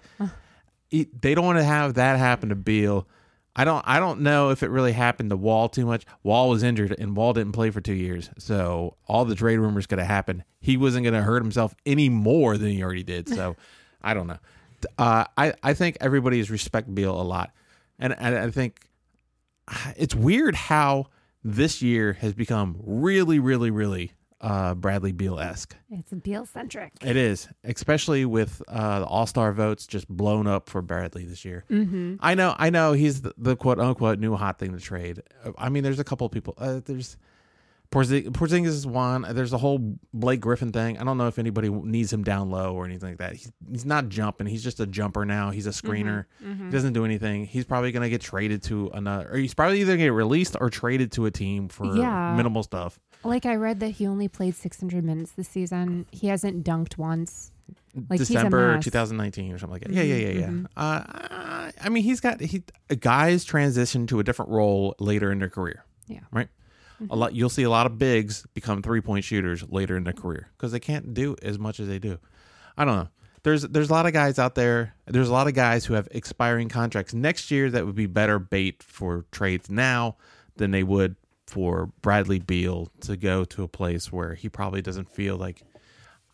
He- 0.90 1.08
they 1.20 1.34
don't 1.34 1.44
want 1.44 1.58
to 1.58 1.64
have 1.64 1.94
that 1.94 2.18
happen 2.20 2.50
to 2.50 2.54
Beal. 2.54 3.08
I 3.56 3.64
don't. 3.64 3.82
I 3.86 3.98
don't 4.00 4.20
know 4.20 4.50
if 4.50 4.62
it 4.62 4.68
really 4.70 4.92
happened 4.92 5.30
to 5.30 5.36
Wall 5.36 5.68
too 5.68 5.86
much. 5.86 6.04
Wall 6.24 6.48
was 6.50 6.62
injured, 6.64 6.94
and 6.98 7.16
Wall 7.16 7.32
didn't 7.32 7.52
play 7.52 7.70
for 7.70 7.80
two 7.80 7.94
years, 7.94 8.28
so 8.38 8.96
all 9.06 9.24
the 9.24 9.36
trade 9.36 9.58
rumors 9.58 9.86
could 9.86 9.98
have 10.00 10.08
happened. 10.08 10.42
He 10.60 10.76
wasn't 10.76 11.04
going 11.04 11.14
to 11.14 11.22
hurt 11.22 11.40
himself 11.42 11.74
any 11.86 12.08
more 12.08 12.56
than 12.58 12.70
he 12.70 12.82
already 12.82 13.04
did. 13.04 13.28
So, 13.28 13.54
I 14.02 14.12
don't 14.14 14.26
know. 14.26 14.38
Uh, 14.98 15.24
I 15.36 15.54
I 15.62 15.74
think 15.74 15.96
everybody 16.00 16.38
has 16.38 16.50
respect 16.50 16.92
Beal 16.94 17.20
a 17.20 17.22
lot, 17.22 17.52
and, 17.98 18.14
and 18.18 18.36
I 18.36 18.50
think 18.50 18.88
it's 19.96 20.14
weird 20.14 20.54
how 20.54 21.06
this 21.42 21.82
year 21.82 22.14
has 22.14 22.34
become 22.34 22.76
really, 22.84 23.38
really, 23.38 23.70
really 23.70 24.12
uh, 24.40 24.74
Bradley 24.74 25.12
Beal 25.12 25.40
esque. 25.40 25.74
It's 25.90 26.12
Beal 26.12 26.44
centric. 26.44 26.92
It 27.02 27.16
is, 27.16 27.48
especially 27.64 28.24
with 28.26 28.60
uh, 28.68 29.00
the 29.00 29.06
All 29.06 29.26
Star 29.26 29.52
votes 29.52 29.86
just 29.86 30.08
blown 30.08 30.46
up 30.46 30.68
for 30.68 30.82
Bradley 30.82 31.24
this 31.24 31.44
year. 31.44 31.64
Mm-hmm. 31.70 32.16
I 32.20 32.34
know, 32.34 32.54
I 32.58 32.70
know, 32.70 32.92
he's 32.92 33.22
the, 33.22 33.32
the 33.38 33.56
quote 33.56 33.78
unquote 33.78 34.18
new 34.18 34.34
hot 34.36 34.58
thing 34.58 34.72
to 34.72 34.80
trade. 34.80 35.22
I 35.56 35.68
mean, 35.70 35.82
there's 35.82 35.98
a 35.98 36.04
couple 36.04 36.26
of 36.26 36.32
people. 36.32 36.54
Uh, 36.58 36.80
there's 36.84 37.16
Porzing- 37.90 38.30
Porzingis 38.30 38.66
is 38.66 38.86
one. 38.86 39.24
There's 39.30 39.52
a 39.52 39.58
whole 39.58 39.96
Blake 40.12 40.40
Griffin 40.40 40.72
thing. 40.72 40.98
I 40.98 41.04
don't 41.04 41.16
know 41.16 41.28
if 41.28 41.38
anybody 41.38 41.68
needs 41.68 42.12
him 42.12 42.24
down 42.24 42.50
low 42.50 42.74
or 42.74 42.84
anything 42.84 43.10
like 43.10 43.18
that. 43.18 43.34
He's 43.34 43.52
he's 43.70 43.84
not 43.84 44.08
jumping. 44.08 44.46
He's 44.48 44.64
just 44.64 44.80
a 44.80 44.86
jumper 44.86 45.24
now. 45.24 45.50
He's 45.50 45.66
a 45.66 45.70
mm-hmm, 45.70 45.88
screener. 45.90 46.24
Mm-hmm. 46.44 46.66
He 46.66 46.70
doesn't 46.72 46.92
do 46.92 47.04
anything. 47.04 47.44
He's 47.44 47.64
probably 47.64 47.92
gonna 47.92 48.08
get 48.08 48.20
traded 48.20 48.62
to 48.64 48.90
another, 48.94 49.30
or 49.30 49.36
he's 49.36 49.54
probably 49.54 49.80
either 49.80 49.92
gonna 49.92 50.06
get 50.06 50.12
released 50.12 50.56
or 50.60 50.70
traded 50.70 51.12
to 51.12 51.26
a 51.26 51.30
team 51.30 51.68
for 51.68 51.96
Yeah. 51.96 52.34
minimal 52.36 52.64
stuff. 52.64 52.98
Like 53.22 53.46
I 53.46 53.54
read 53.54 53.80
that 53.80 53.90
he 53.90 54.06
only 54.06 54.28
played 54.28 54.54
600 54.56 55.04
minutes 55.04 55.32
this 55.32 55.48
season. 55.48 56.06
He 56.10 56.26
hasn't 56.26 56.64
dunked 56.64 56.98
once. 56.98 57.52
Like 58.10 58.18
December 58.18 58.80
2019 58.80 59.52
or 59.52 59.58
something 59.58 59.72
like 59.72 59.82
that. 59.82 59.92
Yeah, 59.92 60.02
yeah, 60.02 60.16
yeah, 60.16 60.40
yeah. 60.40 60.46
Mm-hmm, 60.46 60.64
uh, 60.76 61.70
I 61.80 61.88
mean, 61.90 62.02
he's 62.02 62.20
got 62.20 62.40
he 62.40 62.64
guys 62.98 63.44
transition 63.44 64.08
to 64.08 64.18
a 64.18 64.24
different 64.24 64.50
role 64.50 64.96
later 64.98 65.30
in 65.30 65.38
their 65.38 65.48
career. 65.48 65.84
Yeah. 66.08 66.20
right. 66.32 66.48
A 67.10 67.16
lot 67.16 67.34
you'll 67.34 67.50
see 67.50 67.64
a 67.64 67.70
lot 67.70 67.86
of 67.86 67.98
bigs 67.98 68.46
become 68.54 68.82
three 68.82 69.00
point 69.00 69.24
shooters 69.24 69.64
later 69.68 69.96
in 69.96 70.04
their 70.04 70.12
career 70.12 70.48
because 70.56 70.72
they 70.72 70.80
can't 70.80 71.14
do 71.14 71.36
as 71.42 71.58
much 71.58 71.80
as 71.80 71.88
they 71.88 71.98
do. 71.98 72.18
I 72.76 72.84
don't 72.84 72.96
know. 72.96 73.08
There's 73.42 73.62
there's 73.62 73.90
a 73.90 73.92
lot 73.92 74.06
of 74.06 74.12
guys 74.12 74.38
out 74.38 74.54
there. 74.54 74.94
There's 75.06 75.28
a 75.28 75.32
lot 75.32 75.46
of 75.46 75.54
guys 75.54 75.84
who 75.84 75.94
have 75.94 76.08
expiring 76.10 76.68
contracts 76.68 77.12
next 77.12 77.50
year 77.50 77.70
that 77.70 77.84
would 77.84 77.94
be 77.94 78.06
better 78.06 78.38
bait 78.38 78.82
for 78.82 79.26
trades 79.32 79.68
now 79.68 80.16
than 80.56 80.70
they 80.70 80.82
would 80.82 81.16
for 81.46 81.86
Bradley 82.00 82.38
Beal 82.38 82.90
to 83.02 83.16
go 83.16 83.44
to 83.44 83.62
a 83.62 83.68
place 83.68 84.10
where 84.10 84.34
he 84.34 84.48
probably 84.48 84.82
doesn't 84.82 85.10
feel 85.10 85.36
like. 85.36 85.62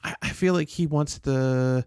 I, 0.02 0.14
I 0.22 0.28
feel 0.30 0.54
like 0.54 0.68
he 0.68 0.86
wants 0.86 1.18
to 1.20 1.84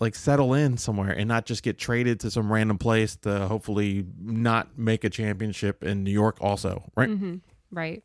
like 0.00 0.14
settle 0.14 0.54
in 0.54 0.76
somewhere 0.76 1.10
and 1.12 1.28
not 1.28 1.46
just 1.46 1.62
get 1.62 1.78
traded 1.78 2.20
to 2.20 2.30
some 2.30 2.52
random 2.52 2.78
place 2.78 3.16
to 3.16 3.46
hopefully 3.46 4.04
not 4.20 4.76
make 4.76 5.04
a 5.04 5.10
championship 5.10 5.82
in 5.84 6.02
New 6.04 6.10
York 6.10 6.36
also, 6.40 6.82
right? 6.96 7.08
Mm-hmm. 7.08 7.36
Right. 7.70 8.02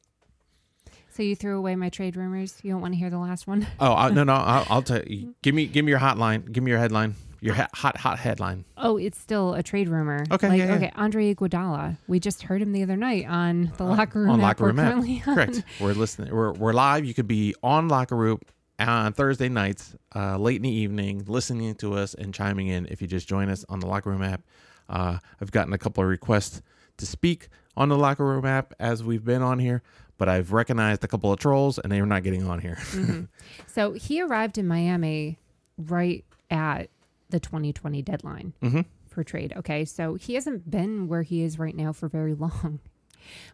So 1.12 1.24
you 1.24 1.36
threw 1.36 1.58
away 1.58 1.76
my 1.76 1.90
trade 1.90 2.16
rumors. 2.16 2.60
You 2.64 2.72
don't 2.72 2.82
want 2.82 2.94
to 2.94 2.98
hear 3.00 3.10
the 3.10 3.18
last 3.18 3.48
one. 3.48 3.68
Oh 3.80 3.94
I, 3.94 4.10
no, 4.12 4.24
no, 4.24 4.34
I'll, 4.36 4.66
I'll 4.70 4.82
tell 4.82 5.04
you. 5.04 5.34
Give 5.42 5.54
me, 5.56 5.66
give 5.66 5.84
me 5.84 5.90
your 5.90 6.00
hotline. 6.00 6.52
Give 6.52 6.64
me 6.64 6.72
your 6.72 6.80
headline. 6.80 7.16
Your 7.42 7.56
ha- 7.56 7.70
hot, 7.74 7.96
hot 7.98 8.20
headline. 8.20 8.66
Oh, 8.78 8.98
it's 8.98 9.18
still 9.18 9.54
a 9.54 9.64
trade 9.64 9.88
rumor. 9.88 10.26
Okay, 10.30 10.50
Like, 10.50 10.60
yeah, 10.60 10.66
yeah. 10.68 10.76
okay. 10.76 10.92
Andre 10.96 11.34
Iguodala. 11.34 11.98
We 12.08 12.20
just 12.20 12.44
heard 12.44 12.62
him 12.62 12.74
the 12.74 12.84
other 12.84 12.98
night 12.98 13.26
on 13.30 13.72
the 13.78 13.86
locker 13.86 14.20
room. 14.20 14.30
Uh, 14.30 14.34
on 14.34 14.42
Locker 14.42 14.66
Room 14.66 14.80
app. 14.80 15.24
Correct. 15.24 15.64
We're 15.80 15.94
listening. 15.94 16.34
We're 16.36 16.52
we're 16.52 16.74
live. 16.74 17.06
You 17.06 17.14
could 17.14 17.28
be 17.30 17.56
on 17.64 17.88
Locker 17.88 18.18
Room 18.18 18.40
on 18.88 19.14
Thursday 19.14 19.50
nights, 19.50 19.96
uh, 20.16 20.38
late 20.38 20.58
in 20.58 20.62
the 20.64 20.70
evening, 20.72 21.24
listening 21.28 21.76
to 21.76 21.94
us 21.96 22.14
and 22.14 22.34
chiming 22.34 22.68
in. 22.68 22.86
If 22.90 23.02
you 23.02 23.08
just 23.08 23.28
join 23.28 23.50
us 23.50 23.66
on 23.70 23.80
the 23.80 23.88
Locker 23.88 24.10
Room 24.10 24.24
app, 24.24 24.42
Uh, 24.88 25.20
I've 25.40 25.52
gotten 25.52 25.72
a 25.74 25.78
couple 25.78 26.02
of 26.04 26.10
requests 26.10 26.64
to 26.98 27.06
speak 27.06 27.50
on 27.78 27.90
the 27.90 27.98
locker 27.98 28.26
room 28.26 28.44
app 28.44 28.74
as 28.80 29.04
we've 29.04 29.24
been 29.24 29.44
on 29.44 29.60
here, 29.60 29.84
but 30.18 30.28
I've 30.28 30.52
recognized 30.52 31.04
a 31.04 31.08
couple 31.08 31.32
of 31.32 31.38
trolls 31.38 31.78
and 31.78 31.92
they 31.92 32.00
are 32.00 32.08
not 32.08 32.24
getting 32.24 32.44
on 32.48 32.58
here. 32.60 32.78
Mm-hmm. 32.92 33.22
So 33.68 33.94
he 33.94 34.20
arrived 34.20 34.58
in 34.58 34.68
Miami 34.68 35.38
right 35.78 36.26
at 36.50 36.90
the 37.30 37.40
2020 37.40 38.02
deadline 38.02 38.54
Mhm. 38.64 38.86
for 39.08 39.24
trade. 39.24 39.54
Okay. 39.58 39.86
So 39.86 40.16
he 40.16 40.34
hasn't 40.34 40.72
been 40.72 41.08
where 41.08 41.22
he 41.22 41.44
is 41.44 41.60
right 41.60 41.76
now 41.76 41.94
for 41.94 42.08
very 42.10 42.34
long. 42.46 42.80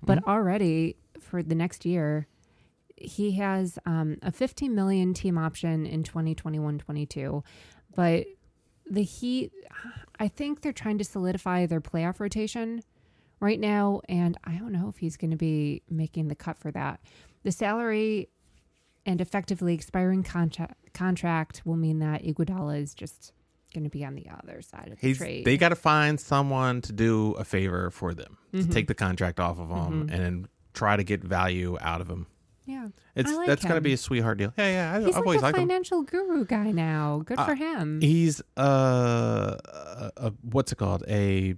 But 0.02 0.20
Mm-hmm. 0.20 0.30
already 0.30 0.96
for 1.20 1.44
the 1.44 1.54
next 1.56 1.84
year, 1.86 2.28
he 2.98 3.34
has 3.34 3.78
um, 3.86 4.18
a 4.22 4.32
15 4.32 4.74
million 4.74 5.14
team 5.14 5.38
option 5.38 5.86
in 5.86 6.04
2021 6.04 6.78
22. 6.80 7.44
But 7.96 8.26
the 8.90 9.04
Heat, 9.04 9.52
I 10.20 10.28
think 10.28 10.62
they're 10.62 10.72
trying 10.74 10.98
to 11.00 11.04
solidify 11.04 11.66
their 11.66 11.82
playoff 11.82 12.20
rotation 12.20 12.82
right 13.40 13.60
now. 13.60 14.02
And 14.08 14.38
I 14.44 14.54
don't 14.56 14.72
know 14.72 14.90
if 14.90 14.98
he's 14.98 15.18
going 15.18 15.32
to 15.32 15.38
be 15.38 15.82
making 15.90 16.28
the 16.28 16.36
cut 16.36 16.58
for 16.58 16.72
that. 16.72 17.00
The 17.44 17.52
salary 17.52 18.30
and 19.06 19.22
effectively 19.22 19.74
expiring 19.74 20.24
contract 20.24 20.76
contract 20.94 21.62
will 21.66 21.76
mean 21.76 22.00
that 22.00 22.24
Iguodala 22.24 22.82
is 22.82 22.94
just 22.96 23.34
going 23.74 23.84
to 23.84 23.90
be 23.90 24.06
on 24.06 24.16
the 24.16 24.28
other 24.30 24.62
side 24.62 24.88
of 24.94 25.00
the 25.02 25.08
He's, 25.08 25.18
trade. 25.18 25.44
they 25.44 25.58
got 25.58 25.70
to 25.70 25.76
find 25.76 26.18
someone 26.20 26.82
to 26.84 26.94
do 26.94 27.34
a 27.34 27.44
favor 27.44 27.90
for 27.92 28.14
them, 28.14 28.38
Mm-hmm. 28.54 28.70
to 28.70 28.74
take 28.74 28.88
the 28.88 28.96
contract 28.96 29.38
off 29.40 29.60
of 29.60 29.68
them 29.68 30.08
and 30.10 30.10
then 30.10 30.48
try 30.74 30.96
to 30.96 31.04
get 31.04 31.22
value 31.22 31.78
out 31.82 32.00
of 32.00 32.10
him. 32.10 32.26
Yeah, 32.66 32.88
It's 33.16 33.32
like 33.32 33.48
that's 33.48 33.64
gonna 33.66 33.82
be 33.82 33.94
a 33.94 33.98
sweetheart 33.98 34.38
deal. 34.40 34.54
Yeah, 34.58 34.68
yeah. 34.68 34.94
I, 34.98 35.00
he's 35.06 35.10
I've 35.10 35.16
like 35.18 35.26
always 35.26 35.42
a 35.42 35.44
liked 35.44 35.58
him. 35.58 35.68
financial 35.68 36.02
guru 36.04 36.46
guy 36.46 36.72
now. 36.72 37.22
Good 37.26 37.38
Uh, 37.40 37.46
for 37.46 37.56
him. 37.56 38.02
He's 38.02 38.42
uh, 38.58 39.58
a, 39.66 40.12
a, 40.18 40.34
what's 40.42 40.72
it 40.72 40.76
called? 40.78 41.04
A 41.08 41.56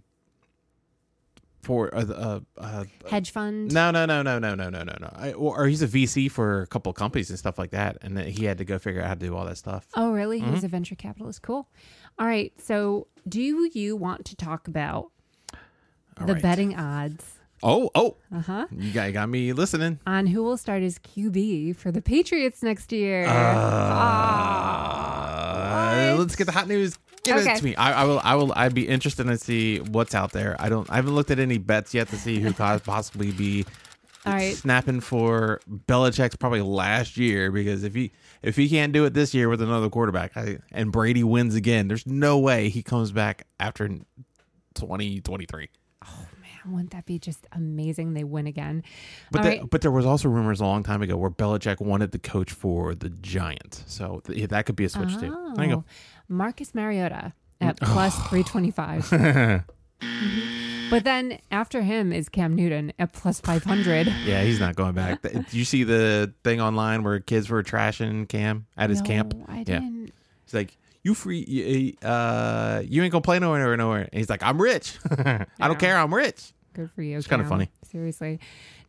for 1.61 1.93
uh, 1.93 2.39
uh, 2.57 2.83
Hedge 3.09 3.31
fund. 3.31 3.73
no, 3.73 3.91
no, 3.91 4.05
no, 4.05 4.21
no, 4.21 4.39
no, 4.39 4.55
no, 4.55 4.69
no, 4.69 4.83
no, 4.83 4.95
no. 5.01 5.09
I, 5.13 5.33
or, 5.33 5.57
or 5.63 5.67
he's 5.67 5.81
a 5.81 5.87
VC 5.87 6.31
for 6.31 6.61
a 6.61 6.67
couple 6.67 6.89
of 6.89 6.95
companies 6.95 7.29
and 7.29 7.37
stuff 7.37 7.57
like 7.57 7.71
that, 7.71 7.97
and 8.01 8.17
he 8.19 8.45
had 8.45 8.57
to 8.59 8.65
go 8.65 8.79
figure 8.79 9.01
out 9.01 9.07
how 9.07 9.13
to 9.15 9.19
do 9.19 9.35
all 9.35 9.43
that 9.45 9.57
stuff. 9.57 9.85
Oh, 9.95 10.11
really? 10.13 10.39
Mm-hmm. 10.39 10.53
He's 10.53 10.63
a 10.63 10.69
venture 10.69 10.95
capitalist. 10.95 11.41
Cool. 11.41 11.67
All 12.19 12.25
right. 12.27 12.53
So, 12.61 13.07
do 13.27 13.41
you 13.41 13.95
want 13.97 14.23
to 14.25 14.35
talk 14.37 14.67
about 14.69 15.11
All 16.19 16.25
the 16.27 16.33
right. 16.35 16.41
betting 16.41 16.75
odds? 16.77 17.36
Oh, 17.63 17.89
oh, 17.95 18.17
Uh 18.33 18.41
huh. 18.41 18.67
you 18.71 18.91
got, 18.91 19.11
got 19.13 19.29
me 19.29 19.53
listening. 19.53 19.99
On 20.05 20.27
who 20.27 20.43
will 20.43 20.57
start 20.57 20.83
as 20.83 20.99
QB 20.99 21.75
for 21.75 21.91
the 21.91 22.01
Patriots 22.01 22.61
next 22.61 22.91
year? 22.91 23.25
Uh, 23.27 23.31
what? 26.11 26.19
let's 26.19 26.35
get 26.35 26.45
the 26.45 26.51
hot 26.51 26.67
news. 26.67 26.97
Give 27.23 27.37
Okay. 27.37 27.53
it 27.53 27.57
to 27.57 27.63
me. 27.63 27.75
I, 27.75 28.03
I 28.03 28.05
will. 28.05 28.21
I 28.23 28.35
will. 28.35 28.53
I'd 28.55 28.73
be 28.73 28.87
interested 28.87 29.25
to 29.25 29.37
see 29.37 29.79
what's 29.79 30.15
out 30.15 30.31
there. 30.31 30.55
I 30.59 30.69
don't. 30.69 30.89
I 30.89 30.95
haven't 30.95 31.15
looked 31.15 31.31
at 31.31 31.39
any 31.39 31.57
bets 31.57 31.93
yet 31.93 32.07
to 32.09 32.15
see 32.15 32.39
who 32.39 32.53
could 32.53 32.83
possibly 32.85 33.31
be 33.31 33.65
right. 34.25 34.55
snapping 34.55 35.01
for 35.01 35.59
Belichick's 35.69 36.35
probably 36.37 36.61
last 36.61 37.17
year 37.17 37.51
because 37.51 37.83
if 37.83 37.93
he 37.95 38.11
if 38.43 38.55
he 38.55 38.69
can't 38.69 38.93
do 38.93 39.03
it 39.05 39.13
this 39.13 39.33
year 39.33 39.49
with 39.49 39.61
another 39.61 39.89
quarterback 39.89 40.37
I, 40.37 40.59
and 40.71 40.91
Brady 40.91 41.23
wins 41.23 41.55
again, 41.55 41.87
there's 41.89 42.05
no 42.07 42.37
way 42.39 42.69
he 42.69 42.81
comes 42.83 43.11
back 43.11 43.45
after 43.59 43.89
2023. 44.75 45.59
Man, 45.61 45.67
wouldn't 46.69 46.91
that 46.91 47.05
be 47.05 47.19
just 47.19 47.47
amazing? 47.51 48.13
They 48.13 48.23
win 48.23 48.47
again. 48.47 48.83
But 49.31 49.43
the- 49.43 49.49
right. 49.49 49.69
but 49.69 49.81
there 49.81 49.91
was 49.91 50.05
also 50.05 50.29
rumors 50.29 50.59
a 50.61 50.65
long 50.65 50.83
time 50.83 51.01
ago 51.01 51.17
where 51.17 51.29
Belichick 51.29 51.79
wanted 51.79 52.11
to 52.11 52.19
coach 52.19 52.51
for 52.51 52.93
the 52.95 53.09
Giants, 53.09 53.83
so 53.87 54.21
th- 54.25 54.49
that 54.49 54.65
could 54.65 54.75
be 54.75 54.85
a 54.85 54.89
switch 54.89 55.13
too. 55.19 55.51
There 55.55 55.65
you 55.65 55.71
Oh, 55.73 55.75
go. 55.77 55.83
Marcus 56.29 56.73
Mariota 56.75 57.33
at 57.61 57.79
plus 57.79 58.15
325. 58.29 59.63
But 60.89 61.03
then 61.03 61.39
after 61.51 61.81
him 61.81 62.13
is 62.13 62.29
Cam 62.29 62.55
Newton 62.55 62.93
at 62.97 63.11
plus 63.11 63.41
500. 63.41 64.07
Yeah, 64.25 64.43
he's 64.43 64.59
not 64.59 64.75
going 64.77 64.93
back. 64.93 65.19
You 65.51 65.65
see 65.65 65.83
the 65.83 66.33
thing 66.45 66.61
online 66.61 67.03
where 67.03 67.19
kids 67.19 67.49
were 67.49 67.61
trashing 67.61 68.29
Cam 68.29 68.67
at 68.77 68.89
his 68.89 69.01
No, 69.01 69.05
camp? 69.07 69.33
I 69.49 69.57
Yeah. 69.57 69.63
didn't. 69.65 70.11
He's 70.45 70.53
like, 70.53 70.77
"You 71.03 71.13
free? 71.13 71.43
You, 71.45 72.07
uh, 72.07 72.81
you 72.85 73.03
ain't 73.03 73.11
gonna 73.11 73.21
play 73.21 73.37
nowhere, 73.39 73.59
nowhere, 73.59 73.75
nowhere." 73.75 74.01
And 74.03 74.13
he's 74.13 74.29
like, 74.29 74.41
"I'm 74.43 74.61
rich. 74.61 74.97
I 75.11 75.45
don't 75.59 75.77
care. 75.77 75.97
I'm 75.97 76.13
rich." 76.13 76.53
Good 76.77 76.91
for 76.91 77.01
you. 77.01 77.17
It's 77.17 77.27
kinda 77.27 77.45
funny. 77.45 77.69
Seriously. 77.83 78.39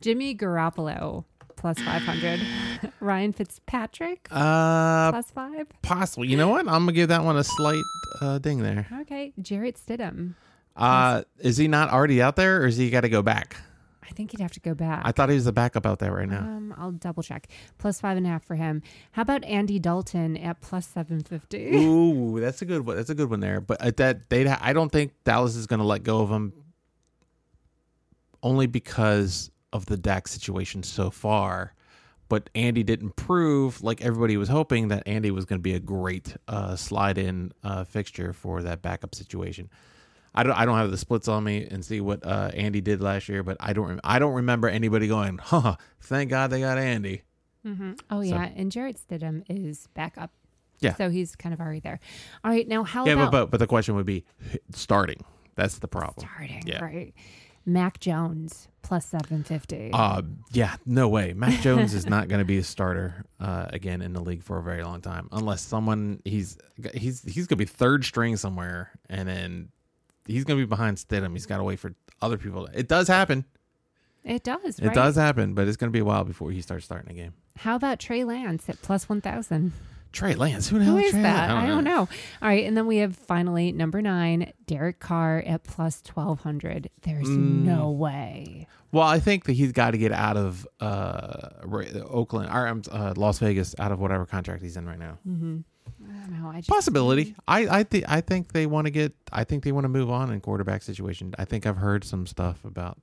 Jimmy 0.01 0.35
Garoppolo 0.37 1.25
plus 1.57 1.79
500. 1.81 2.41
Ryan 3.01 3.33
Fitzpatrick 3.33 4.29
Uh, 4.31 5.11
plus 5.11 5.31
5. 5.33 5.67
possibly. 5.83 6.29
You 6.29 6.37
know 6.37 6.49
what? 6.49 6.61
I'm 6.69 6.83
gonna 6.83 6.93
give 6.93 7.09
that 7.09 7.25
one 7.25 7.37
a 7.37 7.43
slight 7.43 7.83
uh, 8.21 8.39
ding 8.39 8.63
there. 8.63 8.87
Okay. 9.01 9.33
Jarrett 9.41 9.77
Stidham. 9.85 10.35
Uh, 10.77 11.23
is 11.41 11.57
he 11.57 11.67
not 11.67 11.91
already 11.91 12.23
out 12.23 12.37
there, 12.37 12.63
or 12.63 12.67
is 12.67 12.77
he 12.77 12.89
got 12.91 13.01
to 13.01 13.09
go 13.09 13.21
back? 13.21 13.57
I 14.05 14.11
think 14.13 14.31
he'd 14.31 14.41
have 14.41 14.53
to 14.53 14.61
go 14.61 14.75
back. 14.75 15.03
I 15.05 15.11
thought 15.11 15.29
he 15.29 15.35
was 15.35 15.45
the 15.45 15.53
backup 15.53 15.85
out 15.85 15.99
there 15.99 16.13
right 16.13 16.29
now. 16.29 16.39
Um, 16.39 16.73
I'll 16.79 16.93
double 16.93 17.23
check. 17.25 17.49
Plus 17.79 18.01
five 18.01 18.17
and 18.17 18.25
a 18.27 18.31
half 18.31 18.45
for 18.45 18.55
him. 18.55 18.83
How 19.13 19.23
about 19.23 19.45
Andy 19.45 19.79
Dalton 19.81 20.37
at 20.37 20.61
plus 20.61 20.87
seven 20.87 21.21
fifty? 21.25 21.71
Ooh, 21.77 22.39
that's 22.39 22.63
a 22.63 22.65
good 22.65 22.87
one. 22.87 22.97
That's 22.97 23.11
a 23.11 23.15
good 23.17 23.29
one 23.29 23.41
there. 23.41 23.61
But 23.61 23.83
at 23.83 23.97
that 23.97 24.31
they, 24.31 24.47
I 24.47 24.73
don't 24.73 24.91
think 24.93 25.13
Dallas 25.25 25.57
is 25.57 25.67
going 25.67 25.81
to 25.81 25.85
let 25.87 26.05
go 26.05 26.21
of 26.21 26.31
him, 26.31 26.53
only 28.43 28.67
because 28.67 29.51
of 29.73 29.87
the 29.87 29.97
Dak 29.97 30.29
situation 30.29 30.83
so 30.83 31.11
far. 31.11 31.75
But 32.29 32.51
Andy 32.55 32.83
didn't 32.83 33.17
prove, 33.17 33.83
like 33.83 34.03
everybody 34.03 34.37
was 34.37 34.51
hoping, 34.51 34.89
that 34.89 35.03
Andy 35.07 35.31
was 35.31 35.47
going 35.47 35.59
to 35.59 35.63
be 35.63 35.73
a 35.75 35.81
great 35.81 36.37
uh, 36.47 36.77
slide-in 36.77 37.53
uh, 37.65 37.85
fixture 37.85 38.35
for 38.35 38.63
that 38.63 38.83
backup 38.83 39.15
situation. 39.15 39.71
I 40.35 40.43
don't, 40.43 40.53
I 40.53 40.67
don't 40.67 40.77
have 40.77 40.91
the 40.91 40.99
splits 40.99 41.27
on 41.27 41.43
me 41.43 41.67
and 41.71 41.83
see 41.83 42.03
what 42.03 42.25
uh, 42.27 42.51
Andy 42.53 42.83
did 42.83 43.01
last 43.01 43.31
year, 43.31 43.43
but 43.43 43.57
I 43.61 43.73
don't, 43.73 43.89
rem- 43.89 44.01
I 44.05 44.19
don't 44.19 44.35
remember 44.35 44.69
anybody 44.69 45.09
going, 45.09 45.39
"Huh, 45.39 45.77
thank 46.03 46.29
God 46.29 46.51
they 46.51 46.61
got 46.61 46.77
Andy." 46.77 47.23
Mm-hmm. 47.67 47.93
Oh 48.11 48.21
yeah, 48.21 48.51
and 48.55 48.71
Jarrett 48.71 48.99
Stidham 48.99 49.43
is 49.49 49.87
back 49.95 50.19
up. 50.19 50.31
Yeah. 50.81 50.95
So 50.97 51.09
he's 51.09 51.35
kind 51.35 51.55
of 51.55 51.61
already 51.61 51.81
there. 51.81 51.99
All 52.45 52.51
right, 52.51 52.69
now 52.69 52.85
how 52.85 53.07
Yeah, 53.07 53.15
about 53.15 53.33
but, 53.33 53.45
but 53.47 53.51
but 53.53 53.57
the 53.61 53.67
question 53.67 53.95
would 53.97 54.07
be 54.07 54.27
starting. 54.73 55.25
That's 55.57 55.79
the 55.79 55.89
problem. 55.89 56.29
starting? 56.29 56.63
Yeah. 56.67 56.85
Right. 56.85 57.15
Mac 57.69 58.01
Jones 58.01 58.69
plus 58.83 59.07
seven 59.07 59.45
fifty. 59.45 59.91
Uh, 59.93 60.23
yeah, 60.53 60.77
no 60.87 61.09
way. 61.09 61.35
Mac 61.35 61.61
Jones 61.61 61.95
is 61.95 62.07
not 62.07 62.29
going 62.29 62.41
to 62.41 62.45
be 62.45 62.59
a 62.59 62.65
starter 62.65 63.25
uh, 63.39 63.67
again 63.69 64.03
in 64.03 64.13
the 64.15 64.21
league 64.21 64.43
for 64.43 64.59
a 64.59 64.63
very 64.63 64.83
long 64.83 65.01
time, 65.01 65.29
unless 65.33 65.61
someone 65.61 66.21
he's 66.25 66.59
he's 66.95 67.23
he's 67.23 67.47
going 67.47 67.49
to 67.49 67.57
be 67.57 67.65
third 67.67 68.05
string 68.05 68.37
somewhere, 68.37 68.91
and 69.09 69.29
then 69.29 69.69
he's 70.27 70.45
going 70.45 70.59
to 70.59 70.67
be 70.67 70.69
behind 70.69 70.97
Stidham. 70.97 71.33
He's 71.33 71.47
got 71.47 71.59
to 71.59 71.65
wait 71.65 71.79
for 71.79 71.95
other 72.23 72.39
people. 72.39 72.67
It 72.73 72.89
does 72.89 73.07
happen. 73.09 73.45
it 74.25 74.43
does. 74.43 74.79
It 74.79 74.87
right? 74.87 74.95
does 74.95 75.17
happen, 75.17 75.55
but 75.55 75.69
it's 75.69 75.77
going 75.77 75.91
to 75.91 75.97
be 75.97 76.01
a 76.01 76.05
while 76.05 76.25
before 76.25 76.51
he 76.51 76.63
starts 76.63 76.85
starting 76.87 77.11
a 77.11 77.15
game. 77.15 77.35
How 77.57 77.77
about 77.77 77.99
Trey 77.99 78.25
Lance 78.25 78.69
at 78.69 78.81
plus 78.83 79.09
one 79.09 79.21
thousand? 79.21 79.73
Trey 80.13 80.35
Lance, 80.35 80.69
who 80.69 80.79
the 80.79 80.85
Who 80.85 80.97
hell 80.97 81.05
is 81.05 81.11
Trey 81.13 81.23
that? 81.23 81.49
Lance? 81.51 81.65
I 81.65 81.67
don't 81.67 81.85
know. 81.85 82.01
All 82.01 82.09
right, 82.49 82.65
and 82.67 82.77
then 82.77 82.87
we 82.87 82.97
have 82.99 83.15
finally 83.17 83.73
number 83.73 84.01
nine, 84.03 84.53
Derek 84.67 85.01
Carr 85.01 85.43
at 85.47 85.65
plus 85.65 86.01
twelve 86.03 86.41
hundred. 86.41 86.91
There's 87.03 87.29
Mm. 87.29 87.65
no 87.65 87.91
way. 87.91 88.67
Well, 88.91 89.07
I 89.07 89.19
think 89.21 89.45
that 89.45 89.53
he's 89.53 89.73
got 89.73 89.91
to 89.91 89.99
get 89.99 90.13
out 90.13 90.37
of 90.39 90.67
uh, 90.81 91.51
Oakland 92.09 92.51
or 92.51 92.67
um, 92.67 92.83
uh, 92.91 93.13
Las 93.17 93.39
Vegas, 93.39 93.75
out 93.79 93.93
of 93.93 94.01
whatever 94.01 94.25
contract 94.25 94.63
he's 94.63 94.77
in 94.79 94.87
right 94.87 94.99
now. 94.99 95.19
Mm-hmm. 95.29 95.59
I 96.09 96.13
don't 96.27 96.41
know. 96.43 96.49
I 96.49 96.57
just 96.57 96.69
Possibility. 96.69 97.35
I 97.47 97.81
I 97.81 97.83
think 97.83 98.05
I 98.09 98.21
think 98.23 98.53
they 98.53 98.67
want 98.67 98.87
to 98.87 98.91
get. 98.91 99.13
I 99.33 99.45
think 99.45 99.65
they 99.65 99.73
want 99.73 99.85
to 99.85 99.89
move 99.89 100.11
on 100.11 100.33
in 100.33 100.41
quarterback 100.41 100.83
situation. 100.83 101.35
I 101.39 101.45
think 101.45 101.67
I've 101.67 101.77
heard 101.77 102.05
some 102.05 102.27
stuff 102.27 102.65
about 102.65 102.99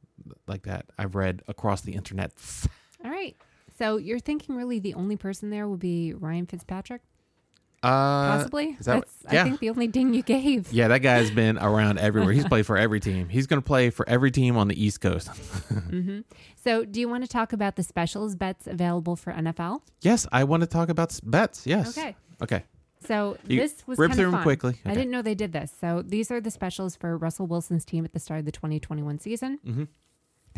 like 0.47 0.63
that. 0.63 0.85
I've 0.97 1.13
read 1.15 1.41
across 1.47 1.81
the 1.81 1.93
internet. 1.93 2.31
All 3.03 3.11
right. 3.11 3.35
So 3.77 3.97
you're 3.97 4.19
thinking 4.19 4.55
really 4.55 4.79
the 4.79 4.93
only 4.93 5.17
person 5.17 5.49
there 5.49 5.67
will 5.67 5.77
be 5.77 6.13
Ryan 6.13 6.45
Fitzpatrick? 6.45 7.01
Uh, 7.83 8.37
Possibly. 8.37 8.75
is 8.79 8.85
that- 8.87 9.01
That's 9.03 9.33
yeah. 9.33 9.41
I 9.41 9.43
think 9.43 9.59
the 9.59 9.69
only 9.69 9.87
ding 9.87 10.13
you 10.13 10.23
gave. 10.23 10.71
yeah, 10.73 10.87
that 10.87 10.99
guy's 10.99 11.29
been 11.29 11.57
around 11.59 11.99
everywhere. 12.07 12.33
He's 12.33 12.45
played 12.47 12.65
for 12.65 12.77
every 12.77 12.99
team. 12.99 13.29
He's 13.29 13.45
going 13.45 13.61
to 13.61 13.65
play 13.65 13.91
for 13.91 14.07
every 14.09 14.31
team 14.31 14.57
on 14.57 14.67
the 14.69 14.81
East 14.83 15.01
Coast. 15.01 15.27
hmm 15.67 16.21
So 16.63 16.83
do 16.85 16.99
you 16.99 17.07
want 17.07 17.23
to 17.25 17.27
talk 17.29 17.53
about 17.53 17.75
the 17.75 17.83
specials 17.83 18.35
bets 18.35 18.65
available 18.65 19.15
for 19.15 19.33
NFL? 19.33 19.81
yes, 20.01 20.25
I 20.31 20.45
want 20.45 20.61
to 20.61 20.67
talk 20.67 20.89
about 20.89 21.19
bets. 21.23 21.67
Yes. 21.67 21.95
Okay. 21.97 22.15
Okay. 22.41 22.63
So 23.05 23.37
You 23.45 23.59
this 23.61 23.85
was 23.85 23.99
rip 23.99 24.13
through 24.13 24.23
them 24.23 24.31
fun. 24.31 24.43
quickly. 24.43 24.77
I 24.83 24.95
didn't 24.95 25.11
know 25.11 25.21
they 25.21 25.35
did 25.35 25.51
this. 25.51 25.71
So 25.79 26.01
these 26.01 26.31
are 26.31 26.41
the 26.41 26.49
specials 26.49 26.95
for 26.95 27.15
Russell 27.17 27.45
Wilson's 27.45 27.85
team 27.85 28.03
at 28.03 28.13
the 28.13 28.19
start 28.19 28.39
of 28.39 28.45
the 28.45 28.51
2021 28.51 29.19
season. 29.19 29.59
Mhm. 29.63 29.87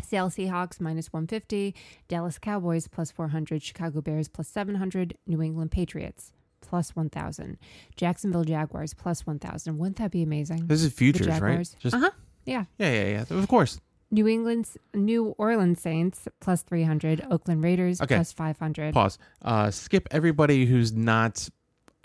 Seattle 0.02 0.30
Seahawks 0.30 0.80
minus 0.80 1.12
150, 1.12 1.74
Dallas 2.08 2.38
Cowboys 2.38 2.88
plus 2.88 3.10
400, 3.10 3.62
Chicago 3.62 4.00
Bears 4.00 4.28
plus 4.28 4.48
700, 4.48 5.16
New 5.26 5.42
England 5.42 5.70
Patriots 5.70 6.32
plus 6.60 6.94
1,000, 6.96 7.56
Jacksonville 7.96 8.44
Jaguars 8.44 8.94
plus 8.94 9.26
1,000. 9.26 9.78
Wouldn't 9.78 9.96
that 9.96 10.10
be 10.10 10.22
amazing? 10.22 10.66
This 10.66 10.82
is 10.82 10.92
futures, 10.92 11.26
right? 11.28 11.34
Jaguars. 11.40 11.76
Just 11.78 11.94
Uh 11.94 12.00
huh. 12.00 12.10
Yeah. 12.46 12.64
yeah, 12.78 12.92
yeah, 12.92 13.24
yeah. 13.30 13.38
Of 13.38 13.48
course. 13.48 13.80
New 14.10 14.26
England's 14.26 14.78
New 14.94 15.34
Orleans 15.36 15.80
Saints 15.80 16.26
plus 16.40 16.62
300, 16.62 17.26
Oakland 17.30 17.62
Raiders 17.62 18.00
Okay. 18.00 18.14
plus 18.16 18.32
500. 18.32 18.94
Pause. 18.94 19.18
Uh, 19.42 19.70
skip 19.70 20.08
everybody 20.10 20.64
who's 20.64 20.92
not 20.92 21.48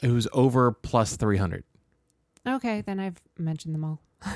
who's 0.01 0.27
over 0.33 0.71
plus 0.73 1.15
three 1.15 1.37
hundred. 1.37 1.63
Okay, 2.45 2.81
then 2.81 2.99
I've 2.99 3.21
mentioned 3.37 3.73
them 3.73 3.85
all. 3.85 4.01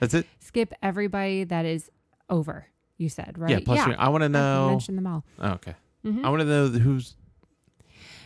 That's 0.00 0.12
it. 0.14 0.26
Skip 0.40 0.74
everybody 0.82 1.44
that 1.44 1.64
is 1.64 1.88
over. 2.32 2.66
You 2.98 3.08
said 3.08 3.38
right? 3.38 3.50
Yeah. 3.50 3.58
Plus, 3.64 3.84
three. 3.84 3.94
I 3.94 4.08
want 4.08 4.22
to 4.22 4.28
know. 4.28 4.68
mentioned 4.70 4.98
them 4.98 5.06
all. 5.06 5.24
Oh, 5.38 5.50
okay. 5.52 5.74
Mhm. 6.04 6.24
I 6.24 6.28
want 6.30 6.40
to 6.40 6.46
know 6.46 6.66
who's. 6.68 7.16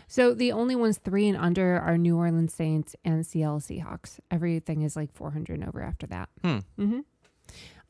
So 0.08 0.34
the 0.34 0.52
only 0.52 0.76
ones 0.76 0.98
three 0.98 1.28
and 1.28 1.36
under 1.36 1.78
are 1.80 1.98
New 1.98 2.16
Orleans 2.16 2.54
Saints 2.54 2.94
and 3.04 3.26
Seattle 3.26 3.58
Seahawks. 3.58 4.20
Everything 4.30 4.82
is 4.82 4.94
like 4.96 5.12
400 5.12 5.58
and 5.58 5.68
over 5.68 5.82
after 5.82 6.06
that. 6.06 6.28
Hmm. 6.44 6.58
hmm 6.78 7.00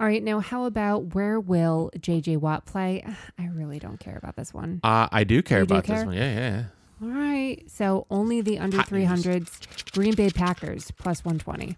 All 0.01 0.07
right, 0.07 0.23
now 0.23 0.41
how 0.41 0.65
about 0.65 1.15
where 1.15 1.39
will 1.39 1.91
JJ 1.99 2.39
Watt 2.39 2.65
play? 2.67 3.05
I 3.39 3.47
really 3.49 3.79
don't 3.79 4.01
care 4.01 4.17
about 4.17 4.37
this 4.37 4.55
one. 4.55 4.81
Uh, 4.83 5.09
I 5.13 5.25
do 5.25 5.43
care 5.43 5.61
You 5.61 5.67
do 5.67 5.75
about 5.75 5.85
this 5.87 6.05
one. 6.07 6.15
Yeah, 6.15 6.33
yeah. 6.33 6.39
yeah. 6.39 6.65
All 7.03 7.09
right, 7.11 7.63
so 7.71 8.07
only 8.11 8.41
the 8.41 8.59
under 8.59 8.79
Hot 8.79 8.91
news. 8.91 9.09
300s. 9.25 9.93
Green 9.93 10.15
Bay 10.15 10.31
Packers 10.31 10.91
plus 10.93 11.23
120. 11.25 11.77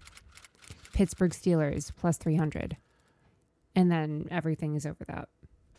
Pittsburgh 0.93 1.31
Steelers 1.31 1.91
plus 1.97 2.17
300. 2.17 2.77
And 3.75 3.91
then 3.91 4.27
everything 4.31 4.75
is 4.75 4.85
over 4.85 5.03
that. 5.07 5.29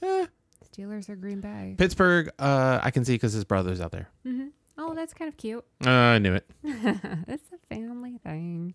Eh, 0.02 0.26
Steelers 0.72 1.08
or 1.08 1.16
Green 1.16 1.40
Bay. 1.40 1.74
Pittsburgh, 1.76 2.30
uh, 2.38 2.80
I 2.82 2.90
can 2.90 3.04
see 3.04 3.14
because 3.14 3.32
his 3.32 3.44
brother's 3.44 3.80
out 3.80 3.92
there. 3.92 4.08
hmm 4.24 4.46
Oh, 4.78 4.94
that's 4.94 5.12
kind 5.12 5.28
of 5.28 5.36
cute. 5.36 5.62
Uh, 5.84 5.90
I 5.90 6.18
knew 6.18 6.32
it. 6.34 6.48
it's 6.64 7.44
a 7.52 7.74
family 7.74 8.16
thing. 8.24 8.72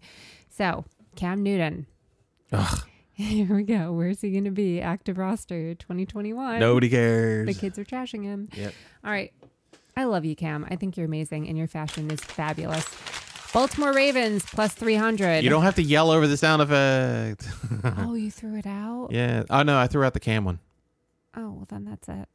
So, 0.49 0.85
Cam 1.15 1.41
Newton. 1.41 1.87
Ugh, 2.51 2.87
Here 3.13 3.55
we 3.55 3.63
go. 3.63 3.91
Where's 3.91 4.21
he 4.21 4.29
going 4.31 4.43
to 4.43 4.51
be? 4.51 4.81
Active 4.81 5.17
roster 5.17 5.73
2021. 5.73 6.59
nobody 6.59 6.89
cares. 6.89 7.47
The 7.47 7.53
kids 7.59 7.79
are 7.79 7.85
trashing 7.85 8.23
him. 8.23 8.49
Yep. 8.53 8.73
All 9.03 9.09
right. 9.11 9.33
I 9.97 10.03
love 10.03 10.25
you, 10.25 10.35
Cam. 10.35 10.67
I 10.69 10.75
think 10.75 10.95
you're 10.97 11.05
amazing 11.07 11.47
and 11.47 11.57
your 11.57 11.67
fashion 11.67 12.11
is 12.11 12.19
fabulous. 12.19 12.85
Baltimore 13.55 13.93
Ravens 13.93 14.43
plus 14.45 14.73
300. 14.73 15.41
You 15.43 15.49
don't 15.49 15.63
have 15.63 15.75
to 15.75 15.81
yell 15.81 16.11
over 16.11 16.27
the 16.27 16.35
sound 16.35 16.61
effect. 16.61 17.47
oh, 17.99 18.13
you 18.13 18.29
threw 18.29 18.57
it 18.57 18.67
out? 18.67 19.07
yeah. 19.11 19.43
Oh 19.49 19.63
no, 19.63 19.77
I 19.79 19.87
threw 19.87 20.03
out 20.03 20.13
the 20.13 20.19
cam 20.19 20.43
one. 20.43 20.59
Oh, 21.37 21.51
well, 21.51 21.65
then 21.69 21.85
that's 21.85 22.07
it. 22.09 22.27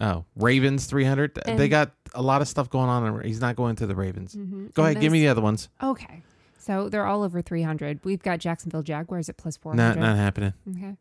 Oh, 0.00 0.24
Ravens 0.36 0.86
300. 0.86 1.34
they 1.44 1.68
got 1.68 1.92
a 2.14 2.22
lot 2.22 2.40
of 2.42 2.48
stuff 2.48 2.70
going 2.70 2.88
on. 2.88 3.24
He's 3.24 3.40
not 3.40 3.56
going 3.56 3.74
to 3.76 3.86
the 3.88 3.96
Ravens. 3.96 4.34
Mhm. 4.36 4.72
Go 4.72 4.84
And 4.84 4.92
ahead, 4.92 5.00
give 5.02 5.10
me 5.10 5.18
the 5.20 5.28
other 5.28 5.40
ones. 5.42 5.68
Okay. 5.82 6.22
So 6.58 6.88
they're 6.88 7.06
all 7.06 7.24
over 7.24 7.42
300. 7.42 7.98
We've 8.04 8.22
got 8.22 8.38
Jacksonville 8.38 8.82
Jaguars 8.84 9.28
at 9.28 9.36
plus 9.36 9.56
400. 9.56 9.82
Not 9.82 9.98
not 9.98 10.16
happening. 10.16 10.52
Okay. 10.76 10.96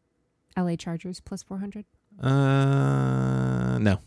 LA 0.57 0.75
Chargers 0.75 1.19
plus 1.19 1.43
400. 1.43 1.85
Uh, 2.19 3.77
no. 3.77 3.99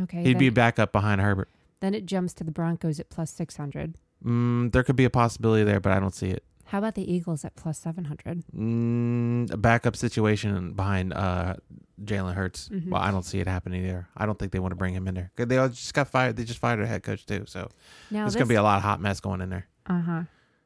Okay. 0.00 0.24
He'd 0.24 0.38
be 0.38 0.50
back 0.50 0.80
up 0.80 0.90
behind 0.90 1.20
Herbert. 1.20 1.48
then 1.80 1.94
it 1.94 2.06
jumps 2.06 2.32
to 2.34 2.42
the 2.44 2.50
Broncos 2.50 2.98
at 2.98 3.08
plus 3.08 3.30
600. 3.30 3.94
Mm, 4.24 4.72
there 4.72 4.82
could 4.82 4.96
be 4.96 5.04
a 5.04 5.10
possibility 5.10 5.64
there, 5.64 5.80
but 5.80 5.92
I 5.92 6.00
don't 6.00 6.14
see 6.14 6.28
it. 6.30 6.44
How 6.66 6.78
about 6.78 6.94
the 6.94 7.10
Eagles 7.12 7.44
at 7.44 7.54
plus 7.54 7.78
700? 7.78 8.44
Mm, 8.56 9.50
a 9.52 9.56
backup 9.58 9.94
situation 9.96 10.72
behind 10.72 11.12
uh, 11.12 11.56
Jalen 12.02 12.34
Hurts. 12.34 12.68
Mhm. 12.70 12.88
Well, 12.90 13.02
I 13.02 13.10
don't 13.10 13.24
see 13.24 13.40
it 13.40 13.46
happening 13.46 13.82
there. 13.82 14.08
I 14.16 14.24
don't 14.24 14.38
think 14.38 14.52
they 14.52 14.58
want 14.58 14.72
to 14.72 14.76
bring 14.76 14.94
him 14.94 15.06
in 15.06 15.14
there. 15.14 15.32
They 15.36 15.58
all 15.58 15.68
just 15.68 15.92
got 15.92 16.08
fired. 16.08 16.36
They 16.36 16.44
just 16.44 16.58
fired 16.60 16.80
a 16.80 16.86
head 16.86 17.02
coach 17.02 17.26
too. 17.26 17.44
So 17.46 17.68
Now 18.10 18.20
there's 18.22 18.34
gonna 18.34 18.46
be 18.46 18.54
a 18.54 18.62
lot 18.62 18.78
of 18.78 18.82
hot 18.84 19.00
mess 19.02 19.20
going 19.20 19.40
in 19.42 19.50
there. 19.50 19.66
uh 19.86 20.00
huh. 20.00 20.22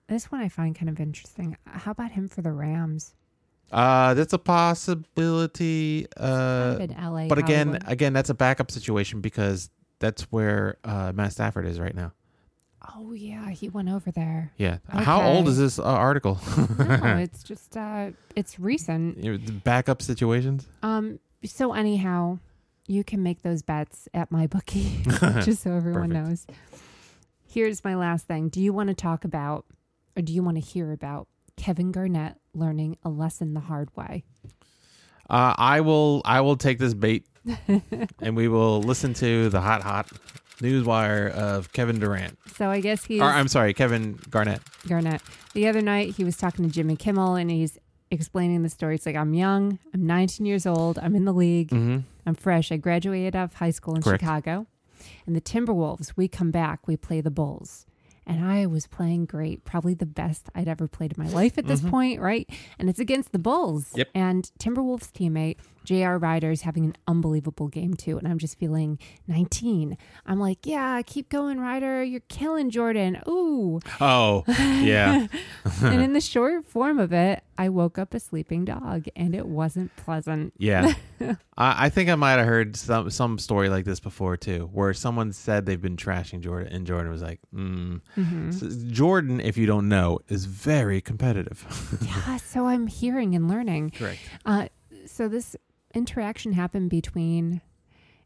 This 0.09 0.31
one 0.31 0.41
I 0.41 0.49
find 0.49 0.77
kind 0.77 0.89
of 0.89 1.01
interesting. 1.01 1.57
How 1.67 1.91
about 1.91 2.13
him 2.13 2.29
for 2.29 2.41
the 2.41 2.53
Rams? 2.53 3.15
Uh, 3.73 4.15
that's 4.15 4.33
a 4.33 4.39
possibility. 4.39 6.07
Uh, 6.17 6.77
Kind 6.77 6.83
of 6.83 6.91
in 6.99 7.05
LA. 7.13 7.27
but 7.29 7.39
again, 7.39 7.67
Hollywood. 7.69 7.83
again, 7.93 8.13
that's 8.13 8.31
a 8.31 8.35
backup 8.35 8.71
situation 8.71 9.21
because 9.21 9.71
that's 9.99 10.23
where 10.31 10.77
uh, 10.85 11.13
Matt 11.15 11.33
Stafford 11.33 11.67
is 11.67 11.81
right 11.81 11.95
now. 11.95 12.13
Oh 12.95 13.13
yeah, 13.13 13.51
he 13.51 13.69
went 13.69 13.89
over 13.89 14.11
there. 14.11 14.53
Yeah. 14.57 14.79
How 14.89 15.23
old 15.23 15.49
is 15.49 15.59
this 15.59 15.79
uh, 15.79 15.85
article? 15.85 16.39
No, 16.79 17.17
it's 17.19 17.43
just 17.43 17.77
uh, 17.77 18.11
it's 18.35 18.59
recent. 18.59 19.65
Backup 19.65 20.03
situations. 20.03 20.67
Um. 20.83 21.19
So 21.45 21.73
anyhow, 21.73 22.39
you 22.87 23.05
can 23.05 23.23
make 23.23 23.43
those 23.43 23.63
bets 23.63 24.09
at 24.15 24.31
my 24.31 24.47
bookie, 24.47 25.03
just 25.43 25.63
so 25.63 25.73
everyone 25.73 26.11
Perfect. 26.11 26.29
knows. 26.29 26.47
Here's 27.47 27.85
my 27.85 27.95
last 27.95 28.27
thing. 28.27 28.49
Do 28.49 28.61
you 28.61 28.73
want 28.73 28.89
to 28.89 28.95
talk 28.95 29.25
about, 29.25 29.65
or 30.17 30.23
do 30.23 30.33
you 30.33 30.43
want 30.43 30.57
to 30.57 30.61
hear 30.61 30.93
about 30.93 31.29
Kevin 31.57 31.93
Garnett 31.93 32.37
learning 32.55 32.99
a 33.03 33.09
lesson 33.09 33.55
the 33.55 33.61
hard 33.61 33.95
way? 33.97 34.25
Uh, 35.29 35.55
I 35.57 35.81
will. 35.81 36.23
I 36.25 36.41
will 36.41 36.57
take 36.57 36.79
this 36.79 36.95
bait, 36.95 37.27
and 38.21 38.37
we 38.37 38.49
will 38.49 38.81
listen 38.81 39.15
to 39.15 39.49
the 39.49 39.61
hot, 39.61 39.83
hot 39.83 40.09
news 40.61 40.85
wire 40.85 41.29
of 41.29 41.73
Kevin 41.73 41.99
Durant. 41.99 42.39
So 42.57 42.71
I 42.71 42.81
guess 42.81 43.05
he's 43.05 43.21
Or 43.21 43.25
I'm 43.27 43.49
sorry, 43.49 43.75
Kevin 43.75 44.19
Garnett. 44.31 44.61
Garnett. 44.89 45.23
The 45.55 45.69
other 45.69 45.83
night, 45.83 46.15
he 46.17 46.25
was 46.25 46.37
talking 46.37 46.65
to 46.67 46.71
Jimmy 46.71 46.97
Kimmel 46.97 47.35
and 47.35 47.51
he's 47.51 47.79
explaining 48.11 48.63
the 48.63 48.69
story. 48.69 48.95
It's 48.95 49.07
like, 49.07 49.17
I'm 49.17 49.35
young, 49.35 49.79
I'm 49.93 50.07
19 50.07 50.47
years 50.47 50.65
old, 50.67 50.99
I'm 50.99 51.15
in 51.17 51.25
the 51.25 51.33
league, 51.33 51.71
Mm-hmm. 51.71 51.99
I'm 52.29 52.35
fresh. 52.35 52.73
I 52.73 52.77
graduated 52.77 53.37
out 53.37 53.45
of 53.45 53.55
high 53.55 53.71
school 53.71 53.95
in 53.95 54.03
Correct. 54.03 54.21
Chicago. 54.23 54.67
And 55.27 55.37
the 55.37 55.41
Timberwolves, 55.41 56.13
we 56.17 56.27
come 56.27 56.51
back, 56.51 56.89
we 56.89 56.97
play 56.97 57.21
the 57.21 57.31
Bulls. 57.31 57.87
And 58.27 58.45
I 58.45 58.67
was 58.67 58.89
playing 58.89 59.27
great, 59.27 59.65
probably 59.65 59.95
the 59.95 60.07
best 60.07 60.49
I'd 60.53 60.67
ever 60.67 60.89
played 60.89 61.13
in 61.17 61.23
my 61.23 61.31
life 61.31 61.57
at 61.59 61.69
this 61.69 61.83
Mhm. 61.83 61.91
point, 61.91 62.21
right? 62.21 62.51
And 62.81 62.91
it's 62.91 62.99
against 62.99 63.31
the 63.31 63.39
Bulls. 63.39 63.93
Yep. 63.95 64.09
And 64.17 64.51
Timberwolves 64.59 65.13
teammate 65.13 65.59
J.R. 65.87 66.19
Rider 66.19 66.51
is 66.51 66.63
having 66.63 66.85
an 66.85 66.97
unbelievable 67.07 67.69
game 67.69 67.95
too. 67.95 68.19
And 68.19 68.27
I'm 68.29 68.39
just 68.39 68.59
feeling 68.59 68.99
19. 69.29 69.97
I'm 70.27 70.39
like, 70.39 70.67
yeah, 70.67 71.01
keep 71.03 71.29
going, 71.31 71.59
Rider. 71.61 72.03
You're 72.03 72.21
killing 72.29 72.71
Jordan. 72.71 73.23
Ooh. 73.29 73.81
Oh, 74.01 74.45
yeah. 74.49 75.29
and 75.83 76.03
in 76.03 76.13
the 76.13 76.21
short 76.21 76.67
form 76.69 76.99
of 76.99 77.13
it, 77.13 77.43
I 77.57 77.69
woke 77.71 77.99
up 77.99 78.13
a 78.13 78.21
sleeping 78.21 78.65
dog 78.65 79.07
and 79.15 79.35
it 79.35 79.47
wasn't 79.47 79.95
pleasant. 79.97 80.53
Yeah. 80.59 80.93
I, 81.57 81.87
I 81.87 81.89
think 81.89 82.11
I 82.11 82.15
might 82.17 82.33
have 82.33 82.47
heard 82.47 82.77
some 82.77 83.09
some 83.11 83.39
story 83.39 83.69
like 83.69 83.85
this 83.85 84.01
before 84.01 84.37
too, 84.37 84.69
where 84.73 84.93
someone 84.93 85.33
said 85.33 85.65
they've 85.65 85.81
been 85.81 85.97
trashing 85.97 86.41
Jordan, 86.41 86.73
and 86.73 86.87
Jordan 86.87 87.11
was 87.11 87.23
like, 87.23 87.41
mm. 87.55 88.01
Mhm. 88.17 88.53
So 88.53 88.69
Jordan, 88.93 89.41
if 89.41 89.57
you 89.57 89.67
don't 89.67 89.89
know, 89.89 90.19
is 90.29 90.45
very 90.45 91.01
competitive. 91.01 91.65
yeah, 92.03 92.37
so 92.37 92.67
I'm 92.67 92.87
hearing 92.89 93.35
and 93.35 93.49
learning. 93.49 93.91
Correct. 93.97 94.19
Uh, 94.45 94.69
so 95.07 95.29
this 95.29 95.57
interaction 95.97 96.53
happened 96.53 96.91
between, 96.91 97.61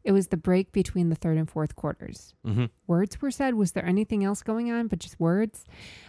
it 0.04 0.12
was 0.12 0.28
the 0.28 0.36
break 0.36 0.72
between 0.72 1.08
the 1.08 1.14
third 1.14 1.38
and 1.38 1.48
fourth 1.48 1.76
quarters. 1.76 2.34
Mm-hmm. 2.46 2.66
Words 2.86 3.20
were 3.22 3.30
said. 3.30 3.54
Was 3.54 3.72
there 3.72 3.86
anything 3.86 4.24
else 4.24 4.42
going 4.42 4.70
on 4.70 4.88
but 4.88 4.98
just 4.98 5.20
words? 5.20 5.64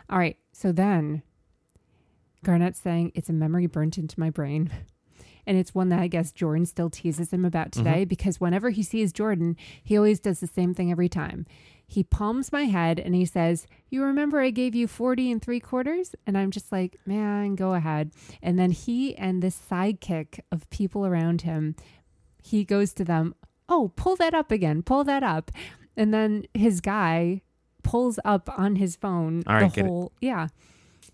All 0.10 0.18
right. 0.18 0.38
So 0.52 0.72
then 0.72 1.24
Garnett's 2.44 2.80
saying 2.80 3.12
it's 3.16 3.30
a 3.30 3.34
memory 3.34 3.68
burnt 3.68 3.98
into 3.98 4.20
my 4.20 4.30
brain. 4.30 4.72
And 5.48 5.58
it's 5.58 5.74
one 5.74 5.90
that 5.90 6.00
I 6.00 6.06
guess 6.06 6.32
Jordan 6.32 6.68
still 6.68 6.92
teases 6.92 7.34
him 7.34 7.46
about 7.46 7.72
today 7.72 8.06
because 8.06 8.40
whenever 8.40 8.70
he 8.70 8.84
sees 8.84 9.12
Jordan, 9.12 9.58
he 9.84 9.98
always 9.98 10.20
does 10.20 10.40
the 10.40 10.46
same 10.46 10.76
thing 10.76 10.92
every 10.92 11.10
time. 11.10 11.48
He 11.92 12.06
palms 12.06 12.54
my 12.54 12.64
head 12.64 13.02
and 13.02 13.14
he 13.14 13.26
says, 13.26 13.68
You 13.90 14.06
remember 14.06 14.40
I 14.40 14.50
gave 14.52 14.74
you 14.74 14.88
40 14.88 15.30
and 15.30 15.42
three 15.42 15.60
quarters? 15.60 16.16
And 16.26 16.38
I'm 16.38 16.50
just 16.50 16.72
like, 16.72 16.96
Man, 17.06 17.56
go 17.56 17.74
ahead. 17.74 18.14
And 18.42 18.58
then 18.58 18.72
he 18.72 19.14
and 19.18 19.44
this 19.44 19.60
sidekick 19.70 20.40
of 20.54 20.70
people 20.70 21.06
around 21.06 21.42
him, 21.42 21.76
he 22.42 22.64
goes 22.64 22.94
to 22.94 23.04
them, 23.04 23.36
Oh, 23.68 23.92
pull 23.98 24.16
that 24.16 24.34
up 24.34 24.52
again, 24.52 24.84
pull 24.84 25.04
that 25.04 25.22
up. 25.22 25.52
And 25.98 26.14
then 26.14 26.46
his 26.54 26.80
guy 26.80 27.42
pulls 27.84 28.20
up 28.24 28.50
on 28.58 28.78
his 28.78 28.96
phone 28.96 29.44
All 29.46 29.56
right, 29.56 29.74
the 29.74 29.84
whole 29.84 30.14
yeah. 30.22 30.48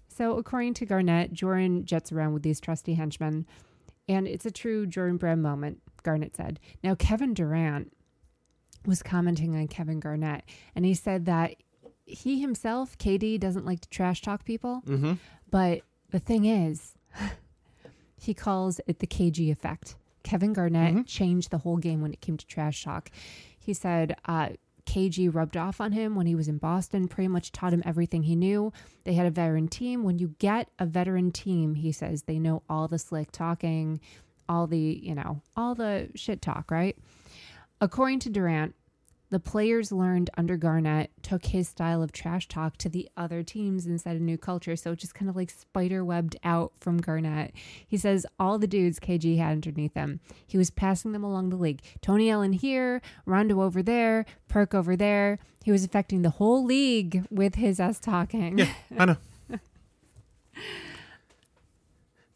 So 0.08 0.38
according 0.38 0.76
to 0.76 0.86
Garnett, 0.86 1.34
Jordan 1.34 1.86
jets 1.86 2.12
around 2.12 2.34
with 2.34 2.44
these 2.44 2.60
trusty 2.60 2.94
henchmen, 2.94 3.48
and 4.08 4.28
it's 4.28 4.46
a 4.46 4.52
true 4.52 4.86
Jordan 4.86 5.18
Brand 5.18 5.42
moment. 5.42 5.82
Garnett 6.04 6.36
said. 6.36 6.60
Now 6.84 6.94
Kevin 6.94 7.34
Durant 7.34 7.92
was 8.86 9.02
commenting 9.04 9.56
on 9.56 9.68
Kevin 9.68 10.00
Garnett, 10.00 10.44
and 10.76 10.86
he 10.86 10.94
said 10.94 11.26
that 11.26 11.56
he 12.06 12.40
himself, 12.40 12.98
KD, 12.98 13.40
doesn't 13.40 13.66
like 13.66 13.82
to 13.82 13.90
trash 13.90 14.22
talk 14.22 14.46
people, 14.46 14.82
Mm-hmm. 14.88 15.14
but 15.52 15.82
the 16.12 16.20
thing 16.20 16.46
is, 16.46 16.94
he 18.20 18.34
calls 18.34 18.80
it 18.88 19.00
the 19.00 19.08
KG 19.08 19.52
effect. 19.52 19.96
Kevin 20.24 20.54
Garnett 20.54 20.94
Mhm. 20.96 21.08
changed 21.08 21.52
the 21.52 21.60
whole 21.60 21.78
game 21.78 22.02
when 22.02 22.14
it 22.14 22.22
came 22.22 22.38
to 22.38 22.46
trash 22.48 22.84
talk. 22.84 23.10
He 23.58 23.74
said 23.74 24.16
uh, 24.26 24.50
KG 24.86 25.34
rubbed 25.34 25.58
off 25.58 25.80
on 25.82 25.92
him 25.92 26.16
when 26.16 26.26
he 26.28 26.36
was 26.36 26.48
in 26.48 26.58
Boston, 26.58 27.08
pretty 27.08 27.28
much 27.28 27.52
taught 27.52 27.74
him 27.74 27.84
everything 27.86 28.24
he 28.24 28.36
knew. 28.36 28.72
They 29.04 29.14
had 29.14 29.26
a 29.26 29.32
veteran 29.32 29.68
team. 29.68 30.04
When 30.04 30.18
you 30.20 30.36
get 30.40 30.70
a 30.80 30.86
veteran 30.86 31.32
team, 31.32 31.76
he 31.76 31.92
says 31.92 32.24
they 32.24 32.40
know 32.40 32.64
all 32.70 32.88
the 32.88 32.98
slick 33.00 33.32
talking, 33.32 34.00
all 34.50 34.66
the, 34.68 34.80
you 34.80 35.14
know, 35.16 35.42
all 35.58 35.76
the 35.76 36.10
shit 36.16 36.42
talk, 36.42 36.72
right? 36.72 36.98
According 37.80 38.20
to 38.22 38.30
Durant, 38.30 38.74
the 39.30 39.40
players 39.40 39.92
learned 39.92 40.30
under 40.38 40.56
Garnett 40.56 41.12
took 41.22 41.46
his 41.48 41.68
style 41.68 42.02
of 42.02 42.14
trash 42.14 42.48
talk 42.48 42.78
to 42.78 42.88
the 42.88 43.10
other 43.18 43.44
teams 43.44 43.86
and 43.86 44.00
set 44.00 44.16
a 44.16 44.20
new 44.20 44.38
culture. 44.38 44.78
So 44.78 44.94
it 44.94 45.00
just 45.00 45.14
kind 45.14 45.30
of 45.30 45.36
like 45.36 45.50
spider 45.50 46.06
webbed 46.06 46.38
out 46.44 46.72
from 46.80 46.98
Garnett. 46.98 47.54
He 47.86 47.98
says 47.98 48.26
all 48.40 48.58
the 48.58 48.68
dudes 48.68 49.00
KG 49.00 49.38
had 49.38 49.52
underneath 49.52 49.94
him, 49.96 50.22
he 50.46 50.58
was 50.58 50.70
passing 50.70 51.12
them 51.12 51.24
along 51.24 51.50
the 51.50 51.58
league. 51.58 51.82
Tony 52.02 52.32
Allen 52.32 52.54
here, 52.54 53.02
Rondo 53.26 53.62
over 53.62 53.84
there, 53.84 54.26
Perk 54.48 54.74
over 54.74 54.96
there. 54.96 55.40
He 55.64 55.72
was 55.72 55.84
affecting 55.84 56.22
the 56.22 56.30
whole 56.32 56.64
league 56.64 57.28
with 57.30 57.56
his 57.56 57.80
S 57.80 58.00
talking. 58.00 58.60
Yeah, 58.60 58.74
I 58.98 59.06
know. 59.06 59.18
Is 59.54 59.60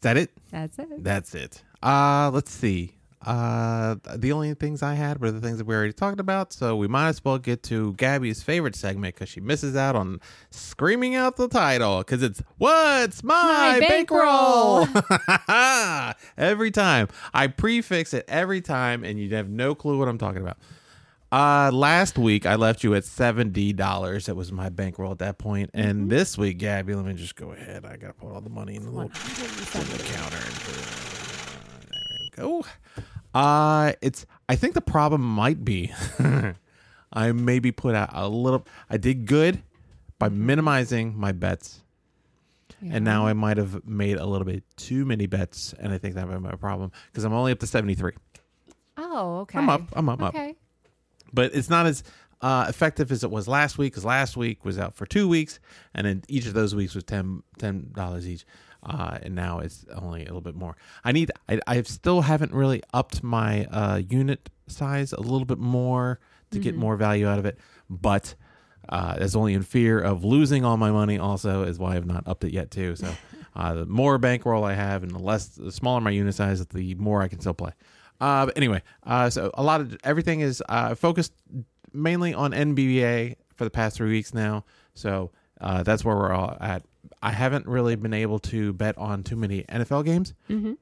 that 0.02 0.16
it? 0.18 0.30
That's 0.50 0.78
it. 0.78 1.02
That's 1.02 1.34
it. 1.34 1.62
Uh, 1.82 2.30
let's 2.32 2.50
see. 2.52 2.96
Uh, 3.24 3.96
the 4.16 4.32
only 4.32 4.52
things 4.54 4.82
I 4.82 4.94
had 4.94 5.20
were 5.20 5.30
the 5.30 5.40
things 5.40 5.58
that 5.58 5.66
we 5.66 5.74
already 5.74 5.92
talked 5.92 6.18
about, 6.18 6.52
so 6.52 6.76
we 6.76 6.88
might 6.88 7.08
as 7.08 7.24
well 7.24 7.38
get 7.38 7.62
to 7.64 7.92
Gabby's 7.94 8.42
favorite 8.42 8.74
segment 8.74 9.14
because 9.14 9.28
she 9.28 9.40
misses 9.40 9.76
out 9.76 9.94
on 9.94 10.20
screaming 10.50 11.14
out 11.14 11.36
the 11.36 11.48
title 11.48 11.98
because 11.98 12.22
it's 12.22 12.42
"What's 12.58 13.22
my, 13.22 13.78
My 13.80 13.86
bankroll?" 13.88 14.88
every 16.36 16.70
time 16.70 17.08
I 17.32 17.46
prefix 17.46 18.12
it 18.12 18.24
every 18.26 18.60
time, 18.60 19.04
and 19.04 19.20
you 19.20 19.32
have 19.36 19.48
no 19.48 19.74
clue 19.74 19.98
what 19.98 20.08
I'm 20.08 20.18
talking 20.18 20.42
about. 20.42 20.58
Uh, 21.30 21.70
last 21.72 22.18
week 22.18 22.44
I 22.44 22.56
left 22.56 22.84
you 22.84 22.94
at 22.94 23.04
seventy 23.04 23.72
dollars. 23.72 24.26
That 24.26 24.34
was 24.34 24.50
my 24.50 24.68
bankroll 24.68 25.12
at 25.12 25.18
that 25.18 25.38
point, 25.38 25.70
and 25.74 26.10
this 26.10 26.36
week, 26.36 26.58
Gabby, 26.58 26.94
let 26.94 27.06
me 27.06 27.14
just 27.14 27.36
go 27.36 27.52
ahead. 27.52 27.84
I 27.86 27.96
gotta 27.96 28.14
put 28.14 28.32
all 28.32 28.40
the 28.40 28.50
money 28.50 28.74
in 28.74 28.82
the 28.82 28.90
little 28.90 29.04
in 29.04 29.88
the 29.88 30.02
counter. 30.12 31.31
Go. 32.36 32.64
Uh, 33.34 33.92
it's. 34.02 34.26
I 34.48 34.56
think 34.56 34.74
the 34.74 34.80
problem 34.80 35.22
might 35.22 35.64
be, 35.64 35.92
I 37.12 37.32
maybe 37.32 37.72
put 37.72 37.94
out 37.94 38.10
a 38.12 38.28
little. 38.28 38.66
I 38.90 38.96
did 38.96 39.26
good 39.26 39.62
by 40.18 40.28
minimizing 40.28 41.16
my 41.16 41.32
bets, 41.32 41.80
and 42.80 43.04
now 43.04 43.26
I 43.26 43.32
might 43.32 43.56
have 43.56 43.86
made 43.86 44.16
a 44.18 44.26
little 44.26 44.44
bit 44.44 44.64
too 44.76 45.04
many 45.04 45.26
bets, 45.26 45.74
and 45.78 45.92
I 45.92 45.98
think 45.98 46.14
that 46.16 46.26
might 46.28 46.34
be 46.34 46.40
my 46.40 46.52
problem 46.52 46.92
because 47.10 47.24
I'm 47.24 47.32
only 47.32 47.52
up 47.52 47.60
to 47.60 47.66
seventy 47.66 47.94
three. 47.94 48.12
Oh, 48.96 49.40
okay. 49.40 49.58
I'm 49.58 49.68
up. 49.70 49.82
I'm 49.94 50.08
up. 50.08 50.20
Up 50.22 50.34
Okay. 50.34 50.54
but 51.32 51.54
it's 51.54 51.70
not 51.70 51.86
as 51.86 52.02
uh, 52.42 52.66
effective 52.68 53.10
as 53.12 53.24
it 53.24 53.30
was 53.30 53.48
last 53.48 53.78
week 53.78 53.92
because 53.92 54.04
last 54.04 54.36
week 54.36 54.64
was 54.64 54.78
out 54.78 54.94
for 54.94 55.06
two 55.06 55.28
weeks 55.28 55.60
and 55.94 56.06
then 56.06 56.22
each 56.28 56.46
of 56.46 56.54
those 56.54 56.74
weeks 56.74 56.94
was 56.94 57.04
ten 57.04 57.42
ten 57.58 57.90
dollars 57.94 58.28
each 58.28 58.44
uh, 58.84 59.18
and 59.22 59.34
now 59.34 59.58
it's 59.58 59.84
only 59.96 60.22
a 60.22 60.26
little 60.26 60.40
bit 60.40 60.54
more 60.54 60.76
i 61.04 61.12
need 61.12 61.30
i, 61.48 61.60
I 61.66 61.82
still 61.82 62.22
haven't 62.22 62.52
really 62.52 62.82
upped 62.92 63.22
my 63.22 63.66
uh, 63.66 64.02
unit 64.08 64.50
size 64.66 65.12
a 65.12 65.20
little 65.20 65.44
bit 65.44 65.58
more 65.58 66.20
to 66.50 66.58
get 66.58 66.74
more 66.74 66.96
value 66.96 67.26
out 67.26 67.38
of 67.38 67.46
it 67.46 67.58
but 67.88 68.34
uh, 68.88 69.16
that's 69.16 69.34
only 69.34 69.54
in 69.54 69.62
fear 69.62 69.98
of 69.98 70.22
losing 70.22 70.64
all 70.66 70.76
my 70.76 70.90
money 70.90 71.18
also 71.18 71.62
is 71.62 71.78
why 71.78 71.96
i've 71.96 72.06
not 72.06 72.26
upped 72.26 72.44
it 72.44 72.52
yet 72.52 72.70
too 72.70 72.94
so 72.94 73.12
uh, 73.56 73.74
the 73.74 73.86
more 73.86 74.18
bankroll 74.18 74.64
i 74.64 74.74
have 74.74 75.02
and 75.02 75.12
the 75.12 75.18
less 75.18 75.46
the 75.48 75.72
smaller 75.72 76.00
my 76.00 76.10
unit 76.10 76.34
size 76.34 76.64
the 76.66 76.94
more 76.96 77.22
i 77.22 77.28
can 77.28 77.40
still 77.40 77.54
play 77.54 77.72
uh, 78.22 78.46
but 78.46 78.56
anyway, 78.56 78.80
uh, 79.02 79.28
so 79.28 79.50
a 79.54 79.64
lot 79.64 79.80
of 79.80 79.98
everything 80.04 80.40
is 80.40 80.62
uh, 80.68 80.94
focused 80.94 81.32
mainly 81.92 82.32
on 82.32 82.52
NBA 82.52 83.34
for 83.56 83.64
the 83.64 83.70
past 83.70 83.96
three 83.96 84.10
weeks 84.10 84.32
now. 84.32 84.64
So 84.94 85.32
uh, 85.60 85.82
that's 85.82 86.04
where 86.04 86.14
we're 86.14 86.32
all 86.32 86.56
at. 86.60 86.84
I 87.22 87.30
haven't 87.30 87.66
really 87.66 87.94
been 87.96 88.12
able 88.14 88.38
to 88.40 88.72
bet 88.72 88.98
on 88.98 89.22
too 89.22 89.36
many 89.36 89.62
NFL 89.62 90.04
games. 90.04 90.34
Mm-hmm. 90.50 90.72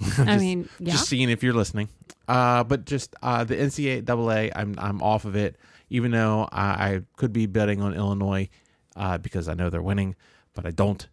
Just- 0.04 0.18
I 0.20 0.38
mean, 0.38 0.68
yeah. 0.80 0.92
Just 0.92 1.08
seeing 1.08 1.28
if 1.30 1.42
you're 1.42 1.52
listening. 1.54 1.88
Uh, 2.26 2.64
but 2.64 2.84
just 2.86 3.14
uh, 3.22 3.44
the 3.44 3.56
NCAA, 3.56 4.52
I'm 4.56 4.74
I'm 4.78 5.02
off 5.02 5.24
of 5.24 5.36
it. 5.36 5.56
Even 5.90 6.10
though 6.12 6.48
I, 6.50 6.62
I 6.64 7.02
could 7.16 7.32
be 7.32 7.44
betting 7.46 7.82
on 7.82 7.92
Illinois 7.94 8.48
uh, 8.96 9.18
because 9.18 9.48
I 9.48 9.54
know 9.54 9.68
they're 9.68 9.82
winning, 9.82 10.14
but 10.54 10.64
I 10.64 10.70
don't. 10.70 11.06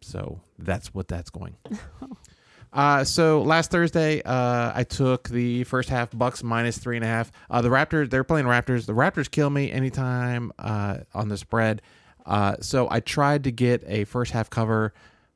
So 0.00 0.40
that's 0.58 0.92
what 0.92 1.06
that's 1.08 1.30
going. 1.30 1.56
Uh, 2.72 3.04
so 3.04 3.40
last 3.40 3.70
Thursday, 3.70 4.20
uh, 4.22 4.70
I 4.74 4.84
took 4.84 5.30
the 5.30 5.64
first 5.64 5.88
half 5.88 6.10
Bucks 6.12 6.42
minus 6.42 6.76
three 6.76 6.96
and 6.96 7.04
a 7.04 7.08
half. 7.08 7.32
Uh, 7.48 7.62
the 7.62 7.70
Raptors, 7.70 8.10
they're 8.10 8.24
playing 8.24 8.44
Raptors. 8.44 8.84
The 8.84 8.92
Raptors 8.92 9.30
kill 9.30 9.48
me 9.48 9.70
anytime 9.72 10.52
uh, 10.58 10.98
on 11.14 11.28
the 11.30 11.38
spread. 11.38 11.80
Uh, 12.26 12.56
so 12.60 12.88
I 12.90 13.00
tried 13.00 13.44
to 13.44 13.52
get 13.52 13.84
a 13.86 14.04
first 14.04 14.32
half 14.32 14.50
cover 14.50 14.92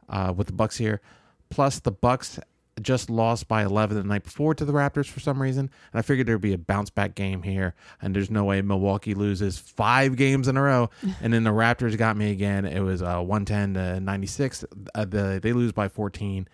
uh, 0.09 0.34
with 0.36 0.49
the 0.49 0.53
Bucks 0.53 0.76
here. 0.76 1.01
Plus, 1.49 1.80
the 1.80 1.93
Bucks 1.93 2.38
just 2.80 3.11
lost 3.11 3.47
by 3.49 3.62
11 3.64 3.97
the 3.97 4.05
night 4.05 4.24
before 4.24 4.55
to 4.55 4.64
the 4.64 4.72
Raptors 4.72 5.07
for 5.07 5.20
some 5.20 5.41
reason, 5.41 5.70
and 5.93 5.99
I 5.99 6.03
figured 6.03 6.26
there'd 6.26 6.41
be 6.41 6.53
a 6.53 6.59
bounce 6.59 6.91
back 6.91 7.14
game 7.14 7.43
here. 7.43 7.74
And 8.01 8.14
there's 8.14 8.30
no 8.30 8.45
way 8.45 8.62
Milwaukee 8.62 9.14
loses 9.14 9.59
five 9.59 10.16
games 10.16 10.49
in 10.49 10.57
a 10.57 10.62
row, 10.62 10.91
and 11.22 11.32
then 11.32 11.45
the 11.45 11.51
Raptors 11.51 11.97
got 11.97 12.16
me 12.16 12.30
again. 12.30 12.64
It 12.64 12.80
was 12.80 13.03
uh, 13.03 13.20
110 13.20 13.74
to 13.74 14.01
96. 14.01 14.64
Uh, 14.95 15.05
the, 15.05 15.41
they 15.43 15.53
lose 15.53 15.72
by 15.72 15.88
14. 15.88 16.49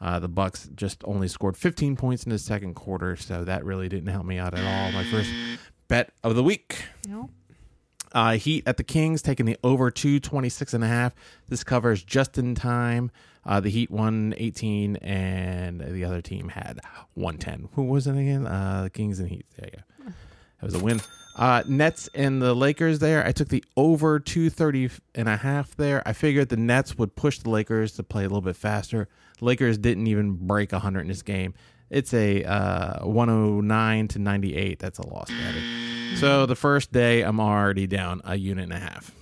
Uh, 0.00 0.18
the 0.18 0.28
Bucks 0.28 0.68
just 0.74 1.02
only 1.04 1.28
scored 1.28 1.56
15 1.56 1.96
points 1.96 2.24
in 2.24 2.30
the 2.30 2.38
second 2.38 2.74
quarter, 2.74 3.14
so 3.16 3.44
that 3.44 3.64
really 3.64 3.88
didn't 3.88 4.08
help 4.08 4.26
me 4.26 4.38
out 4.38 4.54
at 4.54 4.64
all. 4.64 4.92
My 4.92 5.04
first 5.04 5.30
bet 5.86 6.12
of 6.24 6.34
the 6.34 6.42
week. 6.42 6.84
No. 7.08 7.30
Uh, 8.14 8.32
Heat 8.32 8.64
at 8.66 8.76
the 8.76 8.84
Kings 8.84 9.22
taking 9.22 9.46
the 9.46 9.56
over 9.64 9.90
226 9.90 10.74
and 10.74 10.84
a 10.84 10.86
half. 10.86 11.14
This 11.48 11.64
covers 11.64 12.02
just 12.02 12.38
in 12.38 12.54
time. 12.54 13.10
Uh, 13.44 13.60
the 13.60 13.70
Heat 13.70 13.90
won 13.90 14.34
18 14.36 14.96
and 14.96 15.80
the 15.80 16.04
other 16.04 16.20
team 16.20 16.48
had 16.48 16.80
110. 17.14 17.68
Who 17.74 17.84
was 17.84 18.06
it 18.06 18.16
again? 18.16 18.46
Uh, 18.46 18.84
the 18.84 18.90
Kings 18.90 19.18
and 19.18 19.28
Heat. 19.28 19.46
There 19.56 19.70
you 19.72 19.78
go. 19.78 20.12
That 20.60 20.66
was 20.66 20.74
a 20.74 20.78
win. 20.78 21.00
Uh, 21.34 21.62
Nets 21.66 22.08
and 22.14 22.40
the 22.40 22.54
Lakers 22.54 22.98
there. 22.98 23.26
I 23.26 23.32
took 23.32 23.48
the 23.48 23.64
over 23.76 24.20
230 24.20 24.90
and 25.14 25.28
a 25.28 25.36
half 25.36 25.74
there. 25.76 26.02
I 26.06 26.12
figured 26.12 26.50
the 26.50 26.56
Nets 26.56 26.96
would 26.98 27.16
push 27.16 27.38
the 27.38 27.50
Lakers 27.50 27.92
to 27.92 28.02
play 28.02 28.22
a 28.22 28.28
little 28.28 28.42
bit 28.42 28.56
faster. 28.56 29.08
The 29.38 29.44
Lakers 29.46 29.78
didn't 29.78 30.06
even 30.06 30.34
break 30.46 30.72
100 30.72 31.00
in 31.00 31.08
this 31.08 31.22
game. 31.22 31.54
It's 31.90 32.14
a 32.14 32.44
uh, 32.44 33.06
109 33.06 34.08
to 34.08 34.18
98. 34.18 34.78
That's 34.78 34.98
a 34.98 35.06
loss, 35.06 35.28
Gabby. 35.28 36.01
So 36.16 36.46
the 36.46 36.56
first 36.56 36.92
day, 36.92 37.22
I'm 37.22 37.40
already 37.40 37.86
down 37.86 38.20
a 38.24 38.36
unit 38.36 38.64
and 38.64 38.72
a 38.72 38.78
half. 38.78 39.14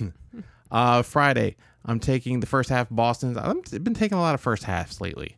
uh, 0.70 1.02
Friday, 1.02 1.56
I'm 1.84 2.00
taking 2.00 2.40
the 2.40 2.46
first 2.46 2.68
half 2.68 2.88
Boston's. 2.90 3.36
I've 3.36 3.84
been 3.84 3.94
taking 3.94 4.18
a 4.18 4.20
lot 4.20 4.34
of 4.34 4.40
first 4.40 4.64
halves 4.64 5.00
lately. 5.00 5.36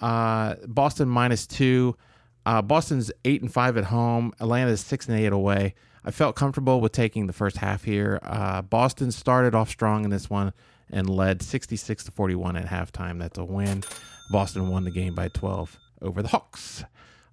Uh, 0.00 0.56
Boston 0.66 1.08
minus 1.08 1.46
two. 1.46 1.96
Uh, 2.44 2.62
Boston's 2.62 3.10
eight 3.24 3.42
and 3.42 3.52
five 3.52 3.76
at 3.76 3.84
home. 3.84 4.32
Atlanta's 4.40 4.80
six 4.80 5.08
and 5.08 5.18
eight 5.18 5.32
away. 5.32 5.74
I 6.04 6.12
felt 6.12 6.36
comfortable 6.36 6.80
with 6.80 6.92
taking 6.92 7.26
the 7.26 7.32
first 7.32 7.56
half 7.56 7.82
here. 7.82 8.20
Uh, 8.22 8.62
Boston 8.62 9.10
started 9.10 9.54
off 9.54 9.68
strong 9.68 10.04
in 10.04 10.10
this 10.10 10.30
one 10.30 10.52
and 10.90 11.10
led 11.10 11.42
66 11.42 12.04
to 12.04 12.10
41 12.12 12.56
at 12.56 12.66
halftime. 12.66 13.18
That's 13.18 13.38
a 13.38 13.44
win. 13.44 13.82
Boston 14.30 14.68
won 14.68 14.84
the 14.84 14.92
game 14.92 15.14
by 15.14 15.28
12 15.28 15.76
over 16.02 16.22
the 16.22 16.28
Hawks. 16.28 16.84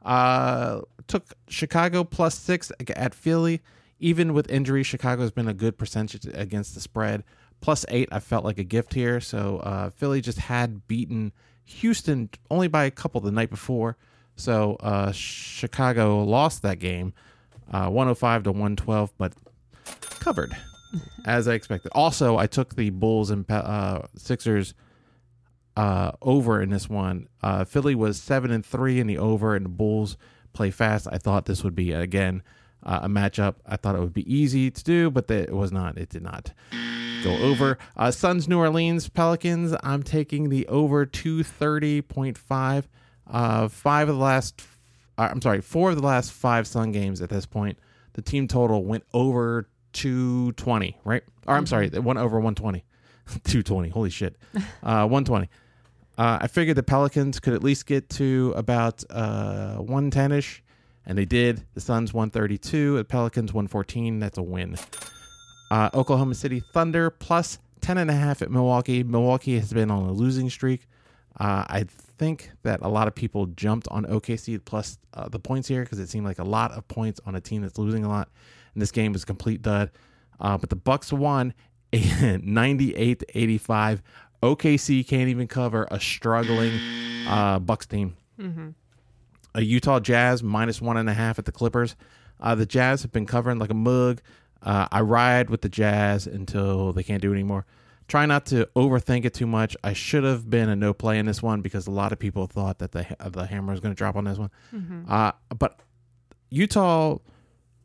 Uh, 0.04 0.82
took 1.08 1.34
Chicago 1.48 2.04
plus 2.04 2.38
six 2.38 2.72
at 2.96 3.14
Philly. 3.14 3.62
Even 4.00 4.34
with 4.34 4.50
injury, 4.52 4.84
Chicago's 4.84 5.32
been 5.32 5.48
a 5.48 5.54
good 5.54 5.78
percentage 5.78 6.26
against 6.34 6.74
the 6.74 6.82
spread. 6.82 7.24
Plus 7.62 7.86
eight, 7.88 8.10
I 8.12 8.20
felt 8.20 8.44
like 8.44 8.58
a 8.58 8.64
gift 8.64 8.94
here. 8.94 9.22
So 9.22 9.58
uh, 9.60 9.90
Philly 9.92 10.20
just 10.20 10.40
had 10.40 10.88
beaten 10.88 11.32
Houston 11.66 12.30
only 12.52 12.68
by 12.68 12.84
a 12.84 12.92
couple 12.92 13.22
the 13.22 13.32
night 13.32 13.50
before. 13.50 13.98
So 14.36 14.76
uh, 14.82 15.12
Chicago 15.12 16.24
lost 16.24 16.64
that 16.64 16.80
game, 16.80 17.14
uh, 17.72 17.88
105 17.90 18.44
to 18.44 18.52
112, 18.52 19.14
but 19.18 19.34
covered 20.20 20.56
as 21.26 21.48
I 21.48 21.54
expected. 21.54 21.92
Also, 21.94 22.38
I 22.38 22.48
took 22.48 22.76
the 22.76 22.90
Bulls 22.90 23.30
and 23.30 23.50
uh, 23.50 24.02
Sixers 24.18 24.74
uh, 25.76 26.12
over 26.22 26.62
in 26.62 26.70
this 26.70 26.90
one. 26.90 27.28
Uh, 27.42 27.64
Philly 27.64 27.96
was 27.96 28.22
seven 28.22 28.52
and 28.52 28.66
three 28.66 29.00
in 29.00 29.08
the 29.08 29.18
over, 29.18 29.56
and 29.56 29.66
the 29.66 29.70
Bulls 29.70 30.18
play 30.54 30.72
fast. 30.72 31.08
I 31.12 31.18
thought 31.18 31.46
this 31.46 31.64
would 31.64 31.76
be 31.76 31.92
again 31.92 32.44
uh, 32.84 33.02
a 33.04 33.08
matchup. 33.08 33.56
I 33.66 33.78
thought 33.78 33.96
it 33.96 34.00
would 34.02 34.14
be 34.14 34.32
easy 34.34 34.70
to 34.70 34.84
do, 34.84 35.10
but 35.10 35.28
the, 35.28 35.44
it 35.44 35.56
was 35.56 35.72
not. 35.72 35.98
It 35.98 36.10
did 36.10 36.24
not 36.24 36.54
go 37.24 37.36
over. 37.38 37.78
Uh, 37.98 38.12
Suns, 38.12 38.48
New 38.48 38.60
Orleans, 38.60 39.10
Pelicans. 39.10 39.76
I'm 39.84 40.04
taking 40.04 40.50
the 40.50 40.68
over 40.68 41.06
two 41.06 41.44
thirty 41.44 42.02
point 42.02 42.38
five. 42.38 42.88
Uh, 43.26 43.68
five 43.70 44.10
of 44.10 44.16
the 44.16 44.22
last, 44.22 44.62
uh, 45.18 45.30
I'm 45.32 45.42
sorry, 45.42 45.62
four 45.62 45.92
of 45.92 45.96
the 45.96 46.06
last 46.06 46.32
five 46.34 46.68
Sun 46.68 46.92
games 46.92 47.22
at 47.22 47.30
this 47.30 47.46
point, 47.46 47.80
the 48.14 48.22
team 48.22 48.50
total 48.50 48.84
went 48.84 49.06
over 49.14 49.70
220, 49.94 51.00
right? 51.06 51.24
Or 51.48 51.56
I'm 51.56 51.66
sorry, 51.66 51.90
it 51.92 52.04
went 52.04 52.20
over 52.20 52.38
120. 52.38 52.84
220, 53.46 53.90
holy 53.90 54.10
shit. 54.10 54.36
Uh, 54.84 55.08
120. 55.08 55.50
Uh, 56.18 56.40
I 56.42 56.48
figured 56.48 56.78
the 56.78 56.84
Pelicans 56.84 57.40
could 57.40 57.54
at 57.54 57.64
least 57.64 57.86
get 57.86 58.10
to 58.12 58.54
about 58.56 59.04
uh, 59.10 59.78
110 59.78 60.32
ish, 60.32 60.64
and 61.06 61.18
they 61.18 61.26
did. 61.26 61.66
The 61.74 61.82
Suns 61.82 62.14
132, 62.14 62.98
the 62.98 63.04
Pelicans 63.04 63.54
114. 63.54 64.20
That's 64.20 64.38
a 64.38 64.44
win. 64.44 64.78
Uh, 65.72 65.90
Oklahoma 65.94 66.36
City 66.36 66.62
Thunder 66.74 67.10
plus 67.10 67.58
10.5 67.82 68.44
at 68.44 68.52
Milwaukee. 68.52 69.04
Milwaukee 69.04 69.58
has 69.60 69.74
been 69.74 69.90
on 69.90 70.04
a 70.04 70.12
losing 70.12 70.50
streak. 70.50 70.88
Uh, 71.40 71.66
I 71.68 71.86
think 72.18 72.52
that 72.62 72.82
a 72.82 72.88
lot 72.88 73.08
of 73.08 73.16
people 73.16 73.48
jumped 73.48 73.88
on 73.90 74.06
OKC 74.06 74.64
plus 74.64 75.00
uh, 75.16 75.28
the 75.30 75.40
points 75.40 75.68
here 75.68 75.82
because 75.82 76.00
it 76.00 76.10
seemed 76.10 76.26
like 76.26 76.40
a 76.40 76.44
lot 76.44 76.72
of 76.72 76.88
points 76.88 77.20
on 77.26 77.36
a 77.36 77.42
team 77.42 77.64
that's 77.64 77.80
losing 77.80 78.06
a 78.06 78.08
lot. 78.08 78.30
And 78.76 78.82
this 78.82 78.92
game 78.92 79.14
was 79.14 79.24
a 79.24 79.26
complete 79.26 79.62
dud. 79.64 79.90
Uh, 80.40 80.58
but 80.58 80.70
the 80.70 80.76
Bucks 80.76 81.12
won 81.12 81.54
98 81.94 83.20
to 83.20 83.26
85. 83.38 84.04
OKC 84.44 85.08
can't 85.08 85.30
even 85.30 85.48
cover 85.48 85.88
a 85.90 86.00
struggling 86.00 86.78
uh, 87.28 87.60
Bucks 87.60 87.86
team. 87.86 88.16
A 89.56 89.62
Utah 89.62 90.00
Jazz 90.00 90.44
minus 90.44 90.82
one 90.82 90.98
and 90.98 91.10
a 91.10 91.14
half 91.14 91.40
at 91.40 91.46
the 91.46 91.52
Clippers. 91.52 91.96
Uh, 92.42 92.54
the 92.54 92.66
Jazz 92.66 93.04
have 93.04 93.12
been 93.12 93.26
covering 93.26 93.58
like 93.58 93.70
a 93.70 93.76
mug. 93.76 94.22
Uh, 94.62 94.88
I 94.92 95.02
ride 95.02 95.50
with 95.50 95.62
the 95.62 95.70
Jazz 95.70 96.28
until 96.28 96.92
they 96.92 97.04
can't 97.04 97.22
do 97.22 97.32
it 97.32 97.36
anymore. 97.36 97.66
Try 98.10 98.26
not 98.26 98.46
to 98.48 98.68
overthink 98.76 99.24
it 99.24 99.34
too 99.34 99.48
much. 99.48 99.78
I 99.82 99.94
should 99.94 100.26
have 100.26 100.50
been 100.50 100.68
a 100.68 100.76
no 100.76 100.94
play 100.94 101.20
in 101.20 101.26
this 101.26 101.42
one 101.42 101.62
because 101.62 101.88
a 101.88 101.92
lot 101.92 102.12
of 102.12 102.20
people 102.20 102.48
thought 102.48 102.80
that 102.80 102.92
the 102.92 103.16
the 103.30 103.46
hammer 103.46 103.72
was 103.72 103.80
going 103.80 103.94
to 103.94 103.98
drop 103.98 104.18
on 104.18 104.26
this 104.26 104.38
one. 104.38 104.52
Mm-hmm. 104.76 105.04
Uh, 105.10 105.32
but 105.58 105.80
Utah 106.50 107.20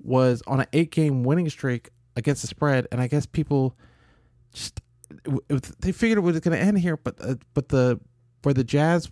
was 0.02 0.42
on 0.48 0.60
an 0.60 0.66
eight 0.72 0.90
game 0.90 1.22
winning 1.22 1.48
streak 1.50 1.90
against 2.16 2.42
the 2.42 2.48
spread, 2.48 2.88
and 2.90 3.00
I 3.00 3.06
guess 3.06 3.26
people 3.26 3.76
just 4.52 4.80
they 5.80 5.92
figured 5.92 6.18
it 6.18 6.22
was 6.22 6.38
going 6.40 6.56
to 6.56 6.62
end 6.62 6.78
here. 6.78 6.96
But 6.96 7.16
uh, 7.20 7.34
but 7.54 7.68
the 7.68 8.00
where 8.42 8.54
the 8.54 8.64
Jazz, 8.64 9.10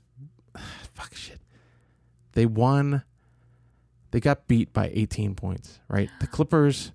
fuck 0.95 1.15
shit, 1.15 1.41
they 2.33 2.47
won. 2.47 3.03
They 4.13 4.21
got 4.21 4.47
beat 4.47 4.73
by 4.73 4.91
18 4.95 5.35
points. 5.35 5.81
Right, 5.89 6.09
the 6.21 6.27
Clippers 6.27 6.93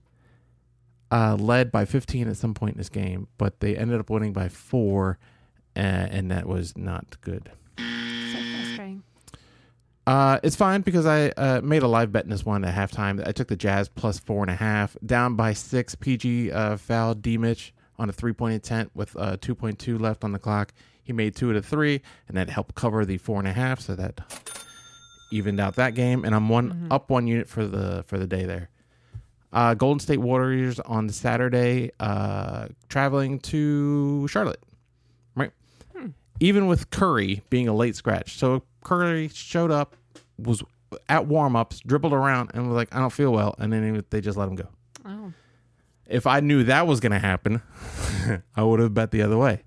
uh, 1.12 1.36
led 1.36 1.72
by 1.72 1.86
15 1.86 2.28
at 2.28 2.38
some 2.38 2.54
point 2.54 2.76
in 2.76 2.78
this 2.78 2.90
game, 2.90 3.28
but 3.38 3.60
they 3.60 3.76
ended 3.76 4.00
up 4.00 4.10
winning 4.10 4.34
by 4.34 4.50
four, 4.50 5.20
uh, 5.76 5.80
and 5.80 6.32
that 6.32 6.48
was 6.48 6.78
not 6.78 7.20
good. 7.22 7.52
Uh, 10.08 10.40
it's 10.42 10.56
fine 10.56 10.82
because 10.82 11.06
I 11.06 11.30
uh, 11.30 11.62
made 11.62 11.84
a 11.84 11.88
live 11.88 12.12
bet 12.12 12.24
in 12.24 12.32
this 12.32 12.44
one 12.44 12.66
at 12.66 12.74
halftime. 12.74 13.26
I 13.26 13.32
took 13.32 13.50
the 13.50 13.56
Jazz 13.56 13.88
plus 13.88 14.20
four 14.20 14.42
and 14.42 14.50
a 14.50 14.56
half, 14.56 14.98
down 15.06 15.36
by 15.36 15.54
six. 15.54 15.94
PG 15.94 16.52
uh, 16.52 16.78
fouled 16.78 17.22
D 17.22 17.38
Mitch 17.38 17.74
on 18.02 18.10
a 18.10 18.14
three 18.14 18.34
point 18.34 18.56
attempt 18.56 18.96
with 18.96 19.16
uh, 19.16 19.38
2.2 19.38 20.00
left 20.02 20.24
on 20.24 20.32
the 20.32 20.40
clock. 20.40 20.74
He 21.04 21.14
made 21.14 21.36
two 21.36 21.50
out 21.52 21.56
of 21.56 21.64
the 21.64 21.70
three, 21.70 22.02
and 22.28 22.36
that 22.36 22.50
helped 22.50 22.74
cover 22.76 23.06
the 23.06 23.18
four 23.18 23.38
and 23.40 23.48
a 23.48 23.54
half, 23.54 23.80
so 23.80 23.96
that 23.96 24.22
evened 25.32 25.60
out 25.60 25.76
that 25.76 25.94
game. 25.96 26.26
And 26.26 26.34
I'm 26.36 26.50
one 26.50 26.72
Mhm. 26.74 26.88
up 26.94 27.10
one 27.10 27.28
unit 27.28 27.48
for 27.48 27.66
the 27.66 28.04
for 28.08 28.18
the 28.18 28.28
day 28.28 28.46
there. 28.46 28.70
Uh, 29.54 29.74
Golden 29.74 30.00
State 30.00 30.20
Warriors 30.20 30.80
on 30.80 31.10
Saturday, 31.10 31.92
uh, 32.00 32.68
traveling 32.90 33.38
to 33.40 34.28
Charlotte. 34.30 34.64
Right, 35.36 35.52
Hmm. 35.96 36.08
even 36.40 36.68
with 36.68 36.90
Curry 36.90 37.44
being 37.50 37.68
a 37.68 37.74
late 37.74 37.96
scratch. 37.96 38.38
So 38.38 38.64
Curry 38.84 39.28
showed 39.34 39.70
up, 39.72 39.96
was 40.38 40.64
at 41.10 41.28
warm 41.28 41.56
ups, 41.56 41.82
dribbled 41.82 42.14
around, 42.14 42.52
and 42.54 42.66
was 42.68 42.76
like, 42.76 42.94
"I 42.96 43.00
don't 43.00 43.12
feel 43.14 43.32
well," 43.34 43.54
and 43.60 43.72
then 43.74 44.04
they 44.10 44.22
just 44.22 44.38
let 44.38 44.48
him 44.48 44.56
go. 44.56 44.68
Oh. 45.06 45.34
If 46.12 46.28
I 46.28 46.40
knew 46.42 46.64
that 46.66 46.88
was 46.88 47.00
going 47.00 47.12
to 47.14 47.20
happen, 47.20 47.62
I 48.56 48.64
would 48.64 48.80
have 48.80 48.94
bet 48.94 49.12
the 49.12 49.22
other 49.22 49.38
way. 49.38 49.64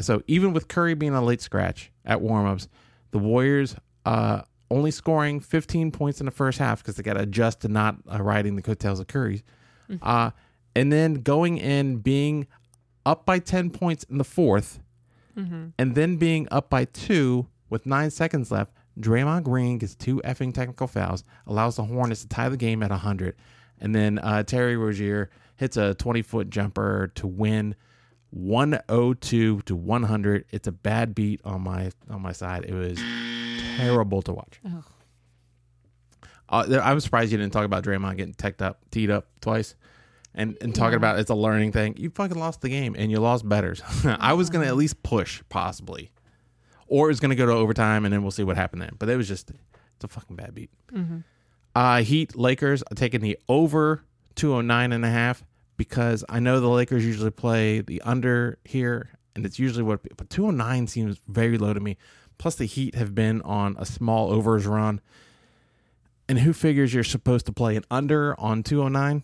So 0.00 0.22
even 0.26 0.52
with 0.52 0.68
Curry 0.68 0.94
being 0.94 1.14
a 1.14 1.22
late 1.24 1.40
scratch 1.40 1.90
at 2.04 2.18
warmups, 2.20 2.68
the 3.10 3.18
Warriors 3.18 3.74
uh, 4.04 4.42
only 4.70 4.90
scoring 4.90 5.40
15 5.40 5.90
points 5.92 6.20
in 6.20 6.26
the 6.26 6.30
first 6.32 6.58
half 6.58 6.82
because 6.82 6.96
they 6.96 7.02
got 7.02 7.14
to 7.14 7.20
adjust 7.22 7.60
to 7.62 7.68
not 7.68 7.96
uh, 8.10 8.22
riding 8.22 8.56
the 8.56 8.62
coattails 8.62 9.00
of 9.00 9.06
Curry, 9.08 9.42
uh, 10.02 10.30
and 10.76 10.92
then 10.92 11.14
going 11.14 11.56
in 11.58 11.96
being 11.96 12.46
up 13.06 13.24
by 13.24 13.38
10 13.38 13.70
points 13.70 14.04
in 14.04 14.18
the 14.18 14.24
fourth, 14.24 14.80
Mm-hmm. 15.36 15.66
and 15.78 15.94
then 15.94 16.16
being 16.16 16.48
up 16.50 16.68
by 16.68 16.84
two 16.84 17.46
with 17.70 17.86
nine 17.86 18.10
seconds 18.10 18.50
left. 18.50 18.72
Draymond 18.98 19.44
Green 19.44 19.78
gets 19.78 19.94
two 19.94 20.20
effing 20.24 20.52
technical 20.52 20.88
fouls, 20.88 21.22
allows 21.46 21.76
the 21.76 21.84
Hornets 21.84 22.22
to 22.22 22.28
tie 22.28 22.48
the 22.48 22.56
game 22.56 22.82
at 22.82 22.90
100. 22.90 23.36
And 23.80 23.94
then 23.94 24.18
uh, 24.18 24.42
Terry 24.42 24.76
Rozier 24.76 25.30
hits 25.58 25.76
a 25.76 25.94
20 25.94 26.22
foot 26.22 26.48
jumper 26.50 27.12
to 27.16 27.26
win 27.26 27.74
102 28.30 29.60
to 29.62 29.76
100. 29.76 30.44
It's 30.50 30.66
a 30.68 30.72
bad 30.72 31.14
beat 31.14 31.40
on 31.44 31.62
my 31.62 31.90
on 32.10 32.22
my 32.22 32.32
side. 32.32 32.64
It 32.64 32.74
was 32.74 32.98
terrible 33.76 34.22
to 34.22 34.32
watch. 34.32 34.60
Oh. 34.66 34.84
Uh, 36.50 36.80
I'm 36.82 36.98
surprised 37.00 37.30
you 37.30 37.38
didn't 37.38 37.52
talk 37.52 37.64
about 37.66 37.84
Draymond 37.84 38.16
getting 38.16 38.32
teched 38.34 38.62
up, 38.62 38.80
teed 38.90 39.10
up 39.10 39.26
twice, 39.40 39.74
and 40.34 40.56
and 40.62 40.74
talking 40.74 40.92
Yeah. 40.92 40.96
about 40.96 41.18
it's 41.18 41.30
a 41.30 41.34
learning 41.34 41.72
thing. 41.72 41.96
You 41.98 42.10
fucking 42.10 42.38
lost 42.38 42.62
the 42.62 42.68
game 42.70 42.94
and 42.98 43.10
you 43.10 43.18
lost 43.20 43.46
betters. 43.48 43.82
I 44.04 44.32
was 44.32 44.48
gonna 44.50 44.66
at 44.66 44.76
least 44.76 45.02
push 45.02 45.42
possibly, 45.50 46.10
or 46.86 47.06
it 47.06 47.10
was 47.10 47.20
gonna 47.20 47.34
go 47.34 47.46
to 47.46 47.52
overtime 47.52 48.04
and 48.04 48.12
then 48.12 48.22
we'll 48.22 48.30
see 48.30 48.44
what 48.44 48.56
happened 48.56 48.80
then. 48.82 48.92
But 48.98 49.08
it 49.10 49.16
was 49.16 49.28
just 49.28 49.50
it's 49.50 50.04
a 50.04 50.08
fucking 50.08 50.36
bad 50.36 50.54
beat. 50.54 50.70
Mm-hmm. 50.92 51.18
Uh, 51.74 52.02
Heat 52.02 52.34
Lakers 52.34 52.82
taking 52.94 53.20
the 53.20 53.38
over 53.48 54.02
209 54.38 54.92
and 54.92 55.04
a 55.04 55.10
half 55.10 55.44
because 55.76 56.24
I 56.28 56.40
know 56.40 56.60
the 56.60 56.68
Lakers 56.68 57.04
usually 57.04 57.30
play 57.30 57.80
the 57.80 58.00
under 58.02 58.58
here 58.64 59.10
and 59.34 59.44
it's 59.44 59.58
usually 59.58 59.82
what 59.82 60.00
but 60.16 60.30
209 60.30 60.86
seems 60.86 61.20
very 61.28 61.58
low 61.58 61.74
to 61.74 61.80
me. 61.80 61.96
Plus 62.38 62.54
the 62.54 62.64
Heat 62.64 62.94
have 62.94 63.14
been 63.14 63.42
on 63.42 63.76
a 63.78 63.84
small 63.84 64.30
overs 64.32 64.66
run. 64.66 65.00
And 66.28 66.40
who 66.40 66.52
figures 66.52 66.94
you're 66.94 67.04
supposed 67.04 67.46
to 67.46 67.52
play 67.52 67.74
an 67.76 67.84
under 67.90 68.38
on 68.38 68.62
209? 68.62 69.22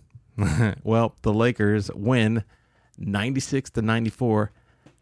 well, 0.83 1.15
the 1.23 1.33
Lakers 1.33 1.91
win 1.95 2.45
96 2.99 3.71
to 3.71 3.83
94. 3.83 4.51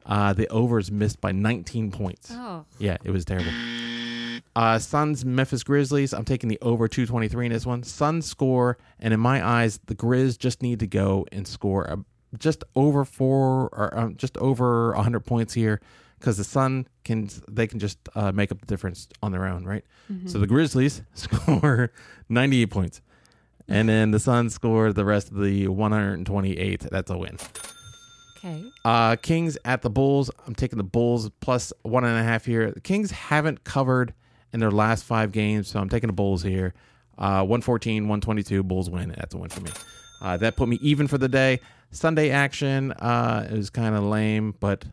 Uh, 0.05 0.33
the 0.33 0.49
overs 0.49 0.91
missed 0.91 1.21
by 1.21 1.33
19 1.33 1.91
points. 1.91 2.31
Oh. 2.33 2.65
Yeah, 2.79 2.97
it 3.05 3.13
was 3.13 3.25
terrible. 3.25 3.53
Uh, 4.55 4.79
Suns, 4.79 5.25
Memphis 5.25 5.63
Grizzlies. 5.63 6.13
I'm 6.13 6.25
taking 6.25 6.49
the 6.49 6.59
over 6.61 6.87
223 6.87 7.47
in 7.47 7.53
this 7.53 7.65
one. 7.65 7.83
Suns 7.83 8.27
score, 8.27 8.77
and 9.01 9.15
in 9.15 9.21
my 9.21 9.45
eyes, 9.45 9.81
the 9.87 9.95
Grizz 9.95 10.39
just 10.39 10.63
need 10.63 10.81
to 10.81 10.87
go 10.87 11.27
and 11.33 11.49
score 11.49 11.91
uh, 11.91 11.97
just 12.39 12.65
over 12.75 13.05
four 13.05 13.69
or 13.73 13.99
um, 13.99 14.17
just 14.17 14.37
over 14.39 14.93
100 14.93 15.21
points 15.21 15.55
here 15.55 15.81
because 16.19 16.37
the 16.37 16.45
Sun 16.45 16.87
can 17.05 17.29
they 17.49 17.67
can 17.67 17.79
just 17.79 17.99
uh, 18.15 18.31
make 18.33 18.53
up 18.53 18.61
the 18.61 18.67
difference 18.67 19.09
on 19.23 19.33
their 19.33 19.47
own, 19.47 19.65
right? 19.65 19.85
Mm-hmm. 20.11 20.29
So 20.29 20.39
the 20.39 20.47
Grizzlies 20.47 21.03
score 21.15 21.91
98 22.29 22.67
points, 22.67 23.01
and 23.69 23.89
then 23.89 24.11
the 24.11 24.21
Suns 24.21 24.55
score 24.55 24.93
the 24.93 25.05
rest 25.05 25.31
of 25.31 25.39
the 25.39 25.69
128. 25.69 26.81
That's 26.91 27.11
a 27.11 27.17
win. 27.19 27.39
Okay. 28.37 28.65
Uh, 28.85 29.17
Kings 29.17 29.57
at 29.65 29.83
the 29.83 29.91
Bulls. 29.91 30.31
I'm 30.47 30.55
taking 30.55 30.77
the 30.77 30.85
Bulls 30.85 31.31
plus 31.41 31.73
one 31.83 32.05
and 32.05 32.19
a 32.19 32.23
half 32.23 32.45
here. 32.45 32.71
The 32.71 32.81
Kings 32.81 33.11
haven't 33.11 33.65
covered 33.65 34.15
in 34.53 34.61
their 34.61 34.71
last 34.71 35.05
five 35.05 35.33
games, 35.33 35.69
so 35.69 35.81
I'm 35.81 35.89
taking 35.89 36.09
the 36.09 36.13
Bulls 36.13 36.43
here. 36.43 36.75
Uh, 37.19 37.45
114, 37.45 38.05
122, 38.05 38.63
Bulls 38.63 38.91
win. 38.91 39.15
That's 39.17 39.35
a 39.35 39.39
win 39.39 39.51
for 39.51 39.61
me. 39.61 39.71
Uh, 40.21 40.37
that 40.39 40.57
put 40.57 40.69
me 40.69 40.79
even 40.81 41.07
for 41.09 41.19
the 41.19 41.29
day. 41.29 41.61
Sunday 41.91 42.31
action 42.31 42.93
uh, 42.93 43.47
is 43.51 43.71
kind 43.71 43.95
of 43.95 44.05
lame, 44.05 44.55
but 44.61 44.85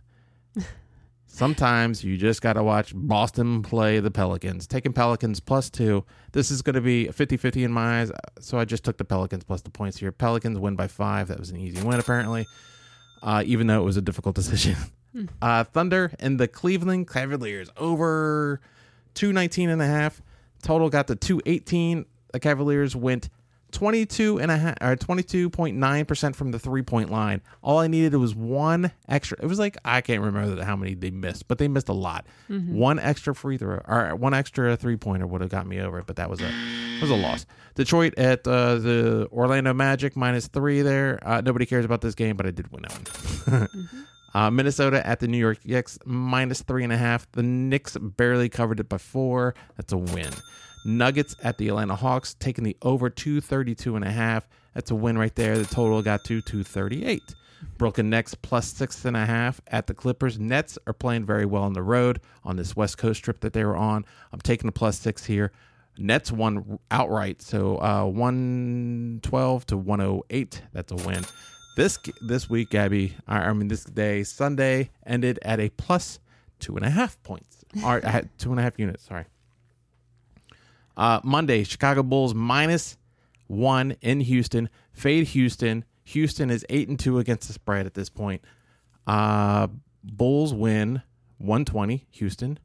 sometimes 1.27 2.03
you 2.03 2.17
just 2.17 2.41
got 2.41 2.53
to 2.53 2.63
watch 2.63 2.91
Boston 2.95 3.61
play 3.61 3.99
the 3.99 4.11
Pelicans. 4.11 4.67
Taking 4.67 4.91
Pelicans 4.91 5.39
plus 5.39 5.69
two. 5.69 6.03
This 6.33 6.51
is 6.51 6.61
going 6.61 6.75
to 6.75 6.81
be 6.81 7.07
50 7.07 7.37
50 7.37 7.63
in 7.63 7.71
my 7.71 8.01
eyes, 8.01 8.11
so 8.39 8.57
I 8.57 8.65
just 8.65 8.83
took 8.83 8.97
the 8.97 9.05
Pelicans 9.05 9.43
plus 9.43 9.61
the 9.61 9.69
points 9.69 9.97
here. 9.97 10.11
Pelicans 10.11 10.59
win 10.59 10.75
by 10.75 10.87
five. 10.87 11.27
That 11.29 11.39
was 11.39 11.51
an 11.51 11.57
easy 11.57 11.81
win, 11.81 11.99
apparently 11.99 12.45
uh, 13.21 13.43
even 13.45 13.67
though 13.67 13.81
it 13.81 13.85
was 13.85 13.97
a 13.97 14.01
difficult 14.01 14.35
decision. 14.35 14.75
Uh, 15.41 15.63
Thunder 15.63 16.11
and 16.19 16.39
the 16.39 16.47
Cleveland 16.47 17.09
Cavaliers 17.09 17.69
over 17.77 18.61
219 19.15 19.69
and 19.69 19.81
a 19.81 19.85
half. 19.85 20.21
Total 20.61 20.89
got 20.89 21.07
to 21.07 21.15
218. 21.15 22.05
The 22.31 22.39
Cavaliers 22.39 22.95
went 22.95 23.29
22 23.71 24.39
and 24.39 24.51
a 24.51 24.57
half 24.57 24.75
or 24.81 24.95
22.9% 24.95 26.35
from 26.35 26.51
the 26.51 26.59
three 26.59 26.81
point 26.81 27.11
line. 27.11 27.41
All 27.61 27.79
I 27.79 27.87
needed 27.87 28.15
was 28.15 28.33
one 28.33 28.91
extra. 29.07 29.37
It 29.41 29.45
was 29.45 29.59
like 29.59 29.77
I 29.85 30.01
can't 30.01 30.21
remember 30.21 30.63
how 30.63 30.75
many 30.75 30.95
they 30.95 31.11
missed, 31.11 31.47
but 31.47 31.57
they 31.57 31.67
missed 31.67 31.89
a 31.89 31.93
lot. 31.93 32.25
One 32.47 32.99
extra 32.99 33.35
free 33.35 33.57
throw 33.57 33.81
or 33.87 34.15
one 34.15 34.33
extra 34.33 34.75
three 34.75 34.97
pointer 34.97 35.27
would 35.27 35.41
have 35.41 35.49
got 35.49 35.67
me 35.67 35.79
over 35.79 35.99
it, 35.99 36.07
but 36.07 36.15
that 36.15 36.29
was 36.29 36.41
a 36.41 36.51
was 37.01 37.09
a 37.09 37.15
loss. 37.15 37.45
Detroit 37.75 38.17
at 38.17 38.47
uh, 38.47 38.75
the 38.75 39.27
Orlando 39.31 39.73
Magic 39.73 40.15
minus 40.15 40.47
three 40.47 40.81
there. 40.81 41.19
Uh, 41.21 41.41
nobody 41.41 41.65
cares 41.65 41.85
about 41.85 42.01
this 42.01 42.15
game, 42.15 42.35
but 42.35 42.45
I 42.45 42.51
did 42.51 42.71
win 42.71 42.83
that 42.83 43.47
one. 43.47 43.67
Uh, 44.33 44.51
Minnesota 44.51 45.05
at 45.05 45.19
the 45.19 45.27
New 45.27 45.37
York 45.37 45.65
Knicks 45.65 45.97
minus 46.05 46.61
three 46.61 46.83
and 46.83 46.93
a 46.93 46.97
half. 46.97 47.31
The 47.31 47.43
Knicks 47.43 47.97
barely 47.99 48.49
covered 48.49 48.79
it 48.79 48.89
by 48.89 48.97
four. 48.97 49.55
That's 49.77 49.93
a 49.93 49.97
win. 49.97 50.31
Nuggets 50.85 51.35
at 51.43 51.57
the 51.57 51.67
Atlanta 51.67 51.95
Hawks 51.95 52.35
taking 52.35 52.63
the 52.63 52.77
over 52.81 53.09
232 53.09 53.95
and 53.95 54.05
a 54.05 54.11
half. 54.11 54.47
That's 54.73 54.91
a 54.91 54.95
win 54.95 55.17
right 55.17 55.35
there. 55.35 55.57
The 55.57 55.65
total 55.65 56.01
got 56.01 56.23
to 56.25 56.41
238. 56.41 57.21
Brooklyn 57.77 58.09
Nets 58.09 58.35
plus 58.35 58.71
six 58.71 59.03
and 59.05 59.17
a 59.17 59.25
half 59.25 59.59
at 59.67 59.87
the 59.87 59.93
Clippers. 59.93 60.39
Nets 60.39 60.77
are 60.87 60.93
playing 60.93 61.25
very 61.25 61.45
well 61.45 61.63
on 61.63 61.73
the 61.73 61.83
road 61.83 62.21
on 62.43 62.55
this 62.55 62.75
West 62.75 62.97
Coast 62.97 63.23
trip 63.23 63.41
that 63.41 63.53
they 63.53 63.65
were 63.65 63.75
on. 63.75 64.05
I'm 64.31 64.39
taking 64.39 64.67
the 64.67 64.71
plus 64.71 64.97
six 64.97 65.25
here. 65.25 65.51
Nets 65.97 66.31
won 66.31 66.79
outright, 66.91 67.41
so 67.41 67.81
uh, 67.81 68.05
112 68.05 69.65
to 69.65 69.77
108. 69.77 70.61
That's 70.71 70.91
a 70.93 70.95
win. 70.95 71.25
This 71.75 71.97
this 72.21 72.49
week, 72.49 72.71
Gabby, 72.71 73.15
I 73.27 73.53
mean 73.53 73.67
this 73.69 73.83
day, 73.83 74.23
Sunday 74.23 74.89
ended 75.05 75.39
at 75.43 75.59
a 75.59 75.69
plus 75.69 76.19
two 76.59 76.75
and 76.75 76.85
a 76.85 76.89
half 76.89 77.21
points. 77.23 77.63
Or 77.85 78.01
two 78.37 78.51
and 78.51 78.59
a 78.59 78.63
half 78.63 78.77
units. 78.79 79.03
Sorry. 79.05 79.25
Uh, 80.97 81.21
Monday, 81.23 81.63
Chicago 81.63 82.03
Bulls 82.03 82.33
minus 82.33 82.97
one 83.47 83.95
in 84.01 84.21
Houston. 84.21 84.69
Fade 84.91 85.27
Houston. 85.27 85.85
Houston 86.03 86.49
is 86.49 86.65
eight 86.69 86.89
and 86.89 86.99
two 86.99 87.19
against 87.19 87.47
the 87.47 87.53
spread 87.53 87.85
at 87.85 87.93
this 87.93 88.09
point. 88.09 88.43
Uh, 89.07 89.67
Bulls 90.03 90.53
win 90.53 91.01
120. 91.37 92.05
Houston 92.11 92.59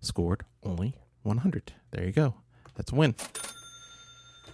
scored 0.00 0.44
only 0.62 0.94
100. 1.22 1.72
There 1.90 2.04
you 2.04 2.12
go. 2.12 2.34
That's 2.74 2.92
a 2.92 2.94
win. 2.94 3.14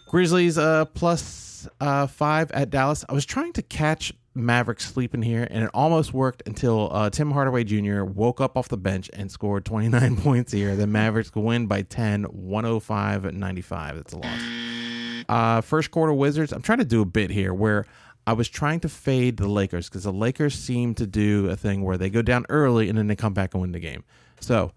Grizzlies 0.08 0.58
uh 0.58 0.86
plus 0.86 1.68
uh 1.80 2.06
five 2.06 2.50
at 2.52 2.70
Dallas. 2.70 3.04
I 3.08 3.12
was 3.12 3.24
trying 3.24 3.52
to 3.54 3.62
catch 3.62 4.12
Mavericks 4.34 4.86
sleeping 4.86 5.22
here, 5.22 5.46
and 5.50 5.64
it 5.64 5.70
almost 5.74 6.14
worked 6.14 6.44
until 6.46 6.88
uh, 6.92 7.10
Tim 7.10 7.32
Hardaway 7.32 7.64
Jr. 7.64 8.04
woke 8.04 8.40
up 8.40 8.56
off 8.56 8.68
the 8.68 8.76
bench 8.76 9.10
and 9.12 9.30
scored 9.30 9.64
29 9.64 10.16
points 10.22 10.52
here. 10.52 10.76
The 10.76 10.86
Mavericks 10.86 11.34
win 11.34 11.66
by 11.66 11.82
10, 11.82 12.24
105 12.24 13.34
95. 13.34 13.96
That's 13.96 14.12
a 14.12 14.18
loss. 14.18 14.40
Uh, 15.28 15.60
first 15.60 15.90
quarter 15.90 16.14
Wizards. 16.14 16.52
I'm 16.52 16.62
trying 16.62 16.78
to 16.78 16.84
do 16.84 17.02
a 17.02 17.04
bit 17.04 17.30
here 17.30 17.52
where 17.52 17.84
I 18.26 18.32
was 18.32 18.48
trying 18.48 18.80
to 18.80 18.88
fade 18.88 19.36
the 19.38 19.48
Lakers 19.48 19.88
because 19.88 20.04
the 20.04 20.12
Lakers 20.12 20.54
seem 20.54 20.94
to 20.94 21.06
do 21.06 21.48
a 21.50 21.56
thing 21.56 21.82
where 21.82 21.98
they 21.98 22.08
go 22.08 22.22
down 22.22 22.46
early 22.48 22.88
and 22.88 22.96
then 22.96 23.08
they 23.08 23.16
come 23.16 23.34
back 23.34 23.54
and 23.54 23.60
win 23.60 23.72
the 23.72 23.80
game. 23.80 24.04
So 24.40 24.72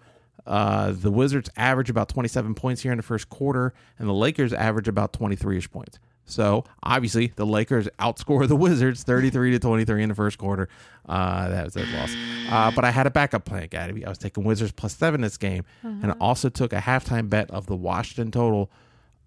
uh, 0.46 0.92
the 0.92 1.12
Wizards 1.12 1.50
average 1.56 1.90
about 1.90 2.10
27 2.10 2.54
points 2.56 2.82
here 2.82 2.92
in 2.92 2.98
the 2.98 3.04
first 3.04 3.30
quarter, 3.30 3.74
and 4.00 4.08
the 4.08 4.14
Lakers 4.14 4.54
average 4.54 4.88
about 4.88 5.14
23 5.14 5.58
ish 5.58 5.72
points. 5.72 6.00
So 6.26 6.64
obviously 6.84 7.34
the 7.36 7.46
Lakers 7.46 7.88
outscore 8.00 8.48
the 8.48 8.56
Wizards 8.56 9.04
33 9.04 9.52
to 9.52 9.60
23 9.60 10.04
in 10.04 10.10
the 10.10 10.16
first 10.16 10.38
quarter. 10.38 10.70
Uh, 11.08 11.50
that 11.50 11.66
was 11.66 11.76
a 11.76 11.84
loss. 11.98 12.16
Uh, 12.50 12.72
but 12.72 12.86
I 12.86 12.92
had 12.92 13.08
a 13.08 13.12
backup 13.12 13.44
plan, 13.44 13.68
Gabby. 13.70 14.06
I 14.06 14.10
was 14.10 14.18
taking 14.18 14.44
Wizards 14.44 14.72
plus 14.72 14.96
seven 14.96 15.22
this 15.22 15.38
game, 15.38 15.66
and 15.84 16.14
also 16.22 16.50
took 16.50 16.74
a 16.74 16.78
halftime 16.78 17.30
bet 17.30 17.52
of 17.52 17.66
the 17.66 17.76
Washington 17.76 18.32
total 18.32 18.72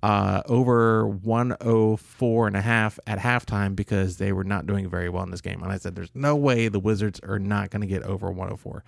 uh, 0.03 0.43
over 0.47 1.07
104 1.07 2.47
and 2.47 2.57
a 2.57 2.61
half 2.61 2.99
at 3.07 3.19
halftime 3.19 3.75
because 3.75 4.19
they 4.19 4.33
were 4.33 4.45
not 4.45 4.67
doing 4.67 4.89
very 4.89 5.09
well 5.09 5.23
in 5.25 5.31
this 5.31 5.41
game. 5.41 5.63
And 5.63 5.73
I 5.73 5.79
said, 5.79 5.95
there's 5.97 6.11
no 6.15 6.37
way 6.37 6.69
the 6.69 6.79
Wizards 6.79 7.21
are 7.21 7.39
not 7.39 7.71
going 7.71 7.81
to 7.81 7.87
get 7.87 8.03
over 8.03 8.31
104. 8.31 8.85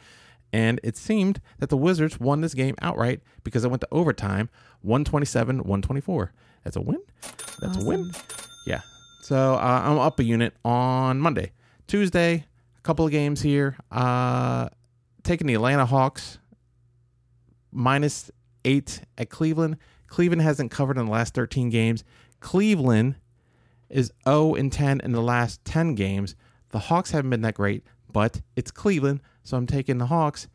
And 0.52 0.80
it 0.82 0.96
seemed 0.96 1.40
that 1.58 1.68
the 1.68 1.76
Wizards 1.76 2.18
won 2.18 2.40
this 2.40 2.54
game 2.54 2.76
outright 2.80 3.20
because 3.44 3.64
it 3.64 3.68
went 3.68 3.80
to 3.82 3.88
overtime 3.90 4.48
127 4.82 5.58
124. 5.58 6.32
That's 6.64 6.76
a 6.76 6.80
win. 6.80 7.00
That's 7.60 7.82
a 7.82 7.84
win. 7.84 8.10
Yeah. 8.66 8.80
So 9.22 9.54
uh, 9.54 9.82
I'm 9.84 9.98
up 9.98 10.18
a 10.20 10.24
unit 10.24 10.54
on 10.64 11.18
Monday. 11.20 11.52
Tuesday, 11.86 12.44
a 12.78 12.80
couple 12.82 13.04
of 13.04 13.10
games 13.10 13.42
here. 13.42 13.76
Uh, 13.90 14.68
taking 15.22 15.46
the 15.46 15.54
Atlanta 15.54 15.86
Hawks 15.86 16.38
minus 17.72 18.30
eight 18.64 19.02
at 19.18 19.30
Cleveland. 19.30 19.76
Cleveland 20.08 20.42
hasn't 20.42 20.70
covered 20.70 20.96
in 20.96 21.06
the 21.06 21.12
last 21.12 21.34
13 21.34 21.70
games. 21.70 22.04
Cleveland 22.40 23.16
is 23.88 24.12
0 24.24 24.54
and 24.54 24.72
10 24.72 25.00
in 25.00 25.12
the 25.12 25.22
last 25.22 25.64
10 25.64 25.94
games. 25.94 26.34
The 26.70 26.78
Hawks 26.78 27.10
haven't 27.10 27.30
been 27.30 27.42
that 27.42 27.54
great, 27.54 27.84
but 28.16 28.40
it's 28.56 28.70
Cleveland, 28.70 29.20
so 29.44 29.58
I'm 29.58 29.66
taking 29.66 29.98
the 29.98 30.06
Hawks. 30.06 30.48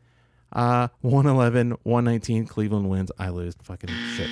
Uh, 0.52 0.88
111, 1.02 1.76
119. 1.84 2.44
Cleveland 2.44 2.90
wins. 2.90 3.12
I 3.20 3.28
lose. 3.28 3.54
Fucking 3.62 3.88
shit. 4.16 4.28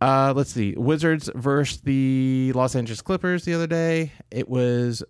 Uh, 0.00 0.32
let's 0.34 0.50
see. 0.50 0.74
Wizards 0.76 1.30
versus 1.36 1.80
the 1.82 2.50
Los 2.56 2.74
Angeles 2.74 3.02
Clippers 3.02 3.44
the 3.44 3.54
other 3.54 3.68
day. 3.68 4.10
It 4.32 4.48
was 4.48 5.04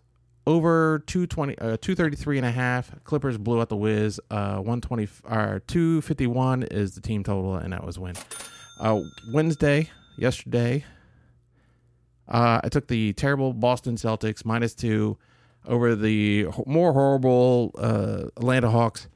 over 0.47 1.03
220 1.07 1.57
uh, 1.57 1.79
233 1.81 2.37
and 2.37 2.47
a 2.47 2.51
half. 2.51 2.93
Clippers 3.05 3.39
blew 3.39 3.63
out 3.63 3.71
the 3.71 3.77
Wiz. 3.77 4.21
Uh 4.31 4.57
120 4.57 5.09
or 5.31 5.63
251 5.67 6.65
is 6.65 6.95
the 6.95 7.01
team 7.01 7.25
total 7.25 7.55
and 7.57 7.73
that 7.73 7.87
was 7.87 7.99
win. 7.99 8.17
Uh 8.79 9.01
Wednesday, 9.33 9.89
yesterday, 10.19 10.85
uh 12.29 12.61
I 12.63 12.69
took 12.69 12.89
the 12.89 13.15
terrible 13.15 13.55
Boston 13.55 13.97
Celtics 13.97 14.45
minus 14.45 14.75
2 14.75 15.17
over 15.67 15.95
the 15.95 16.47
more 16.67 16.93
horrible 16.93 17.73
uh 17.79 18.25
Atlanta 18.37 18.71
Hawks. 18.71 19.09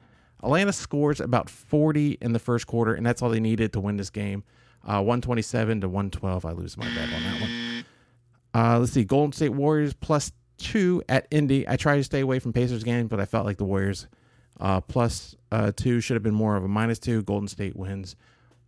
Atlanta 0.43 0.71
scores 0.71 1.19
about 1.19 1.49
40 1.49 2.19
in 2.21 2.33
the 2.33 2.39
first 2.39 2.67
quarter 2.67 2.93
and 2.93 3.05
that's 3.05 3.21
all 3.21 3.29
they 3.29 3.39
needed 3.39 3.73
to 3.73 3.79
win 3.79 3.97
this 3.97 4.09
game. 4.09 4.43
Uh 4.83 5.01
127 5.01 5.81
to 5.81 5.87
112. 5.87 6.45
I 6.45 6.51
lose 6.51 6.77
my 6.77 6.85
bet 6.93 7.13
on 7.13 7.23
that 7.23 7.41
one. 7.41 7.85
Uh, 8.53 8.79
let's 8.79 8.91
see, 8.91 9.03
Golden 9.03 9.33
State 9.33 9.49
Warriors 9.49 9.93
plus 9.93 10.31
two 10.57 11.03
at 11.09 11.27
Indy. 11.29 11.67
I 11.67 11.75
tried 11.75 11.97
to 11.97 12.03
stay 12.03 12.21
away 12.21 12.39
from 12.39 12.53
Pacers 12.53 12.83
games, 12.83 13.09
but 13.09 13.19
I 13.19 13.25
felt 13.25 13.45
like 13.45 13.57
the 13.57 13.65
Warriors 13.65 14.07
uh, 14.59 14.81
plus 14.81 15.35
uh, 15.51 15.71
two 15.75 16.01
should 16.01 16.15
have 16.15 16.23
been 16.23 16.33
more 16.33 16.55
of 16.55 16.63
a 16.63 16.67
minus 16.67 16.97
two. 16.97 17.21
Golden 17.21 17.47
State 17.47 17.75
wins 17.75 18.15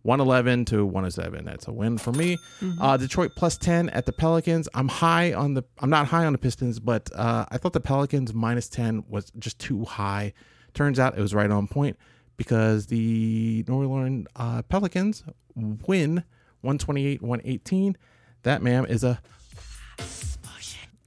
111 0.02 0.64
to 0.66 0.84
107. 0.84 1.44
That's 1.44 1.68
a 1.68 1.72
win 1.72 1.98
for 1.98 2.12
me. 2.12 2.38
Uh, 2.80 2.96
Detroit 2.96 3.32
plus 3.36 3.58
10 3.58 3.90
at 3.90 4.06
the 4.06 4.12
Pelicans. 4.12 4.68
I'm 4.74 4.88
high 4.88 5.32
on 5.32 5.54
the. 5.54 5.64
I'm 5.80 5.90
not 5.90 6.06
high 6.06 6.24
on 6.24 6.32
the 6.32 6.38
Pistons, 6.38 6.80
but 6.80 7.10
uh, 7.14 7.44
I 7.50 7.58
thought 7.58 7.72
the 7.72 7.80
Pelicans 7.80 8.32
minus 8.32 8.68
10 8.68 9.04
was 9.08 9.30
just 9.38 9.58
too 9.58 9.84
high. 9.84 10.32
Turns 10.72 10.98
out 10.98 11.18
it 11.18 11.20
was 11.20 11.34
right 11.34 11.50
on 11.50 11.66
point 11.66 11.98
because 12.36 12.86
the 12.86 13.64
New 13.68 13.86
Orleans 13.86 14.26
uh, 14.36 14.62
Pelicans 14.62 15.24
win 15.54 16.24
128 16.62 17.20
118. 17.22 17.96
That, 18.42 18.62
ma'am, 18.62 18.86
is 18.86 19.04
a 19.04 19.20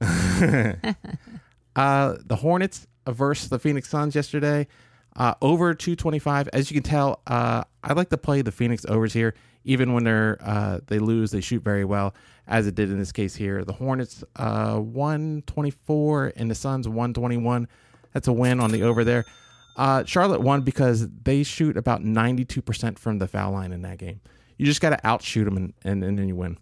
uh, 1.76 2.14
the 2.24 2.36
Hornets 2.36 2.86
versus 3.08 3.48
the 3.48 3.58
Phoenix 3.58 3.88
Suns 3.88 4.14
yesterday. 4.14 4.66
Uh, 5.16 5.34
over 5.40 5.74
225. 5.74 6.48
As 6.52 6.70
you 6.70 6.80
can 6.80 6.82
tell, 6.82 7.20
uh, 7.26 7.64
I 7.84 7.92
like 7.92 8.10
to 8.10 8.16
play 8.16 8.42
the 8.42 8.52
Phoenix 8.52 8.84
overs 8.86 9.12
here. 9.12 9.34
Even 9.64 9.92
when 9.92 10.04
they're 10.04 10.38
uh, 10.42 10.80
they 10.86 10.98
lose, 10.98 11.30
they 11.30 11.40
shoot 11.40 11.62
very 11.62 11.84
well, 11.84 12.14
as 12.46 12.66
it 12.66 12.74
did 12.74 12.90
in 12.90 12.98
this 12.98 13.12
case 13.12 13.34
here. 13.34 13.64
The 13.64 13.72
Hornets 13.72 14.24
uh, 14.36 14.78
124 14.78 16.32
and 16.36 16.50
the 16.50 16.54
Suns 16.54 16.88
121. 16.88 17.68
That's 18.12 18.28
a 18.28 18.32
win 18.32 18.60
on 18.60 18.70
the 18.70 18.82
over 18.82 19.04
there. 19.04 19.24
Uh, 19.76 20.04
Charlotte 20.04 20.40
won 20.40 20.62
because 20.62 21.08
they 21.08 21.42
shoot 21.42 21.76
about 21.76 22.02
92% 22.02 22.98
from 22.98 23.18
the 23.18 23.26
foul 23.26 23.52
line 23.52 23.72
in 23.72 23.82
that 23.82 23.98
game. 23.98 24.20
You 24.56 24.66
just 24.66 24.80
got 24.80 24.90
to 24.90 25.06
outshoot 25.06 25.46
them 25.46 25.56
and, 25.56 25.74
and, 25.82 26.04
and 26.04 26.18
then 26.18 26.28
you 26.28 26.36
win. 26.36 26.58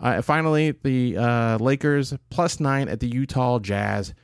Uh, 0.00 0.06
and 0.06 0.24
finally, 0.24 0.70
the 0.70 1.16
uh, 1.16 1.58
Lakers 1.58 2.14
plus 2.30 2.60
nine 2.60 2.88
at 2.88 3.00
the 3.00 3.08
Utah 3.08 3.58
Jazz. 3.58 4.14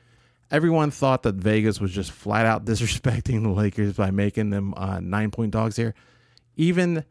Everyone 0.49 0.91
thought 0.91 1.23
that 1.23 1.35
Vegas 1.35 1.81
was 1.81 1.91
just 1.91 2.11
flat 2.11 2.45
out 2.45 2.63
disrespecting 2.65 3.43
the 3.43 3.49
Lakers 3.49 3.93
by 3.93 4.11
making 4.11 4.51
them 4.51 4.73
uh, 4.77 5.01
nine 5.01 5.31
point 5.31 5.51
dogs 5.51 5.75
here. 5.75 5.93
Even 6.55 7.05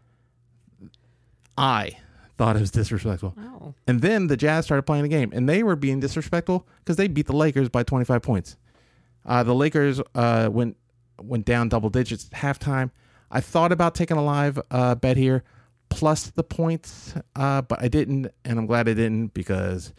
I 1.56 1.98
thought 2.36 2.56
it 2.56 2.60
was 2.60 2.70
disrespectful. 2.70 3.34
Oh. 3.38 3.74
And 3.86 4.00
then 4.00 4.26
the 4.26 4.36
Jazz 4.36 4.64
started 4.64 4.82
playing 4.82 5.04
the 5.04 5.08
game, 5.08 5.30
and 5.32 5.48
they 5.48 5.62
were 5.62 5.76
being 5.76 6.00
disrespectful 6.00 6.66
because 6.78 6.96
they 6.96 7.08
beat 7.08 7.26
the 7.26 7.36
Lakers 7.36 7.68
by 7.68 7.82
25 7.82 8.22
points. 8.22 8.56
Uh, 9.24 9.42
the 9.42 9.54
Lakers 9.54 10.00
uh, 10.14 10.48
went 10.52 10.76
went 11.22 11.44
down 11.44 11.68
double 11.68 11.90
digits 11.90 12.28
at 12.32 12.38
halftime. 12.38 12.90
I 13.30 13.40
thought 13.40 13.72
about 13.72 13.94
taking 13.94 14.16
a 14.16 14.24
live 14.24 14.58
uh, 14.70 14.94
bet 14.96 15.16
here, 15.16 15.44
plus 15.88 16.26
the 16.30 16.42
points, 16.42 17.14
uh, 17.36 17.62
but 17.62 17.82
I 17.82 17.88
didn't, 17.88 18.28
and 18.44 18.58
I'm 18.58 18.66
glad 18.66 18.88
I 18.88 18.94
didn't 18.94 19.28
because 19.32 19.92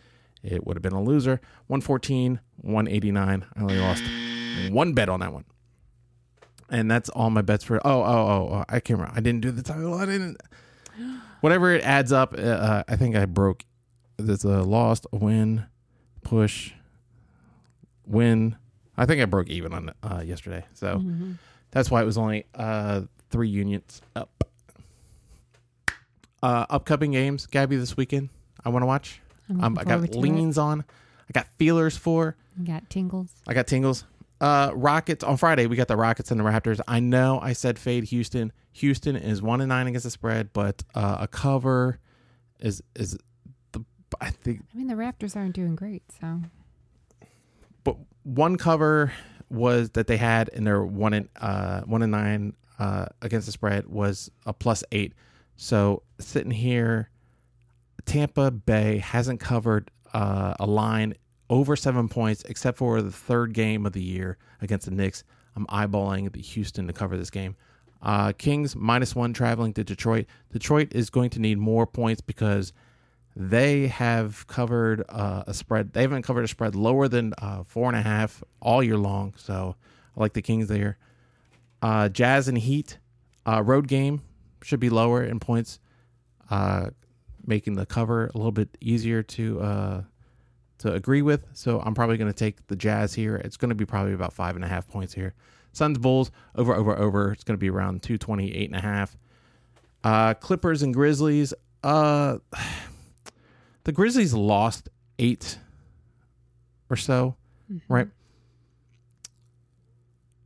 it 0.44 0.66
would 0.66 0.76
have 0.76 0.84
been 0.84 0.94
a 0.94 1.02
loser. 1.02 1.42
114, 1.68 2.40
189. 2.58 3.46
I 3.56 3.62
only 3.62 3.80
lost 3.80 4.04
one 4.72 4.94
bet 4.94 5.10
on 5.10 5.22
that 5.22 5.34
one. 5.34 5.46
And 6.70 6.90
that's 6.90 7.10
all 7.10 7.30
my 7.30 7.42
bets 7.42 7.64
for. 7.64 7.78
Oh, 7.86 8.02
oh, 8.02 8.04
oh, 8.04 8.50
oh 8.54 8.66
I 8.68 8.80
can't 8.80 9.00
remember. 9.00 9.14
I 9.16 9.22
didn't 9.22 9.42
do 9.42 9.52
the 9.52 9.62
title. 9.64 9.94
I 9.94 10.06
didn't. 10.06 10.42
Whatever 11.42 11.72
it 11.74 11.84
adds 11.84 12.12
up, 12.12 12.34
uh, 12.38 12.42
uh, 12.42 12.84
I 12.88 12.96
think 12.96 13.16
I 13.16 13.26
broke. 13.26 13.64
There's 14.18 14.44
a 14.46 14.64
lost, 14.64 15.06
a 15.14 15.18
win, 15.18 15.66
push, 16.24 16.72
win. 18.08 18.56
I 18.98 19.06
think 19.06 19.22
I 19.22 19.26
broke 19.26 19.50
even 19.50 19.74
on 19.74 19.92
uh, 20.02 20.24
yesterday. 20.26 20.66
So 20.74 20.98
Mm-hmm. 20.98 21.34
that's 21.72 21.92
why 21.92 22.02
it 22.02 22.06
was 22.06 22.18
only 22.18 22.46
uh, 22.56 23.02
three 23.30 23.50
units 23.50 24.02
up. 24.16 24.30
Uh, 26.42 26.66
upcoming 26.70 27.12
games, 27.12 27.46
Gabby, 27.48 27.76
this 27.76 27.98
weekend. 27.98 28.30
I 28.64 28.70
want 28.70 28.84
to 28.84 28.88
watch. 28.88 29.20
Um, 29.50 29.78
I 29.80 29.84
got 29.84 29.98
to 29.98 30.04
it. 30.04 30.16
leans 30.16 30.58
on. 30.58 30.82
I 30.82 31.32
got 31.34 31.48
feelers 31.58 31.98
for. 31.98 32.36
You 32.60 32.66
got 32.68 32.90
tingles. 32.90 33.32
I 33.48 33.54
got 33.54 33.68
tingles. 33.68 34.04
Uh, 34.42 34.72
Rockets 34.74 35.24
on 35.24 35.38
Friday. 35.38 35.66
We 35.66 35.76
got 35.76 35.88
the 35.88 35.96
Rockets 35.96 36.30
and 36.32 36.40
the 36.40 36.44
Raptors. 36.44 36.80
I 36.88 37.00
know 37.00 37.40
I 37.42 37.54
said 37.54 37.80
fade 37.80 38.04
Houston. 38.06 38.52
Houston 38.74 39.16
is 39.16 39.42
one 39.42 39.62
and 39.62 39.70
nine 39.70 39.88
against 39.88 40.04
the 40.04 40.12
spread, 40.12 40.52
but 40.52 40.84
uh, 40.94 41.18
a 41.22 41.28
cover 41.28 42.00
is 42.60 42.84
is 42.96 43.18
the 43.72 43.84
I 44.20 44.32
think 44.32 44.62
I 44.74 44.78
mean, 44.78 44.88
the 44.88 44.96
Raptors 44.96 45.36
aren't 45.36 45.56
doing 45.56 45.76
great, 45.76 46.04
so 46.20 46.42
but 47.84 47.96
one 48.24 48.58
cover 48.58 49.14
was 49.50 49.92
that 49.92 50.08
they 50.08 50.18
had 50.18 50.50
in 50.50 50.64
their 50.64 50.84
one 50.84 51.14
and 51.14 51.30
uh 51.40 51.82
one 51.82 52.02
and 52.02 52.12
nine 52.12 52.54
uh 52.80 53.06
against 53.22 53.46
the 53.46 53.52
spread 53.52 53.88
was 53.88 54.30
a 54.46 54.54
plus 54.54 54.84
eight. 54.92 55.14
So 55.56 56.04
sitting 56.20 56.52
here, 56.52 57.10
Tampa 58.06 58.52
Bay 58.52 58.98
hasn't 58.98 59.40
covered 59.40 59.90
uh, 60.14 60.54
a 60.60 60.66
line 60.66 61.14
over 61.50 61.76
seven 61.76 62.08
points 62.08 62.44
except 62.44 62.78
for 62.78 63.02
the 63.02 63.12
third 63.12 63.54
game 63.54 63.86
of 63.86 63.94
the 63.94 64.02
year 64.02 64.38
against 64.62 64.86
the 64.86 64.92
Knicks. 64.92 65.24
I'm 65.56 65.66
eyeballing 65.68 66.32
the 66.32 66.42
Houston 66.42 66.88
to 66.88 66.94
cover 66.94 67.18
this 67.18 67.30
game. 67.30 67.56
Uh, 68.02 68.34
Kings 68.34 68.76
minus 68.76 69.16
one 69.16 69.34
traveling 69.34 69.74
to 69.74 69.84
Detroit. 69.84 70.26
Detroit 70.52 70.90
is 70.94 71.10
going 71.10 71.30
to 71.32 71.40
need 71.40 71.58
more 71.58 71.88
points 71.88 72.22
because 72.22 72.74
they 73.36 73.88
have 73.88 74.46
covered 74.48 75.04
uh, 75.10 75.44
a 75.48 75.54
spread. 75.54 75.94
They 75.94 76.02
haven't 76.02 76.22
covered 76.22 76.44
a 76.44 76.48
spread 76.48 76.76
lower 76.76 77.08
than 77.08 77.34
uh, 77.38 77.64
four 77.64 77.88
and 77.88 77.98
a 77.98 78.02
half 78.02 78.44
all 78.62 78.84
year 78.84 78.98
long. 78.98 79.34
So 79.38 79.76
I 80.16 80.20
like 80.20 80.34
the 80.34 80.42
Kings 80.42 80.68
there. 80.68 80.98
Uh, 81.82 82.10
Jazz 82.10 82.48
and 82.48 82.58
Heat 82.58 82.98
uh, 83.46 83.62
road 83.64 83.88
game 83.88 84.22
should 84.62 84.80
be 84.80 84.90
lower 84.90 85.24
in 85.24 85.40
points, 85.40 85.80
uh, 86.50 86.90
making 87.46 87.74
the 87.76 87.86
cover 87.86 88.28
a 88.28 88.38
little 88.38 88.52
bit 88.52 88.78
easier 88.82 89.22
to 89.24 90.06
to 90.80 90.94
agree 90.94 91.22
with. 91.22 91.46
So 91.54 91.80
I'm 91.82 91.94
probably 91.94 92.18
going 92.18 92.32
to 92.32 92.38
take 92.38 92.68
the 92.68 92.76
Jazz 92.76 93.14
here. 93.14 93.36
It's 93.38 93.58
going 93.58 93.70
to 93.70 93.76
be 93.76 93.86
probably 93.86 94.14
about 94.14 94.34
five 94.34 94.56
and 94.56 94.66
a 94.66 94.68
half 94.68 94.88
points 94.88 95.14
here. 95.14 95.34
Suns 95.72 95.98
Bulls 95.98 96.32
over 96.56 96.74
over 96.74 96.98
over. 96.98 97.32
It's 97.32 97.44
going 97.44 97.58
to 97.58 97.60
be 97.60 97.70
around 97.70 98.02
228 98.02 98.70
and 98.70 98.76
a 98.78 98.82
half. 98.82 99.18
Uh, 100.04 100.34
Clippers 100.36 100.82
and 100.82 100.94
Grizzlies. 100.94 101.54
Uh, 101.84 102.38
the 103.84 103.92
Grizzlies 103.92 104.34
lost 104.34 104.90
eight 105.20 105.60
or 106.90 106.96
so, 106.96 107.36
right? 107.88 108.08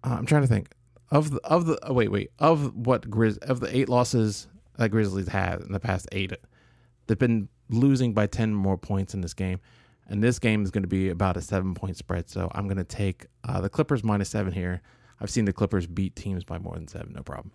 Uh, 0.04 0.16
I'm 0.18 0.26
trying 0.26 0.42
to 0.42 0.48
think 0.48 0.70
of 1.12 1.32
the 1.32 1.40
of 1.44 1.66
the 1.66 1.80
oh, 1.84 1.94
wait 1.94 2.12
wait 2.12 2.32
of 2.40 2.76
what 2.76 3.10
Grizz 3.10 3.38
of 3.40 3.60
the 3.60 3.76
eight 3.76 3.90
losses 3.90 4.48
that 4.78 4.90
Grizzlies 4.90 5.28
had 5.28 5.62
in 5.62 5.72
the 5.72 5.80
past 5.80 6.08
eight. 6.12 6.32
They've 7.08 7.20
been 7.20 7.50
losing 7.70 8.14
by 8.14 8.28
ten 8.28 8.54
more 8.54 8.78
points 8.78 9.14
in 9.14 9.22
this 9.22 9.34
game, 9.34 9.60
and 10.10 10.24
this 10.24 10.40
game 10.40 10.64
is 10.64 10.72
going 10.72 10.84
to 10.84 10.90
be 10.90 11.10
about 11.10 11.38
a 11.38 11.42
seven 11.42 11.74
point 11.74 11.96
spread. 11.96 12.30
So 12.30 12.52
I'm 12.54 12.66
going 12.66 12.78
to 12.78 12.84
take 12.84 13.28
uh, 13.44 13.62
the 13.62 13.70
Clippers 13.70 14.04
minus 14.04 14.30
seven 14.30 14.52
here. 14.52 14.82
I've 15.22 15.30
seen 15.30 15.46
the 15.46 15.54
Clippers 15.54 15.88
beat 15.88 16.16
teams 16.16 16.44
by 16.44 16.58
more 16.58 16.74
than 16.76 16.88
seven, 16.88 17.14
no 17.14 17.22
problem. 17.22 17.52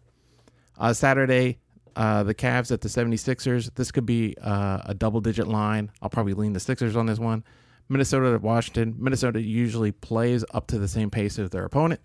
Uh, 0.79 0.93
Saturday, 0.93 1.59
uh, 1.97 2.23
the 2.23 2.35
Cavs 2.35 2.71
at 2.71 2.81
the 2.81 2.89
76ers. 2.89 3.75
This 3.75 3.91
could 3.91 4.07
be 4.07 4.35
uh, 4.41 4.83
a 4.85 4.95
double 4.95 5.21
digit 5.21 5.49
line. 5.49 5.91
I'll 6.03 6.11
probably 6.11 6.35
lean 6.35 6.53
the 6.53 6.61
Sixers 6.61 6.97
on 6.97 7.07
this 7.07 7.19
one. 7.19 7.45
Minnesota 7.89 8.35
at 8.35 8.43
Washington. 8.43 8.95
Minnesota 8.99 9.41
usually 9.41 9.93
plays 9.93 10.45
up 10.53 10.67
to 10.69 10.79
the 10.79 10.89
same 10.89 11.11
pace 11.11 11.39
as 11.39 11.51
their 11.51 11.65
opponent. 11.65 12.01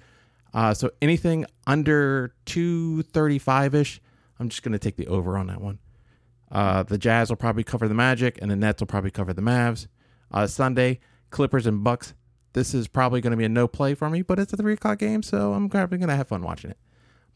Uh, 0.53 0.73
so 0.73 0.89
anything 1.01 1.45
under 1.67 2.33
235 2.45 3.75
ish, 3.75 4.01
I'm 4.39 4.49
just 4.49 4.63
going 4.63 4.73
to 4.73 4.79
take 4.79 4.97
the 4.97 5.07
over 5.07 5.37
on 5.37 5.47
that 5.47 5.61
one. 5.61 5.79
Uh, 6.51 6.83
the 6.83 6.97
Jazz 6.97 7.29
will 7.29 7.37
probably 7.37 7.63
cover 7.63 7.87
the 7.87 7.93
Magic, 7.93 8.39
and 8.41 8.49
the 8.49 8.55
Nets 8.55 8.81
will 8.81 8.87
probably 8.87 9.11
cover 9.11 9.33
the 9.33 9.41
Mavs. 9.41 9.87
Uh, 10.31 10.47
Sunday, 10.47 10.99
Clippers 11.29 11.65
and 11.65 11.83
Bucks. 11.83 12.13
This 12.53 12.73
is 12.73 12.87
probably 12.87 13.21
going 13.21 13.31
to 13.31 13.37
be 13.37 13.45
a 13.45 13.49
no 13.49 13.67
play 13.67 13.93
for 13.93 14.09
me, 14.09 14.21
but 14.21 14.39
it's 14.39 14.53
a 14.53 14.57
three 14.57 14.73
o'clock 14.73 14.99
game, 14.99 15.21
so 15.21 15.53
I'm 15.53 15.69
probably 15.69 15.97
going 15.97 16.09
to 16.09 16.15
have 16.15 16.27
fun 16.27 16.41
watching 16.41 16.71
it. 16.71 16.77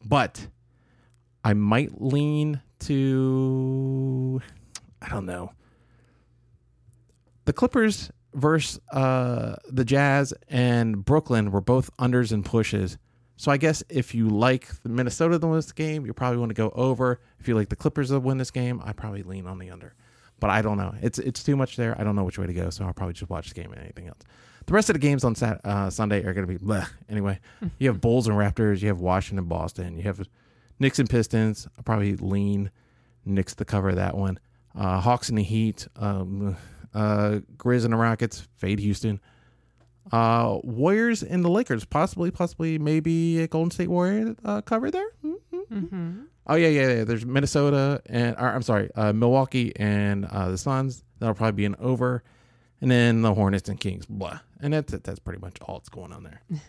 But 0.03 0.47
I 1.43 1.53
might 1.53 2.01
lean 2.01 2.61
to, 2.79 4.41
I 5.01 5.09
don't 5.09 5.25
know, 5.25 5.51
the 7.45 7.53
Clippers 7.53 8.11
versus 8.33 8.79
uh, 8.91 9.57
the 9.69 9.85
Jazz 9.85 10.33
and 10.47 11.03
Brooklyn 11.03 11.51
were 11.51 11.61
both 11.61 11.95
unders 11.97 12.31
and 12.31 12.43
pushes. 12.43 12.97
So 13.35 13.51
I 13.51 13.57
guess 13.57 13.83
if 13.89 14.15
you 14.15 14.29
like 14.29 14.67
the 14.83 14.89
Minnesota 14.89 15.37
to 15.37 15.47
win 15.47 15.57
this 15.57 15.71
game, 15.71 16.05
you 16.05 16.13
probably 16.13 16.37
want 16.37 16.49
to 16.49 16.55
go 16.55 16.71
over. 16.75 17.19
If 17.39 17.47
you 17.47 17.55
like 17.55 17.69
the 17.69 17.75
Clippers 17.75 18.09
to 18.09 18.19
win 18.19 18.37
this 18.37 18.51
game, 18.51 18.81
I 18.83 18.93
probably 18.93 19.23
lean 19.23 19.47
on 19.47 19.59
the 19.59 19.69
under. 19.69 19.93
But 20.43 20.49
I 20.49 20.61
don't 20.61 20.77
know. 20.77 20.93
It's 21.01 21.19
it's 21.19 21.41
too 21.41 21.55
much 21.55 21.77
there. 21.77 21.95
I 21.97 22.03
don't 22.03 22.17
know 22.17 22.25
which 22.25 22.37
way 22.37 22.45
to 22.45 22.53
go. 22.53 22.69
So 22.69 22.83
I'll 22.83 22.91
probably 22.91 23.13
just 23.13 23.29
watch 23.29 23.47
the 23.47 23.55
game 23.55 23.71
and 23.71 23.81
anything 23.81 24.09
else. 24.09 24.19
The 24.65 24.73
rest 24.73 24.89
of 24.89 24.93
the 24.95 24.99
games 24.99 25.23
on 25.23 25.35
Sat- 25.35 25.61
uh, 25.63 25.89
Sunday 25.89 26.21
are 26.25 26.33
going 26.33 26.45
to 26.45 26.53
be 26.53 26.57
bleh. 26.59 26.85
Anyway, 27.07 27.39
you 27.79 27.87
have 27.87 28.01
Bulls 28.01 28.27
and 28.27 28.35
Raptors. 28.35 28.81
You 28.81 28.89
have 28.89 28.99
Washington, 28.99 29.45
Boston. 29.45 29.95
You 29.95 30.03
have 30.03 30.27
Knicks 30.79 30.99
and 30.99 31.09
Pistons. 31.09 31.65
I'll 31.77 31.83
probably 31.85 32.17
lean 32.17 32.71
Knicks 33.23 33.55
to 33.55 33.63
cover 33.63 33.95
that 33.95 34.17
one. 34.17 34.37
Uh, 34.77 34.99
Hawks 34.99 35.29
and 35.29 35.37
the 35.37 35.43
Heat. 35.43 35.87
Um, 35.95 36.57
uh, 36.93 37.39
Grizz 37.55 37.85
and 37.85 37.93
the 37.93 37.97
Rockets. 37.97 38.45
Fade 38.57 38.79
Houston. 38.79 39.21
Uh, 40.11 40.57
Warriors 40.61 41.23
and 41.23 41.45
the 41.45 41.49
Lakers. 41.49 41.85
Possibly, 41.85 42.31
possibly, 42.31 42.77
maybe 42.77 43.41
a 43.41 43.47
Golden 43.47 43.71
State 43.71 43.87
Warrior 43.87 44.35
uh, 44.43 44.59
cover 44.59 44.91
there. 44.91 45.07
Mm-hmm. 45.23 46.23
Oh 46.47 46.55
yeah, 46.55 46.67
yeah, 46.67 46.87
yeah. 46.93 47.03
There's 47.05 47.25
Minnesota 47.25 48.01
and 48.05 48.35
or, 48.37 48.47
I'm 48.49 48.61
sorry, 48.63 48.89
uh, 48.95 49.13
Milwaukee 49.13 49.71
and 49.77 50.25
uh, 50.25 50.49
the 50.49 50.57
Suns. 50.57 51.03
That'll 51.19 51.35
probably 51.35 51.53
be 51.55 51.65
an 51.65 51.75
over, 51.79 52.23
and 52.81 52.91
then 52.91 53.21
the 53.21 53.33
Hornets 53.33 53.69
and 53.69 53.79
Kings. 53.79 54.05
Blah, 54.05 54.39
and 54.59 54.73
that's 54.73 54.91
it. 54.93 55.03
that's 55.05 55.19
pretty 55.19 55.39
much 55.39 55.55
all 55.61 55.75
that's 55.79 55.89
going 55.89 56.11
on 56.11 56.23
there. 56.23 56.41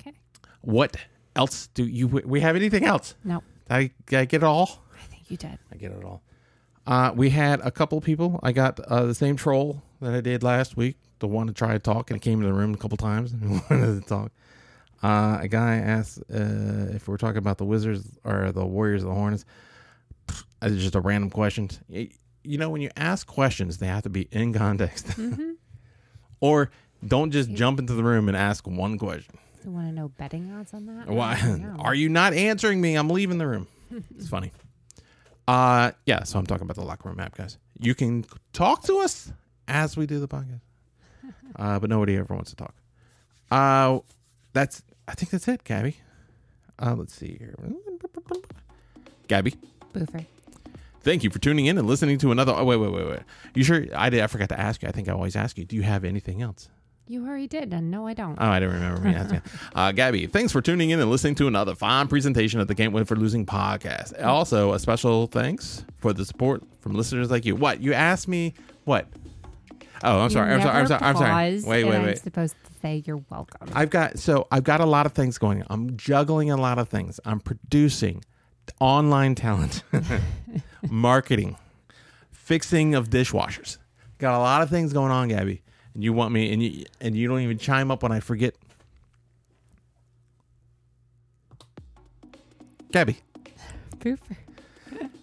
Okay. 0.00 0.14
What 0.62 0.96
else 1.36 1.66
do 1.74 1.84
you? 1.84 2.06
We 2.08 2.40
have 2.40 2.56
anything 2.56 2.84
else? 2.84 3.14
No, 3.24 3.42
Did 3.68 3.74
I, 3.74 3.90
did 4.06 4.18
I 4.18 4.24
get 4.24 4.42
it 4.42 4.46
all? 4.46 4.82
I 4.94 5.06
think 5.12 5.30
you 5.30 5.36
did. 5.36 5.58
I 5.72 5.76
get 5.76 5.92
it 5.92 6.04
all. 6.04 6.22
Uh, 6.86 7.12
we 7.14 7.30
had 7.30 7.60
a 7.60 7.70
couple 7.70 8.00
people. 8.00 8.40
I 8.42 8.52
got 8.52 8.80
uh, 8.80 9.04
the 9.04 9.14
same 9.14 9.36
troll 9.36 9.82
that 10.00 10.14
I 10.14 10.20
did 10.22 10.42
last 10.42 10.76
week. 10.76 10.96
The 11.18 11.28
one 11.28 11.46
to 11.48 11.52
try 11.52 11.72
to 11.74 11.78
talk, 11.78 12.10
and 12.10 12.16
it 12.16 12.20
came 12.22 12.40
in 12.40 12.46
the 12.46 12.54
room 12.54 12.72
a 12.72 12.78
couple 12.78 12.96
times 12.96 13.32
and 13.32 13.50
wanted 13.70 14.00
to 14.02 14.08
talk. 14.08 14.32
Uh, 15.02 15.38
a 15.40 15.48
guy 15.48 15.76
asked 15.76 16.18
uh, 16.32 16.94
if 16.94 17.08
we're 17.08 17.16
talking 17.16 17.38
about 17.38 17.58
the 17.58 17.64
Wizards 17.64 18.06
or 18.24 18.52
the 18.52 18.66
Warriors 18.66 19.02
or 19.02 19.08
the 19.08 19.14
Hornets. 19.14 19.44
It's 20.62 20.76
just 20.76 20.94
a 20.94 21.00
random 21.00 21.30
question. 21.30 21.70
You 21.88 22.58
know, 22.58 22.68
when 22.70 22.82
you 22.82 22.90
ask 22.96 23.26
questions, 23.26 23.78
they 23.78 23.86
have 23.86 24.02
to 24.04 24.10
be 24.10 24.28
in 24.30 24.52
context, 24.52 25.06
Mm-hmm. 25.16 25.52
or 26.40 26.70
don't 27.06 27.30
just 27.30 27.50
jump 27.52 27.78
into 27.78 27.94
the 27.94 28.02
room 28.04 28.28
and 28.28 28.36
ask 28.36 28.66
one 28.66 28.98
question. 28.98 29.34
You 29.64 29.70
want 29.70 29.88
to 29.88 29.92
know 29.92 30.08
betting 30.08 30.52
odds 30.52 30.72
on 30.74 30.86
that? 30.86 31.06
Why 31.08 31.34
I 31.34 31.40
don't 31.46 31.62
know. 31.62 31.76
are 31.80 31.94
you 31.94 32.08
not 32.08 32.32
answering 32.34 32.80
me? 32.80 32.94
I'm 32.94 33.08
leaving 33.10 33.38
the 33.38 33.46
room. 33.46 33.66
It's 34.16 34.28
funny. 34.28 34.52
Uh 35.48 35.92
yeah, 36.06 36.22
so 36.24 36.38
I'm 36.38 36.46
talking 36.46 36.62
about 36.64 36.76
the 36.76 36.84
locker 36.84 37.08
room 37.08 37.18
app, 37.20 37.36
guys. 37.36 37.58
You 37.78 37.94
can 37.94 38.24
talk 38.52 38.84
to 38.84 38.98
us 38.98 39.32
as 39.66 39.96
we 39.96 40.06
do 40.06 40.20
the 40.20 40.28
podcast. 40.28 40.60
Uh, 41.56 41.78
but 41.80 41.90
nobody 41.90 42.16
ever 42.16 42.32
wants 42.32 42.50
to 42.50 42.56
talk. 42.56 42.74
Uh 43.50 43.98
that's 44.52 44.82
I 45.08 45.14
think 45.14 45.30
that's 45.30 45.48
it, 45.48 45.64
Gabby. 45.64 45.96
Uh 46.78 46.94
let's 46.96 47.14
see 47.14 47.36
here. 47.38 47.54
Gabby, 49.28 49.54
Boofer. 49.92 50.24
thank 51.02 51.22
you 51.22 51.30
for 51.30 51.38
tuning 51.38 51.66
in 51.66 51.78
and 51.78 51.86
listening 51.86 52.18
to 52.18 52.32
another 52.32 52.52
oh 52.54 52.64
wait, 52.64 52.76
wait, 52.76 52.92
wait, 52.92 53.06
wait. 53.08 53.20
You 53.54 53.64
sure 53.64 53.84
I 53.94 54.10
did 54.10 54.20
I 54.20 54.26
forgot 54.26 54.48
to 54.50 54.58
ask 54.60 54.82
you. 54.82 54.88
I 54.88 54.92
think 54.92 55.08
I 55.08 55.12
always 55.12 55.36
ask 55.36 55.56
you, 55.58 55.64
do 55.64 55.76
you 55.76 55.82
have 55.82 56.04
anything 56.04 56.42
else? 56.42 56.68
You 57.06 57.26
already 57.26 57.48
did, 57.48 57.72
and 57.72 57.90
no, 57.90 58.06
I 58.06 58.14
don't. 58.14 58.38
Oh, 58.40 58.46
I 58.46 58.60
do 58.60 58.68
not 58.68 58.74
remember 58.74 59.00
me 59.00 59.14
asking. 59.16 59.42
Uh, 59.74 59.90
Gabby, 59.90 60.26
thanks 60.28 60.52
for 60.52 60.62
tuning 60.62 60.90
in 60.90 61.00
and 61.00 61.10
listening 61.10 61.34
to 61.36 61.48
another 61.48 61.74
fine 61.74 62.06
presentation 62.06 62.60
of 62.60 62.68
the 62.68 62.74
Can't 62.76 62.92
Win 62.92 63.04
for 63.04 63.16
Losing 63.16 63.44
podcast. 63.44 64.22
Also, 64.24 64.74
a 64.74 64.78
special 64.78 65.26
thanks 65.26 65.84
for 65.98 66.12
the 66.12 66.24
support 66.24 66.62
from 66.80 66.94
listeners 66.94 67.28
like 67.28 67.44
you. 67.44 67.56
What? 67.56 67.82
You 67.82 67.94
asked 67.94 68.28
me 68.28 68.54
what? 68.84 69.08
Oh, 70.04 70.18
I'm 70.20 70.24
You 70.24 70.30
sorry. 70.30 70.52
I'm 70.54 70.60
sorry. 70.62 70.78
I'm 70.78 70.86
sorry. 70.86 71.02
I'm 71.02 71.16
sorry. 71.16 71.30
paused, 71.52 71.66
Wait, 71.66 71.84
wait, 71.84 71.96
I'm 71.96 72.04
wait. 72.04 72.18
supposed 72.18 72.54
to 72.64 72.69
say 72.80 73.02
you're 73.06 73.22
welcome. 73.30 73.68
I've 73.74 73.90
got 73.90 74.18
so 74.18 74.46
I've 74.50 74.64
got 74.64 74.80
a 74.80 74.86
lot 74.86 75.06
of 75.06 75.12
things 75.12 75.38
going 75.38 75.62
on. 75.62 75.66
I'm 75.70 75.96
juggling 75.96 76.50
a 76.50 76.56
lot 76.56 76.78
of 76.78 76.88
things. 76.88 77.20
I'm 77.24 77.40
producing 77.40 78.24
online 78.80 79.34
talent, 79.34 79.82
marketing, 80.90 81.56
fixing 82.30 82.94
of 82.94 83.10
dishwashers. 83.10 83.78
Got 84.18 84.36
a 84.36 84.38
lot 84.38 84.62
of 84.62 84.70
things 84.70 84.92
going 84.92 85.10
on, 85.10 85.28
Gabby. 85.28 85.62
And 85.94 86.04
you 86.04 86.12
want 86.12 86.32
me 86.32 86.52
and 86.52 86.62
you 86.62 86.84
and 87.00 87.16
you 87.16 87.28
don't 87.28 87.40
even 87.40 87.58
chime 87.58 87.90
up 87.90 88.02
when 88.02 88.12
I 88.12 88.20
forget. 88.20 88.54
Gabby, 92.92 93.18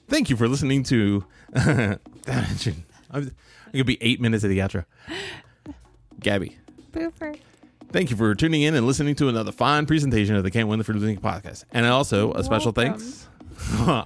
thank 0.08 0.30
you 0.30 0.38
for 0.38 0.48
listening 0.48 0.84
to 0.84 1.26
that 1.52 2.00
engine. 2.28 2.86
I'm 3.12 3.32
it 3.74 3.78
could 3.78 3.86
be 3.86 3.98
eight 4.02 4.22
minutes 4.22 4.44
of 4.46 4.50
the 4.50 4.60
outro. 4.60 4.86
Gabby, 6.20 6.58
Boofer. 6.92 7.38
Thank 7.92 8.10
you 8.12 8.18
for 8.18 8.36
tuning 8.36 8.64
in 8.64 8.76
and 8.76 8.86
listening 8.86 9.16
to 9.16 9.30
another 9.30 9.52
fine 9.52 9.86
presentation 9.86 10.36
of 10.36 10.44
the 10.44 10.52
Can't 10.52 10.68
Win 10.68 10.80
the 10.80 10.84
For 10.84 10.94
Losing 10.94 11.18
podcast. 11.18 11.64
And 11.72 11.86
also 11.86 12.34
a 12.34 12.44
special 12.44 12.74
Welcome. 12.76 13.00
thanks. 13.00 13.28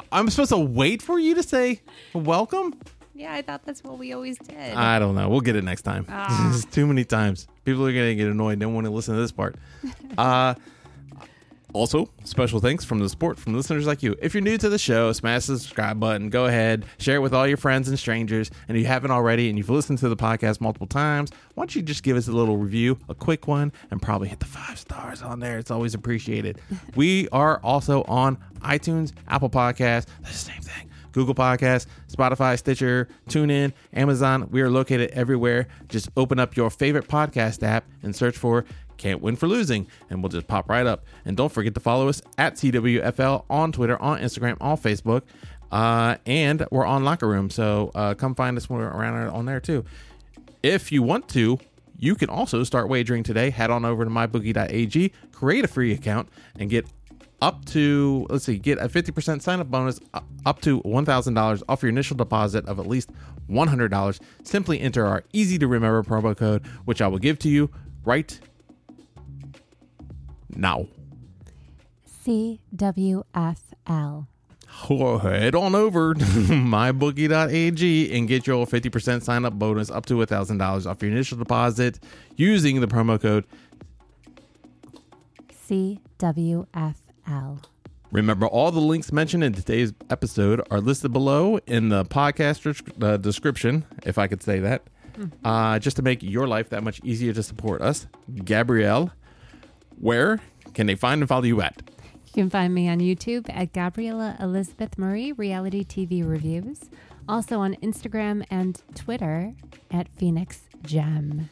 I'm 0.12 0.30
supposed 0.30 0.52
to 0.52 0.58
wait 0.58 1.02
for 1.02 1.20
you 1.20 1.34
to 1.36 1.44
say 1.44 1.82
welcome? 2.14 2.76
Yeah, 3.16 3.34
I 3.34 3.42
thought 3.42 3.66
that's 3.66 3.84
what 3.84 3.98
we 3.98 4.14
always 4.14 4.38
did. 4.38 4.56
I 4.76 5.00
don't 5.00 5.16
know. 5.16 5.30
We'll 5.30 5.42
get 5.42 5.56
it 5.56 5.64
next 5.64 5.82
time. 5.82 6.06
Ah. 6.10 6.48
This 6.52 6.60
is 6.60 6.66
too 6.66 6.86
many 6.88 7.04
times. 7.04 7.48
People 7.66 7.86
are 7.86 7.94
going 7.94 8.10
to 8.10 8.16
get 8.16 8.30
annoyed. 8.32 8.60
They 8.60 8.66
don't 8.66 8.74
want 8.74 8.86
to 8.86 8.92
listen 8.92 9.16
to 9.16 9.22
this 9.22 9.32
part. 9.32 9.56
uh, 10.18 10.54
also, 11.74 12.10
special 12.24 12.60
thanks 12.60 12.84
from 12.84 13.00
the 13.00 13.10
support 13.10 13.40
from 13.40 13.54
listeners 13.54 13.88
like 13.88 14.04
you. 14.04 14.16
If 14.22 14.34
you're 14.34 14.42
new 14.42 14.58
to 14.58 14.70
the 14.70 14.78
show, 14.78 15.12
smash 15.14 15.46
the 15.46 15.58
subscribe 15.58 16.00
button. 16.00 16.30
Go 16.30 16.46
ahead, 16.46 16.86
share 16.98 17.16
it 17.16 17.20
with 17.20 17.34
all 17.34 17.48
your 17.48 17.58
friends 17.58 17.88
and 17.88 17.98
strangers. 17.98 18.52
And 18.68 18.78
if 18.78 18.82
you 18.82 18.88
haven't 18.88 19.12
already 19.12 19.50
and 19.50 19.58
you've 19.58 19.70
listened 19.70 20.00
to 20.00 20.10
the 20.10 20.16
podcast 20.16 20.62
multiple 20.62 20.88
times, 20.88 21.32
why 21.56 21.62
don't 21.62 21.76
you 21.76 21.82
just 21.82 22.04
give 22.04 22.18
us 22.18 22.28
a 22.28 22.32
little 22.32 22.58
review, 22.58 22.98
a 23.10 23.16
quick 23.16 23.48
one, 23.48 23.72
and 23.90 24.02
probably 24.02 24.28
hit 24.28 24.40
the 24.40 24.46
five 24.46 24.78
stars 24.78 25.22
on 25.22 25.40
there. 25.40 25.58
It's 25.58 25.72
always 25.72 25.94
appreciated. 25.94 26.60
we 26.96 27.30
are 27.30 27.60
also 27.64 28.04
on 28.04 28.38
iTunes, 28.60 29.14
Apple 29.28 29.50
Podcasts, 29.50 30.08
the 30.22 30.34
same 30.34 30.62
thing. 30.62 30.90
Google 31.12 31.36
Podcasts, 31.36 31.88
Spotify, 32.10 32.58
Stitcher, 32.58 33.08
TuneIn, 33.28 33.74
Amazon. 33.94 34.48
We 34.50 34.62
are 34.62 34.70
located 34.70 35.12
everywhere. 35.12 35.68
Just 35.90 36.10
open 36.16 36.40
up 36.40 36.56
your 36.56 36.70
favorite 36.70 37.08
podcast 37.08 37.64
app 37.64 37.86
and 38.02 38.16
search 38.16 38.38
for 38.38 38.66
Can't 39.02 39.22
Win 39.22 39.36
for 39.36 39.47
Losing, 39.47 39.88
and 40.10 40.22
we'll 40.22 40.30
just 40.30 40.47
pop 40.47 40.70
right 40.70 40.86
up. 40.86 41.04
And 41.26 41.36
don't 41.36 41.52
forget 41.52 41.74
to 41.74 41.80
follow 41.80 42.08
us 42.08 42.22
at 42.38 42.56
CWFL 42.56 43.45
on 43.49 43.72
Twitter, 43.72 43.99
on 44.02 44.20
Instagram, 44.20 44.58
on 44.62 44.78
Facebook. 44.78 45.24
Uh, 45.72 46.18
and 46.26 46.66
we're 46.70 46.86
on 46.86 47.04
Locker 47.04 47.28
Room, 47.28 47.49
so 47.49 47.91
uh, 47.95 48.14
come 48.14 48.36
find 48.36 48.58
us 48.58 48.70
around 48.70 49.30
on 49.30 49.45
there 49.45 49.60
too. 49.60 49.84
If 50.62 50.91
you 50.91 51.02
want 51.02 51.28
to, 51.30 51.58
you 51.97 52.16
can 52.16 52.30
also 52.30 52.64
start 52.64 52.89
wagering 52.89 53.24
today. 53.24 53.49
Head 53.49 53.72
on 53.72 53.86
over 53.86 54.04
to 54.04 54.12
mybookie.ag, 54.12 55.12
create 55.32 55.66
a 55.66 55.68
free 55.68 55.93
account, 55.93 56.30
and 56.60 56.70
get 56.70 56.86
up 57.41 57.66
to 57.66 58.28
let's 58.30 58.45
see, 58.45 58.60
get 58.60 58.78
a 58.78 58.88
50% 58.88 59.41
sign 59.41 59.60
up 59.60 59.72
bonus 59.72 59.99
uh, 60.14 60.20
up 60.45 60.62
to 60.62 60.82
$1,000 60.82 61.64
off 61.68 61.82
your 61.82 61.89
initial 61.89 62.16
deposit 62.16 62.66
of 62.68 62.80
at 62.80 62.86
least 62.86 63.10
$100. 63.49 64.20
Simply 64.43 64.80
enter 64.80 65.08
our 65.08 65.24
easy 65.34 65.58
to 65.58 65.68
remember 65.68 66.04
promo 66.04 66.38
code, 66.38 66.68
which 66.86 67.02
I 67.02 67.08
will 67.08 67.20
give 67.20 67.39
to 67.39 67.49
you 67.49 67.72
right 68.04 68.39
now. 70.56 70.88
CWFL. 72.26 73.26
Or 74.89 75.20
head 75.20 75.54
on 75.54 75.76
over 75.76 76.14
to 76.16 76.24
mybookie.ag 76.24 78.18
and 78.18 78.28
get 78.28 78.47
your 78.47 78.66
50% 78.66 79.22
sign 79.22 79.45
up 79.45 79.54
bonus 79.54 79.89
up 79.91 80.06
to 80.08 80.16
$1,000 80.16 80.86
off 80.86 81.02
your 81.02 81.12
initial 81.12 81.38
deposit 81.38 81.99
using 82.36 82.80
the 82.80 82.88
promo 82.88 83.22
code. 83.22 83.45
CWFL. 85.68 87.64
Remember, 88.12 88.45
all 88.45 88.72
the 88.72 88.82
links 88.82 89.12
mentioned 89.14 89.43
in 89.43 89.54
today's 89.54 89.93
episode 90.10 90.62
are 90.70 90.82
listed 90.82 91.14
below 91.14 91.60
in 91.66 91.89
the 91.89 92.04
podcast 92.06 92.84
uh, 93.02 93.16
description, 93.18 93.86
if 94.04 94.18
I 94.18 94.28
could 94.28 94.43
say 94.43 94.60
that, 94.60 94.84
uh, 95.45 95.80
just 95.80 95.95
to 95.95 96.02
make 96.02 96.22
your 96.22 96.45
life 96.45 96.70
that 96.70 96.84
much 96.84 96.99
easier 97.06 97.32
to 97.32 97.41
support 97.41 97.82
us. 97.82 98.08
Gabrielle, 98.43 99.12
where 100.02 100.39
can 100.74 100.88
they 100.88 100.95
find 100.95 101.22
and 101.22 101.30
follow 101.30 101.43
you 101.43 101.62
at? 101.62 101.82
You 102.28 102.34
can 102.43 102.49
find 102.49 102.74
me 102.74 102.88
on 102.89 102.99
YouTube 102.99 103.49
at 103.54 103.74
Gabriella 103.74 104.36
Elizabeth 104.39 104.97
Marie 104.97 105.32
Reality 105.34 105.84
TV 105.84 106.28
Reviews. 106.28 106.89
Also 107.30 107.60
on 107.60 107.76
Instagram 107.76 108.43
and 108.49 108.82
Twitter 108.95 109.54
at 109.91 110.08
Phoenix 110.10 110.62
Gem. 110.84 111.49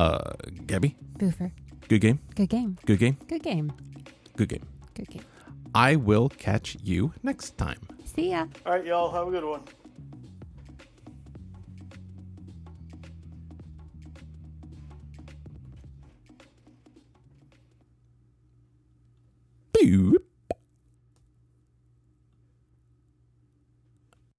Uh, 0.00 0.32
Gabby, 0.66 0.96
Boofer. 1.18 1.52
good 1.88 2.00
game, 2.00 2.18
Good 2.34 2.48
game. 2.48 2.78
good 2.86 2.98
game, 2.98 3.16
Good 3.28 3.42
game. 3.42 3.72
good 4.36 4.48
game. 4.48 4.66
Good 4.94 5.08
game. 5.10 5.22
I 5.74 5.96
will 5.96 6.28
catch 6.28 6.76
you 6.82 7.12
next 7.22 7.56
time. 7.56 7.78
See 8.04 8.30
ya. 8.30 8.46
All 8.66 8.72
right, 8.72 8.84
y'all. 8.84 9.10
Have 9.12 9.28
a 9.28 9.30
good 9.30 9.44
one. 9.44 9.62
you 19.82 20.21